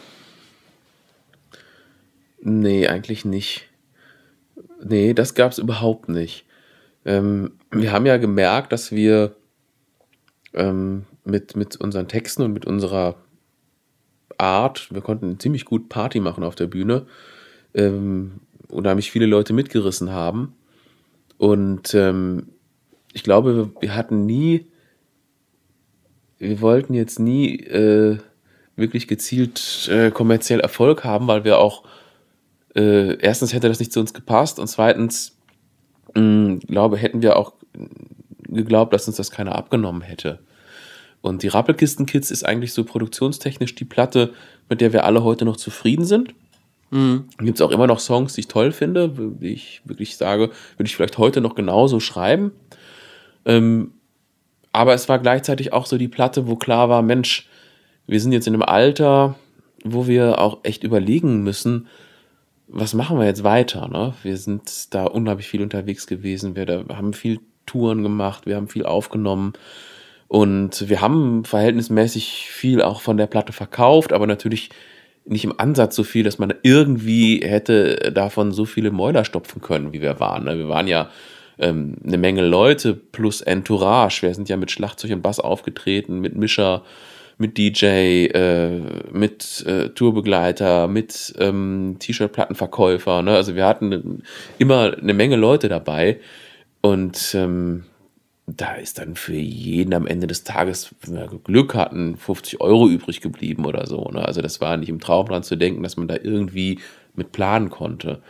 [2.42, 3.69] Nee, eigentlich nicht.
[4.82, 6.46] Nee, das gab es überhaupt nicht.
[7.04, 9.34] Ähm, wir haben ja gemerkt, dass wir
[10.54, 13.16] ähm, mit, mit unseren Texten und mit unserer
[14.38, 17.06] Art, wir konnten ziemlich gut Party machen auf der Bühne,
[17.74, 20.54] ähm, unheimlich viele Leute mitgerissen haben.
[21.38, 22.48] Und ähm,
[23.12, 24.66] ich glaube, wir, wir hatten nie,
[26.38, 28.18] wir wollten jetzt nie äh,
[28.76, 31.84] wirklich gezielt äh, kommerziell Erfolg haben, weil wir auch,
[32.74, 35.36] äh, erstens hätte das nicht zu uns gepasst und zweitens,
[36.14, 37.54] mh, glaube, hätten wir auch
[38.48, 40.40] geglaubt, dass uns das keiner abgenommen hätte.
[41.22, 44.32] Und die Rappelkisten-Kids ist eigentlich so produktionstechnisch die Platte,
[44.68, 46.34] mit der wir alle heute noch zufrieden sind.
[46.90, 47.26] Mhm.
[47.38, 50.86] Gibt es auch immer noch Songs, die ich toll finde, die ich wirklich sage, würde
[50.86, 52.52] ich vielleicht heute noch genauso schreiben.
[53.44, 53.92] Ähm,
[54.72, 57.48] aber es war gleichzeitig auch so die Platte, wo klar war, Mensch,
[58.06, 59.36] wir sind jetzt in einem Alter,
[59.84, 61.86] wo wir auch echt überlegen müssen,
[62.72, 63.88] was machen wir jetzt weiter?
[63.88, 64.14] Ne?
[64.22, 68.68] Wir sind da unglaublich viel unterwegs gewesen, wir da, haben viel Touren gemacht, wir haben
[68.68, 69.52] viel aufgenommen
[70.28, 74.70] und wir haben verhältnismäßig viel auch von der Platte verkauft, aber natürlich
[75.24, 79.92] nicht im Ansatz so viel, dass man irgendwie hätte davon so viele Mäuler stopfen können,
[79.92, 80.44] wie wir waren.
[80.44, 80.56] Ne?
[80.56, 81.10] Wir waren ja
[81.58, 84.22] ähm, eine Menge Leute plus Entourage.
[84.22, 86.82] Wir sind ja mit Schlagzeug und Bass aufgetreten, mit Mischer,
[87.40, 88.80] mit DJ, äh,
[89.12, 93.22] mit äh, Tourbegleiter, mit ähm, T-Shirt-Plattenverkäufer.
[93.22, 93.34] Ne?
[93.34, 94.22] Also wir hatten
[94.58, 96.20] immer eine Menge Leute dabei
[96.82, 97.84] und ähm,
[98.46, 102.88] da ist dann für jeden am Ende des Tages, wenn wir Glück hatten, 50 Euro
[102.88, 104.10] übrig geblieben oder so.
[104.12, 104.24] Ne?
[104.24, 106.78] Also das war nicht im Traum dran zu denken, dass man da irgendwie
[107.14, 108.22] mit planen konnte.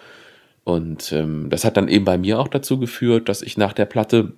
[0.62, 3.86] Und ähm, das hat dann eben bei mir auch dazu geführt, dass ich nach der
[3.86, 4.34] Platte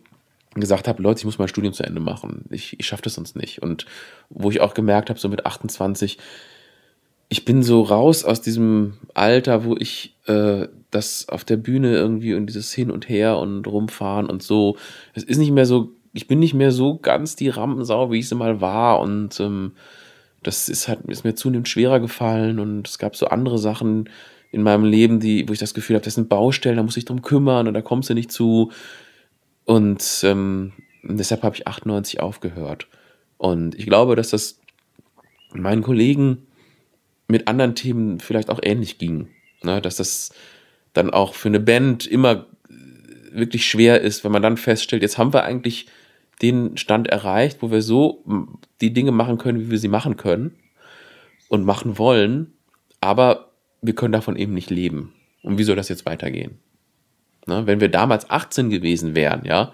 [0.61, 2.45] gesagt habe, Leute, ich muss mein Studium zu Ende machen.
[2.51, 3.63] Ich, ich schaffe das sonst nicht.
[3.63, 3.87] Und
[4.29, 6.19] wo ich auch gemerkt habe, so mit 28,
[7.29, 12.35] ich bin so raus aus diesem Alter, wo ich äh, das auf der Bühne irgendwie
[12.35, 14.77] und dieses Hin und Her und rumfahren und so.
[15.15, 18.29] Es ist nicht mehr so, ich bin nicht mehr so ganz die Rampensau, wie ich
[18.29, 19.01] sie mal war.
[19.01, 19.73] Und ähm,
[20.43, 24.09] das ist halt, ist mir zunehmend schwerer gefallen und es gab so andere Sachen,
[24.53, 27.07] in meinem Leben, die, wo ich das Gefühl habe, das sind Baustellen, da muss ich
[27.07, 28.71] drum kümmern und da kommst du nicht zu.
[29.65, 32.89] Und ähm, deshalb habe ich 98 aufgehört.
[33.39, 34.59] Und ich glaube, dass das
[35.53, 36.47] meinen Kollegen
[37.29, 39.29] mit anderen Themen vielleicht auch ähnlich ging.
[39.63, 39.81] Ne?
[39.81, 40.33] Dass das
[40.93, 42.47] dann auch für eine Band immer
[43.33, 45.87] wirklich schwer ist, wenn man dann feststellt, jetzt haben wir eigentlich
[46.43, 48.25] den Stand erreicht, wo wir so
[48.81, 50.57] die Dinge machen können, wie wir sie machen können
[51.49, 52.53] und machen wollen,
[53.01, 55.13] aber wir können davon eben nicht leben.
[55.43, 56.59] Und wie soll das jetzt weitergehen?
[57.47, 57.67] Ne?
[57.67, 59.73] Wenn wir damals 18 gewesen wären, ja,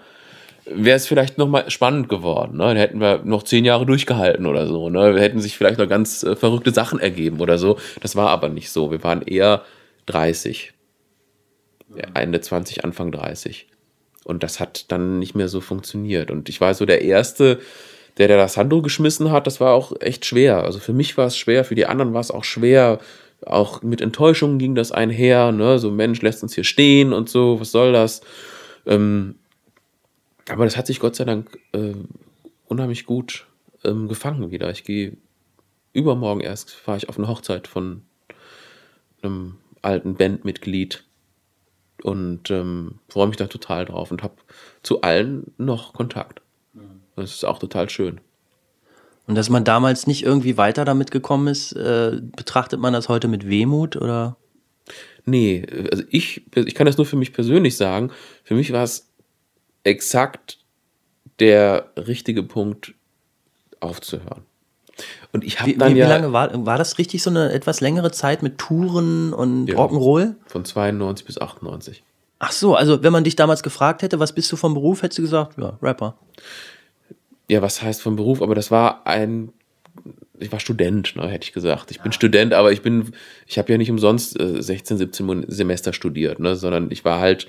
[0.65, 2.57] wäre es vielleicht nochmal spannend geworden.
[2.57, 2.63] Ne?
[2.63, 4.89] Dann hätten wir noch zehn Jahre durchgehalten oder so.
[4.89, 5.15] Ne?
[5.15, 7.77] Wir hätten sich vielleicht noch ganz äh, verrückte Sachen ergeben oder so.
[8.01, 8.91] Das war aber nicht so.
[8.91, 9.63] Wir waren eher
[10.05, 10.73] 30.
[12.13, 13.67] Ende 20, Anfang 30.
[14.23, 16.29] Und das hat dann nicht mehr so funktioniert.
[16.29, 17.59] Und ich war so der Erste,
[18.17, 20.63] der, der das Handtuch geschmissen hat, das war auch echt schwer.
[20.63, 22.99] Also für mich war es schwer, für die anderen war es auch schwer,
[23.45, 25.79] auch mit Enttäuschungen ging das einher, ne?
[25.79, 28.21] So, Mensch, lässt uns hier stehen und so, was soll das?
[28.85, 29.35] Ähm,
[30.49, 31.93] aber das hat sich Gott sei Dank äh,
[32.67, 33.47] unheimlich gut
[33.83, 34.69] ähm, gefangen wieder.
[34.71, 35.17] Ich gehe
[35.93, 38.03] übermorgen erst, fahre ich auf eine Hochzeit von
[39.21, 41.03] einem alten Bandmitglied
[42.03, 44.35] und ähm, freue mich da total drauf und habe
[44.83, 46.41] zu allen noch Kontakt.
[47.15, 48.21] Das ist auch total schön.
[49.29, 53.27] Und dass man damals nicht irgendwie weiter damit gekommen ist, äh, betrachtet man das heute
[53.27, 54.37] mit Wehmut oder?
[55.23, 58.09] Nee, also ich, ich kann das nur für mich persönlich sagen.
[58.43, 59.07] Für mich war es
[59.83, 60.57] exakt
[61.37, 62.95] der richtige Punkt,
[63.79, 64.41] aufzuhören.
[65.31, 66.07] Und ich habe dann wie, wie ja.
[66.07, 69.75] Wie lange war, war das richtig so eine etwas längere Zeit mit Touren und ja,
[69.75, 70.37] Rock'n'Roll?
[70.47, 72.03] Von 92 bis 98.
[72.39, 75.19] Ach so, also wenn man dich damals gefragt hätte, was bist du vom Beruf, hättest
[75.19, 76.15] du gesagt, ja, Rapper
[77.49, 79.51] ja, was heißt vom Beruf, aber das war ein,
[80.39, 81.91] ich war Student, ne, hätte ich gesagt.
[81.91, 83.11] Ich bin Student, aber ich bin,
[83.47, 87.47] ich habe ja nicht umsonst äh, 16, 17 Semester studiert, ne, sondern ich war halt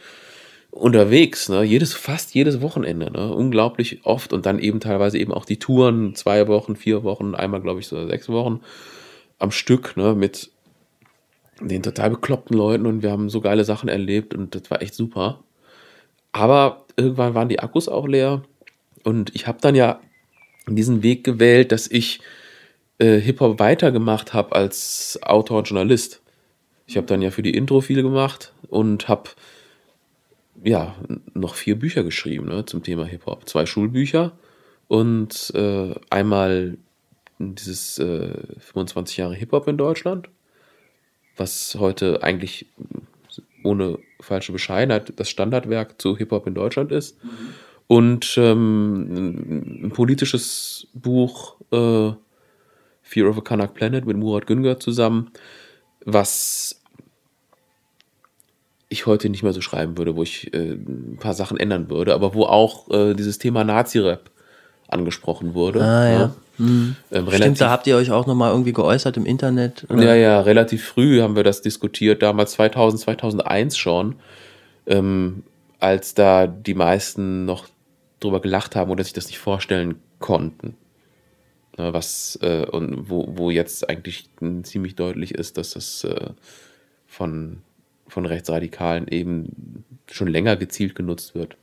[0.71, 5.45] unterwegs, ne, jedes, fast jedes Wochenende, ne, unglaublich oft und dann eben teilweise eben auch
[5.45, 8.61] die Touren, zwei Wochen, vier Wochen, einmal glaube ich so sechs Wochen
[9.39, 10.51] am Stück, ne, mit
[11.61, 14.95] den total bekloppten Leuten und wir haben so geile Sachen erlebt und das war echt
[14.95, 15.45] super.
[16.33, 18.43] Aber irgendwann waren die Akkus auch leer
[19.05, 20.01] und ich habe dann ja
[20.69, 22.21] diesen Weg gewählt, dass ich
[22.99, 26.23] äh, Hip-Hop weitergemacht habe als Autor und Journalist.
[26.87, 29.31] Ich habe dann ja für die Intro viel gemacht und habe
[30.63, 30.95] ja
[31.35, 33.49] noch vier Bücher geschrieben ne, zum Thema Hip-Hop.
[33.49, 34.33] Zwei Schulbücher
[34.89, 36.77] und äh, einmal
[37.39, 40.29] dieses äh, 25 Jahre Hip-Hop in Deutschland
[41.41, 42.67] was heute eigentlich
[43.65, 47.19] ohne falsche Bescheidenheit das Standardwerk zu Hip-Hop in Deutschland ist.
[47.91, 52.13] Und ähm, ein politisches Buch, äh,
[53.03, 55.33] Fear of a Kanak Planet mit Murat Güngör zusammen,
[56.05, 56.81] was
[58.91, 62.15] ich heute nicht mehr so schreiben würde, wo ich äh, ein paar Sachen ändern würde,
[62.15, 64.31] aber wo auch äh, dieses Thema Nazi-Rap
[64.87, 65.83] angesprochen wurde.
[65.83, 66.19] Ah, ja.
[66.19, 66.35] ne?
[66.61, 69.85] Ähm, Stimmt, relativ- da habt ihr euch auch nochmal irgendwie geäußert im Internet.
[69.89, 70.05] oder?
[70.05, 74.15] ja, ja, relativ früh haben wir das diskutiert, damals 2000, 2001 schon,
[74.87, 75.43] ähm,
[75.81, 77.67] als da die meisten noch
[78.21, 80.77] drüber gelacht haben oder sich das nicht vorstellen konnten.
[81.77, 84.29] Na, was, äh, und wo, wo jetzt eigentlich
[84.63, 86.31] ziemlich deutlich ist, dass das äh,
[87.07, 87.63] von,
[88.07, 91.57] von Rechtsradikalen eben schon länger gezielt genutzt wird,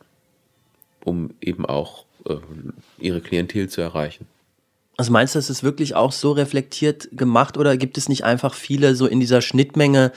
[1.03, 2.35] um eben auch äh,
[2.99, 4.27] ihre Klientel zu erreichen.
[4.97, 8.55] Also meinst du, das ist wirklich auch so reflektiert gemacht oder gibt es nicht einfach
[8.55, 10.11] viele so in dieser Schnittmenge?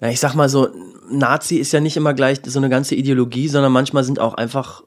[0.00, 0.68] Na, ich sag mal so,
[1.10, 4.84] Nazi ist ja nicht immer gleich so eine ganze Ideologie, sondern manchmal sind auch einfach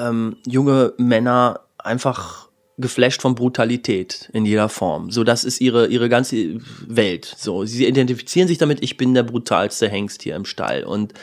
[0.00, 5.10] ähm, junge Männer einfach geflasht von Brutalität in jeder Form.
[5.10, 6.56] So, das ist ihre, ihre ganze
[6.88, 7.32] Welt.
[7.38, 10.82] So, sie identifizieren sich damit, ich bin der brutalste Hengst hier im Stall.
[10.82, 11.14] Und,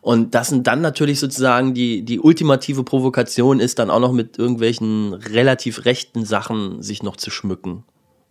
[0.00, 4.36] und das sind dann natürlich sozusagen die, die ultimative Provokation ist dann auch noch mit
[4.38, 7.84] irgendwelchen relativ rechten Sachen sich noch zu schmücken.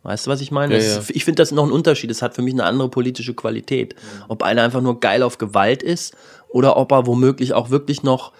[0.03, 0.75] Weißt du, was ich meine?
[0.77, 0.97] Ja, ja.
[0.99, 2.11] ist- Ich finde das noch ein Unterschied.
[2.11, 3.95] Es hat für mich eine andere politische Qualität.
[4.27, 6.13] Ob einer einfach nur geil auf Gewalt ist
[6.49, 8.33] oder ob er womöglich auch wirklich noch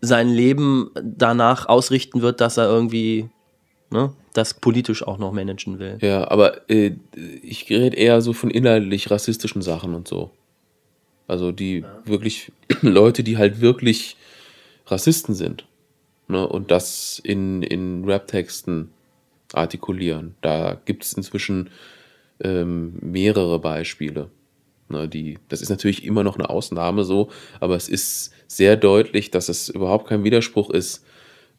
[0.00, 3.28] sein Leben danach ausrichten wird, dass er irgendwie
[3.90, 5.98] ne, das politisch auch noch managen will.
[6.00, 6.92] Ja, aber äh,
[7.42, 10.30] ich rede eher so von inhaltlich rassistischen Sachen und so.
[11.28, 12.52] Also die wirklich
[12.82, 14.16] Leute, die halt wirklich
[14.86, 15.66] Rassisten sind.
[16.28, 18.90] Ne, und das in, in Rap-Texten
[19.52, 20.34] artikulieren.
[20.40, 21.70] Da gibt es inzwischen
[22.40, 24.28] ähm, mehrere Beispiele.
[24.88, 29.30] Ne, die, das ist natürlich immer noch eine Ausnahme so, aber es ist sehr deutlich,
[29.32, 31.04] dass es überhaupt kein Widerspruch ist,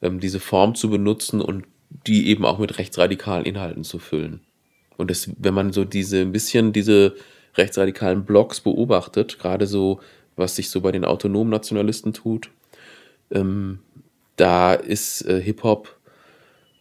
[0.02, 4.42] ähm, diese Form zu benutzen und die eben auch mit rechtsradikalen Inhalten zu füllen.
[4.96, 7.16] Und das, wenn man so diese ein bisschen diese
[7.56, 10.00] rechtsradikalen Blogs beobachtet, gerade so,
[10.36, 12.50] was sich so bei den autonomen Nationalisten tut,
[13.32, 13.80] ähm,
[14.38, 15.98] da ist äh, Hip-Hop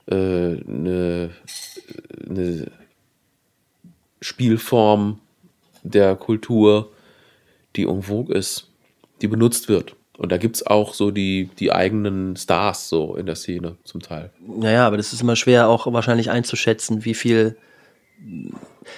[0.07, 1.31] äh, eine,
[2.29, 2.71] eine
[4.21, 5.21] Spielform
[5.91, 6.91] der Kultur,
[7.77, 8.69] die en vogue ist,
[9.23, 9.95] die benutzt wird.
[10.19, 14.01] Und da gibt es auch so die, die eigenen Stars so in der Szene zum
[14.01, 14.31] Teil.
[14.47, 17.57] Naja, aber das ist immer schwer auch wahrscheinlich einzuschätzen, wie viel.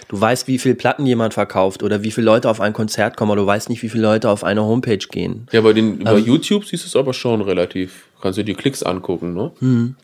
[0.07, 3.33] Du weißt, wie viel Platten jemand verkauft oder wie viele Leute auf ein Konzert kommen,
[3.33, 5.49] aber du weißt nicht, wie viele Leute auf eine Homepage gehen.
[5.51, 6.25] Ja, bei, den, bei Ähm.
[6.25, 8.07] YouTube siehst du es aber schon relativ.
[8.21, 9.95] Kannst du dir Klicks angucken, ne?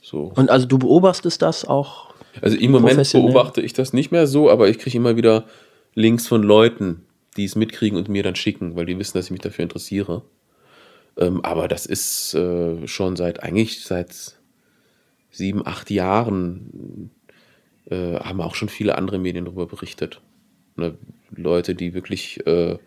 [0.00, 0.32] So.
[0.36, 2.14] Und also du beobachtest das auch.
[2.40, 5.44] Also im Moment beobachte ich das nicht mehr so, aber ich kriege immer wieder
[5.94, 7.04] Links von Leuten,
[7.36, 10.22] die es mitkriegen und mir dann schicken, weil die wissen, dass ich mich dafür interessiere.
[11.16, 14.38] Ähm, aber das ist äh, schon seit eigentlich seit
[15.30, 17.10] sieben, acht Jahren
[17.86, 20.20] äh, haben auch schon viele andere Medien darüber berichtet.
[20.76, 20.96] Ne?
[21.30, 22.78] Leute, die wirklich äh,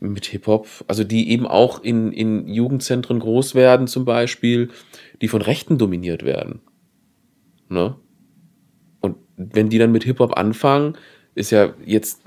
[0.00, 4.70] mit Hip-Hop, also die eben auch in, in Jugendzentren groß werden, zum Beispiel,
[5.20, 6.60] die von Rechten dominiert werden.
[7.68, 7.96] Ne?
[9.00, 10.96] Und wenn die dann mit Hip-Hop anfangen,
[11.38, 12.22] ist ja jetzt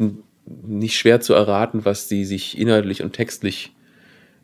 [0.46, 3.74] nicht schwer zu erraten, was die sich inhaltlich und textlich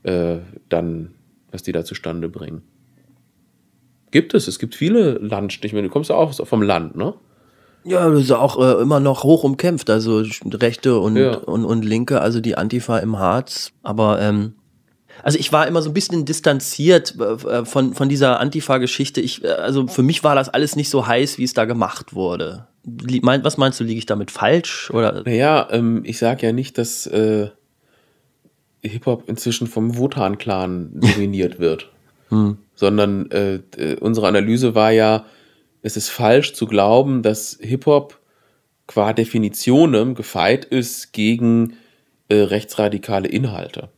[0.03, 0.37] äh,
[0.69, 1.11] dann,
[1.51, 2.61] was die da zustande bringen.
[4.11, 7.13] Gibt es, es gibt viele Landstiche, ich meine, du kommst ja auch vom Land, ne?
[7.83, 11.35] Ja, das ist auch äh, immer noch hoch umkämpft, also Rechte und, Ja.
[11.37, 13.71] und, und Linke, also die Antifa im Harz.
[13.83, 14.53] Aber ähm,
[15.23, 19.21] also ich war immer so ein bisschen distanziert äh, von, von dieser Antifa-Geschichte.
[19.21, 22.13] Ich, äh, also für mich war das alles nicht so heiß, wie es da gemacht
[22.13, 22.67] wurde.
[23.21, 24.89] Mein, was meinst du, liege ich damit falsch?
[24.91, 25.23] Oder?
[25.25, 27.49] Naja, ähm, ich sage ja nicht, dass äh,
[28.81, 31.91] Hip-Hop inzwischen vom Wotan-Clan dominiert wird,
[32.75, 35.25] sondern äh, äh, unsere Analyse war ja,
[35.81, 38.19] es ist falsch zu glauben, dass Hip-Hop
[38.87, 41.73] qua Definitionem gefeit ist gegen
[42.29, 43.89] äh, rechtsradikale Inhalte.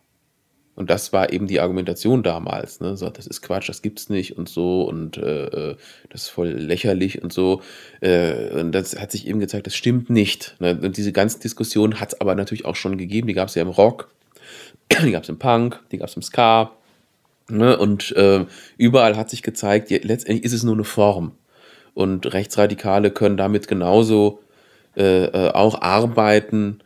[0.80, 2.80] Und das war eben die Argumentation damals.
[2.80, 2.95] Ne?
[2.95, 5.76] So, das ist Quatsch, das gibt's nicht und so und äh, äh,
[6.10, 7.61] das ist voll lächerlich und so.
[7.99, 10.56] Äh, und das hat sich eben gezeigt, das stimmt nicht.
[10.60, 10.80] Ne?
[10.81, 13.27] Und diese ganzen Diskussionen hat es aber natürlich auch schon gegeben.
[13.27, 14.07] Die gab es ja im Rock,
[15.03, 16.72] die gab es im Punk, die gab es im Ska.
[17.49, 17.77] Ne?
[17.77, 18.45] Und äh,
[18.77, 21.34] überall hat sich gezeigt, ja, letztendlich ist es nur eine Form.
[21.93, 24.39] Und Rechtsradikale können damit genauso
[24.95, 26.80] äh, äh, auch arbeiten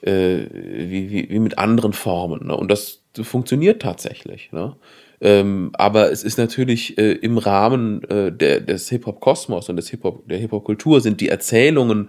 [0.00, 2.46] wie, wie, wie mit anderen Formen.
[2.46, 2.56] Ne?
[2.56, 4.52] Und das funktioniert tatsächlich.
[4.52, 4.76] Ne?
[5.20, 10.04] Ähm, aber es ist natürlich äh, im Rahmen äh, der, des Hip-Hop-Kosmos und des Hip
[10.04, 12.08] -Hop, der Hip-Hop-Kultur sind die Erzählungen,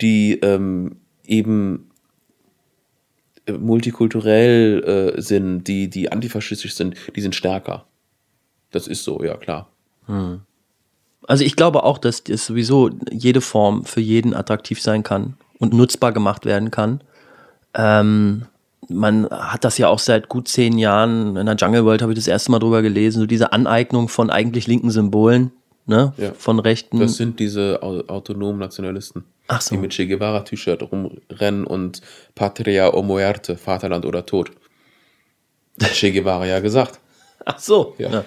[0.00, 1.90] die ähm, eben
[3.46, 7.86] äh, multikulturell äh, sind, die, die antifaschistisch sind, die sind stärker.
[8.70, 9.70] Das ist so, ja klar.
[11.26, 15.72] Also ich glaube auch, dass das sowieso jede Form für jeden attraktiv sein kann und
[15.72, 17.02] nutzbar gemacht werden kann.
[17.74, 18.46] Ähm,
[18.88, 22.18] man hat das ja auch seit gut zehn Jahren, in der Jungle World habe ich
[22.18, 25.52] das erste Mal drüber gelesen, so diese Aneignung von eigentlich linken Symbolen,
[25.86, 26.32] ne, Ja.
[26.36, 26.98] von Rechten.
[27.00, 29.74] Das sind diese au- autonomen Nationalisten, Ach so.
[29.74, 32.00] die mit Che Guevara-T-Shirt rumrennen und
[32.34, 34.50] Patria o Muerte, Vaterland oder Tod.
[35.80, 36.98] Hat Che Guevara ja gesagt.
[37.44, 37.94] Ach so.
[37.98, 38.10] Ja.
[38.10, 38.24] Ja.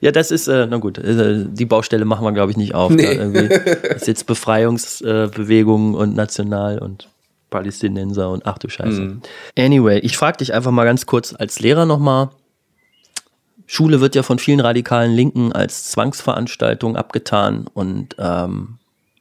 [0.00, 2.90] Ja, das ist, äh, na gut, äh, die Baustelle machen wir, glaube ich, nicht auf.
[2.90, 3.14] Nee.
[3.14, 3.48] Da
[3.94, 7.08] ist jetzt Befreiungsbewegungen und National und
[7.52, 9.00] Palästinenser und ach du Scheiße.
[9.00, 9.22] Mhm.
[9.56, 12.30] Anyway, ich frage dich einfach mal ganz kurz als Lehrer nochmal.
[13.66, 18.78] Schule wird ja von vielen radikalen Linken als Zwangsveranstaltung abgetan und ähm,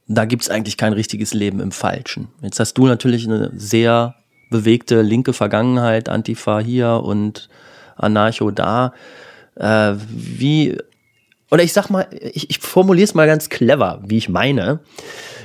[0.07, 2.27] da gibt es eigentlich kein richtiges Leben im Falschen.
[2.41, 4.15] Jetzt hast du natürlich eine sehr
[4.49, 7.47] bewegte linke Vergangenheit, Antifa hier und
[7.95, 8.93] Anarcho da.
[9.55, 10.77] Äh, wie,
[11.49, 14.79] oder ich sag mal, ich, ich formuliere es mal ganz clever, wie ich meine.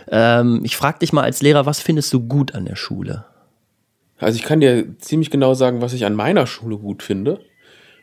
[0.09, 3.25] Ähm, ich frage dich mal als Lehrer, was findest du gut an der Schule?
[4.19, 7.41] Also ich kann dir ziemlich genau sagen, was ich an meiner Schule gut finde.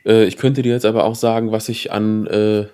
[0.06, 2.68] Äh, ich könnte dir jetzt aber auch sagen, was ich an äh,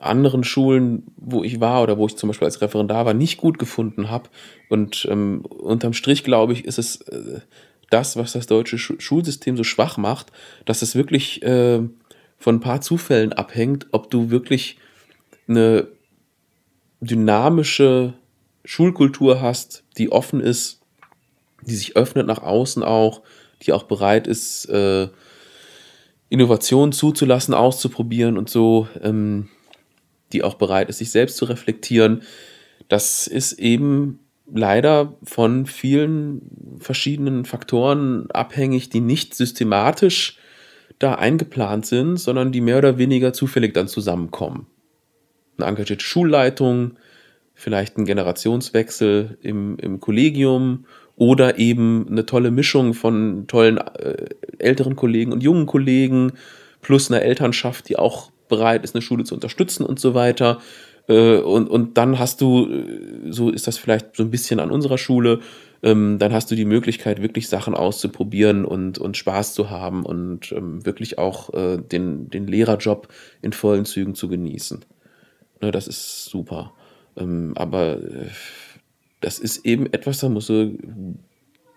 [0.00, 3.58] anderen Schulen, wo ich war oder wo ich zum Beispiel als Referendar war, nicht gut
[3.58, 4.28] gefunden habe.
[4.68, 7.40] Und ähm, unterm Strich, glaube ich, ist es äh,
[7.90, 10.32] das, was das deutsche Schu Schulsystem so schwach macht,
[10.64, 11.80] dass es wirklich äh,
[12.38, 14.78] von ein paar Zufällen abhängt, ob du wirklich
[15.48, 15.88] eine
[17.00, 18.14] dynamische
[18.64, 20.80] Schulkultur hast, die offen ist,
[21.62, 23.22] die sich öffnet nach außen auch,
[23.62, 25.08] die auch bereit ist, äh,
[26.28, 29.48] Innovationen zuzulassen, auszuprobieren und so, ähm,
[30.32, 32.22] die auch bereit ist, sich selbst zu reflektieren.
[32.88, 34.18] Das ist eben
[34.52, 40.38] leider von vielen verschiedenen Faktoren abhängig, die nicht systematisch
[40.98, 44.66] da eingeplant sind, sondern die mehr oder weniger zufällig dann zusammenkommen.
[45.56, 46.98] Eine engagierte Schulleitung,
[47.64, 50.84] vielleicht ein Generationswechsel im, im Kollegium
[51.16, 54.26] oder eben eine tolle Mischung von tollen äh,
[54.58, 56.32] älteren Kollegen und jungen Kollegen
[56.82, 60.60] plus einer Elternschaft, die auch bereit ist, eine Schule zu unterstützen und so weiter.
[61.08, 64.70] Äh, und, und dann hast du, äh, so ist das vielleicht so ein bisschen an
[64.70, 65.40] unserer Schule,
[65.82, 70.52] ähm, dann hast du die Möglichkeit, wirklich Sachen auszuprobieren und, und Spaß zu haben und
[70.52, 73.08] ähm, wirklich auch äh, den, den Lehrerjob
[73.40, 74.84] in vollen Zügen zu genießen.
[75.62, 76.74] Ne, das ist super.
[77.16, 78.28] Ähm, aber äh,
[79.20, 80.76] das ist eben etwas, da musst du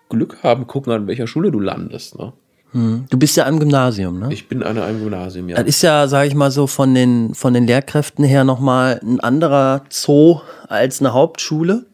[0.10, 2.18] Glück haben, gucken, an welcher Schule du landest.
[2.18, 2.34] Ne?
[2.74, 4.28] Du bist ja am Gymnasium, ne?
[4.32, 5.56] Ich bin an einem Gymnasium, ja.
[5.56, 9.22] Das ist ja, sage ich mal so, von den, von den Lehrkräften her nochmal ein
[9.22, 11.86] anderer Zoo als eine Hauptschule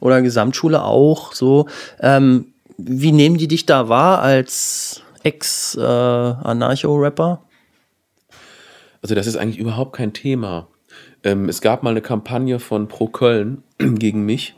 [0.00, 1.34] oder Gesamtschule auch.
[1.34, 1.66] So,
[2.00, 2.46] ähm,
[2.78, 7.42] wie nehmen die dich da wahr als Ex-Anarcho-Rapper?
[9.02, 10.66] Also das ist eigentlich überhaupt kein Thema.
[11.24, 14.54] Ähm, es gab mal eine Kampagne von Pro Köln gegen mich,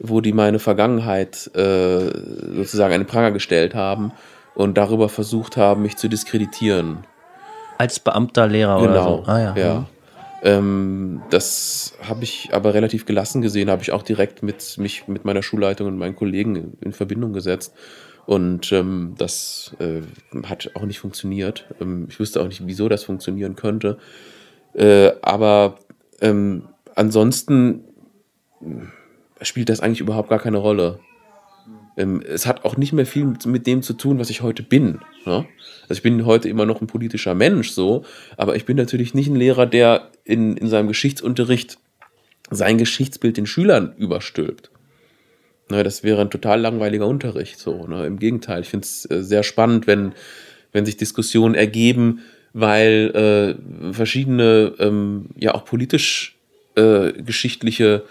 [0.00, 2.10] wo die meine Vergangenheit äh,
[2.56, 4.12] sozusagen einen Pranger gestellt haben
[4.54, 6.98] und darüber versucht haben, mich zu diskreditieren.
[7.78, 9.16] als Beamter, Lehrer oder Genau.
[9.24, 9.30] so?
[9.30, 9.56] Ah, ja.
[9.56, 9.86] ja.
[10.44, 15.24] Ähm, das habe ich aber relativ gelassen gesehen, habe ich auch direkt mit mich mit
[15.24, 17.74] meiner Schulleitung und meinen Kollegen in, in Verbindung gesetzt.
[18.26, 20.00] Und ähm, das äh,
[20.46, 21.66] hat auch nicht funktioniert.
[21.80, 23.98] Ähm, ich wüsste auch nicht, wieso das funktionieren könnte.
[24.74, 25.78] Äh, aber
[26.20, 27.84] ähm, ansonsten
[28.60, 31.00] äh, spielt das eigentlich überhaupt gar keine Rolle.
[31.96, 35.00] Ähm, es hat auch nicht mehr viel mit, dem zu tun, was ich heute bin.
[35.26, 35.46] Ne?
[35.82, 38.04] Also ich bin heute immer noch ein politischer Mensch, so,
[38.36, 41.78] aber ich bin natürlich nicht ein Lehrer, der in, in seinem Geschichtsunterricht
[42.50, 44.70] sein Geschichtsbild den Schülern überstülpt.
[45.70, 47.58] Ne, das wäre ein total langweiliger Unterricht.
[47.58, 48.06] So, ne?
[48.06, 50.12] Im Gegenteil, ich finde es äh, sehr spannend, wenn,
[50.72, 52.20] wenn sich Diskussionen ergeben,
[52.52, 56.36] weil äh, verschiedene, ähm, ja auch politisch
[56.74, 58.04] äh, geschichtliche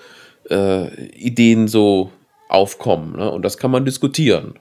[0.49, 2.11] äh, Ideen so
[2.49, 3.17] aufkommen.
[3.17, 3.29] Ne?
[3.31, 4.55] Und das kann man diskutieren.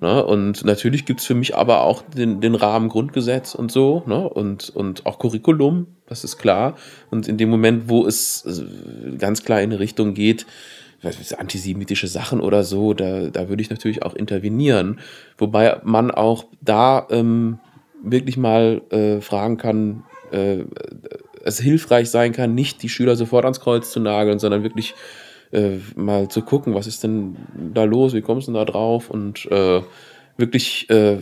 [0.00, 0.24] Ne?
[0.24, 4.28] Und natürlich gibt es für mich aber auch den, den Rahmen Grundgesetz und so ne?
[4.28, 6.76] und, und auch Curriculum, das ist klar.
[7.10, 10.46] Und in dem Moment, wo es äh, ganz klar in eine Richtung geht,
[11.38, 14.98] antisemitische Sachen oder so, da, da würde ich natürlich auch intervenieren.
[15.38, 17.58] Wobei man auch da ähm,
[18.02, 20.64] wirklich mal äh, fragen kann, äh,
[21.44, 24.94] es hilfreich sein kann, nicht die Schüler sofort ans Kreuz zu nageln, sondern wirklich
[25.52, 27.36] äh, mal zu gucken, was ist denn
[27.72, 29.80] da los, wie kommst du denn da drauf und äh,
[30.36, 31.18] wirklich äh,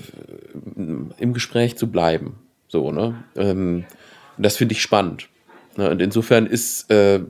[0.74, 2.36] im Gespräch zu bleiben.
[2.68, 3.22] So, ne?
[3.36, 3.84] Ähm,
[4.38, 5.28] das finde ich spannend.
[5.76, 5.90] Ne?
[5.90, 7.20] Und insofern ist, äh,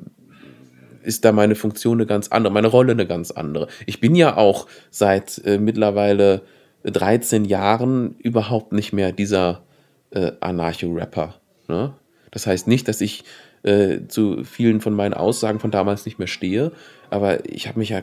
[1.02, 3.68] ist da meine Funktion eine ganz andere, meine Rolle eine ganz andere.
[3.86, 6.42] Ich bin ja auch seit äh, mittlerweile
[6.84, 9.62] 13 Jahren überhaupt nicht mehr dieser
[10.10, 11.34] äh, Anarcho-Rapper.
[11.68, 11.94] Ne?
[12.30, 13.24] Das heißt nicht, dass ich
[13.62, 16.72] äh, zu vielen von meinen Aussagen von damals nicht mehr stehe,
[17.10, 18.02] aber ich habe mich ja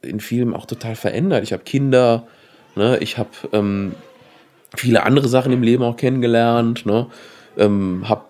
[0.00, 1.44] in vielem auch total verändert.
[1.44, 2.26] Ich habe Kinder,
[2.74, 2.98] ne?
[2.98, 3.94] ich habe ähm,
[4.74, 7.06] viele andere Sachen im Leben auch kennengelernt, ne?
[7.58, 8.24] ähm, habe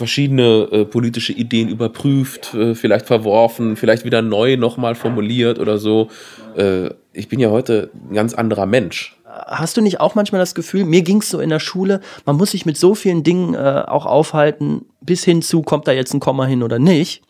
[0.00, 6.08] verschiedene äh, politische Ideen überprüft, äh, vielleicht verworfen, vielleicht wieder neu nochmal formuliert oder so.
[6.56, 9.14] Äh, ich bin ja heute ein ganz anderer Mensch.
[9.26, 12.36] Hast du nicht auch manchmal das Gefühl, mir ging es so in der Schule, man
[12.36, 16.14] muss sich mit so vielen Dingen äh, auch aufhalten, bis hin zu, kommt da jetzt
[16.14, 17.22] ein Komma hin oder nicht,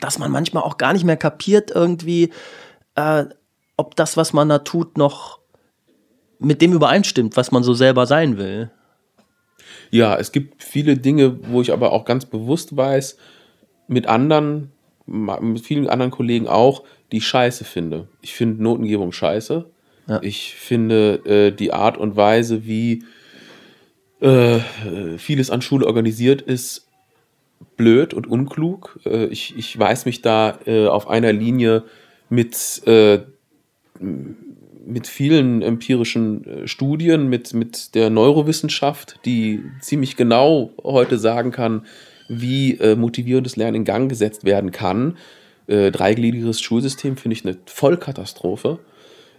[0.00, 2.30] dass man manchmal auch gar nicht mehr kapiert irgendwie,
[2.94, 3.24] äh,
[3.76, 5.40] ob das, was man da tut, noch
[6.38, 8.70] mit dem übereinstimmt, was man so selber sein will.
[9.94, 13.16] Ja, es gibt viele Dinge, wo ich aber auch ganz bewusst weiß,
[13.86, 14.72] mit anderen,
[15.06, 18.08] mit vielen anderen Kollegen auch, die ich scheiße finde.
[18.20, 19.66] Ich finde Notengebung scheiße.
[20.08, 20.20] Ja.
[20.20, 23.04] Ich finde äh, die Art und Weise, wie
[24.18, 24.58] äh,
[25.16, 26.88] vieles an Schule organisiert ist,
[27.76, 28.98] blöd und unklug.
[29.06, 31.84] Äh, ich, ich weiß mich da äh, auf einer Linie
[32.28, 33.20] mit äh,
[34.86, 41.86] mit vielen empirischen äh, Studien, mit, mit der Neurowissenschaft, die ziemlich genau heute sagen kann,
[42.28, 45.16] wie äh, motivierendes Lernen in Gang gesetzt werden kann.
[45.66, 48.78] Äh, dreigliedriges Schulsystem finde ich eine Vollkatastrophe.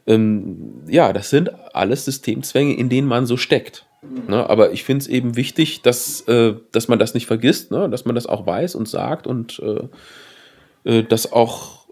[0.08, 3.86] Ähm, ja, das sind alles Systemzwänge, in denen man so steckt.
[4.28, 4.48] Ne?
[4.50, 7.90] Aber ich finde es eben wichtig, dass, äh, dass man das nicht vergisst, ne?
[7.90, 11.88] dass man das auch weiß und sagt und äh, äh dass auch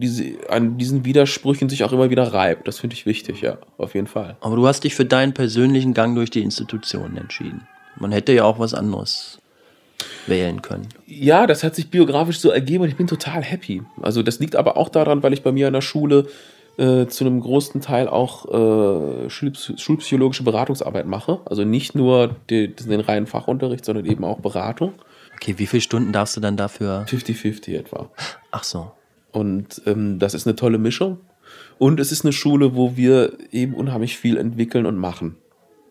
[0.00, 2.66] diese, an diesen Widersprüchen sich auch immer wieder reibt.
[2.66, 4.36] Das finde ich wichtig, ja, auf jeden Fall.
[4.40, 7.66] Aber du hast dich für deinen persönlichen Gang durch die Institutionen entschieden.
[7.96, 9.38] Man hätte ja auch was anderes
[10.26, 10.88] wählen können.
[11.06, 13.82] Ja, das hat sich biografisch so ergeben und ich bin total happy.
[14.00, 16.26] Also das liegt aber auch daran, weil ich bei mir an der Schule
[16.78, 21.40] äh, zu einem großen Teil auch äh, schulpsychologische Beratungsarbeit mache.
[21.44, 24.94] Also nicht nur die, den reinen Fachunterricht, sondern eben auch Beratung.
[25.34, 27.04] Okay, wie viele Stunden darfst du dann dafür?
[27.08, 28.10] 50-50 etwa.
[28.50, 28.92] Ach so.
[29.32, 31.18] Und ähm, das ist eine tolle Mischung.
[31.78, 35.36] Und es ist eine Schule, wo wir eben unheimlich viel entwickeln und machen.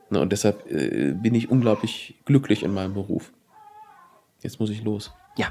[0.09, 3.31] Ne, und deshalb äh, bin ich unglaublich glücklich in meinem Beruf.
[4.41, 5.11] Jetzt muss ich los.
[5.37, 5.47] Ja.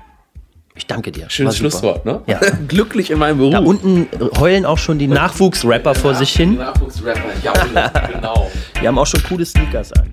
[0.75, 1.29] Ich danke dir.
[1.29, 2.23] Schönes Schlusswort, ne?
[2.27, 2.39] Ja.
[2.69, 3.53] glücklich in meinem Beruf.
[3.53, 4.07] Da unten
[4.39, 6.57] heulen auch schon die Nachwuchsrapper vor sich hin.
[6.57, 7.53] Nachwuchsrapper, ja,
[8.13, 8.51] genau.
[8.81, 10.09] Die haben auch schon coole Sneakers an.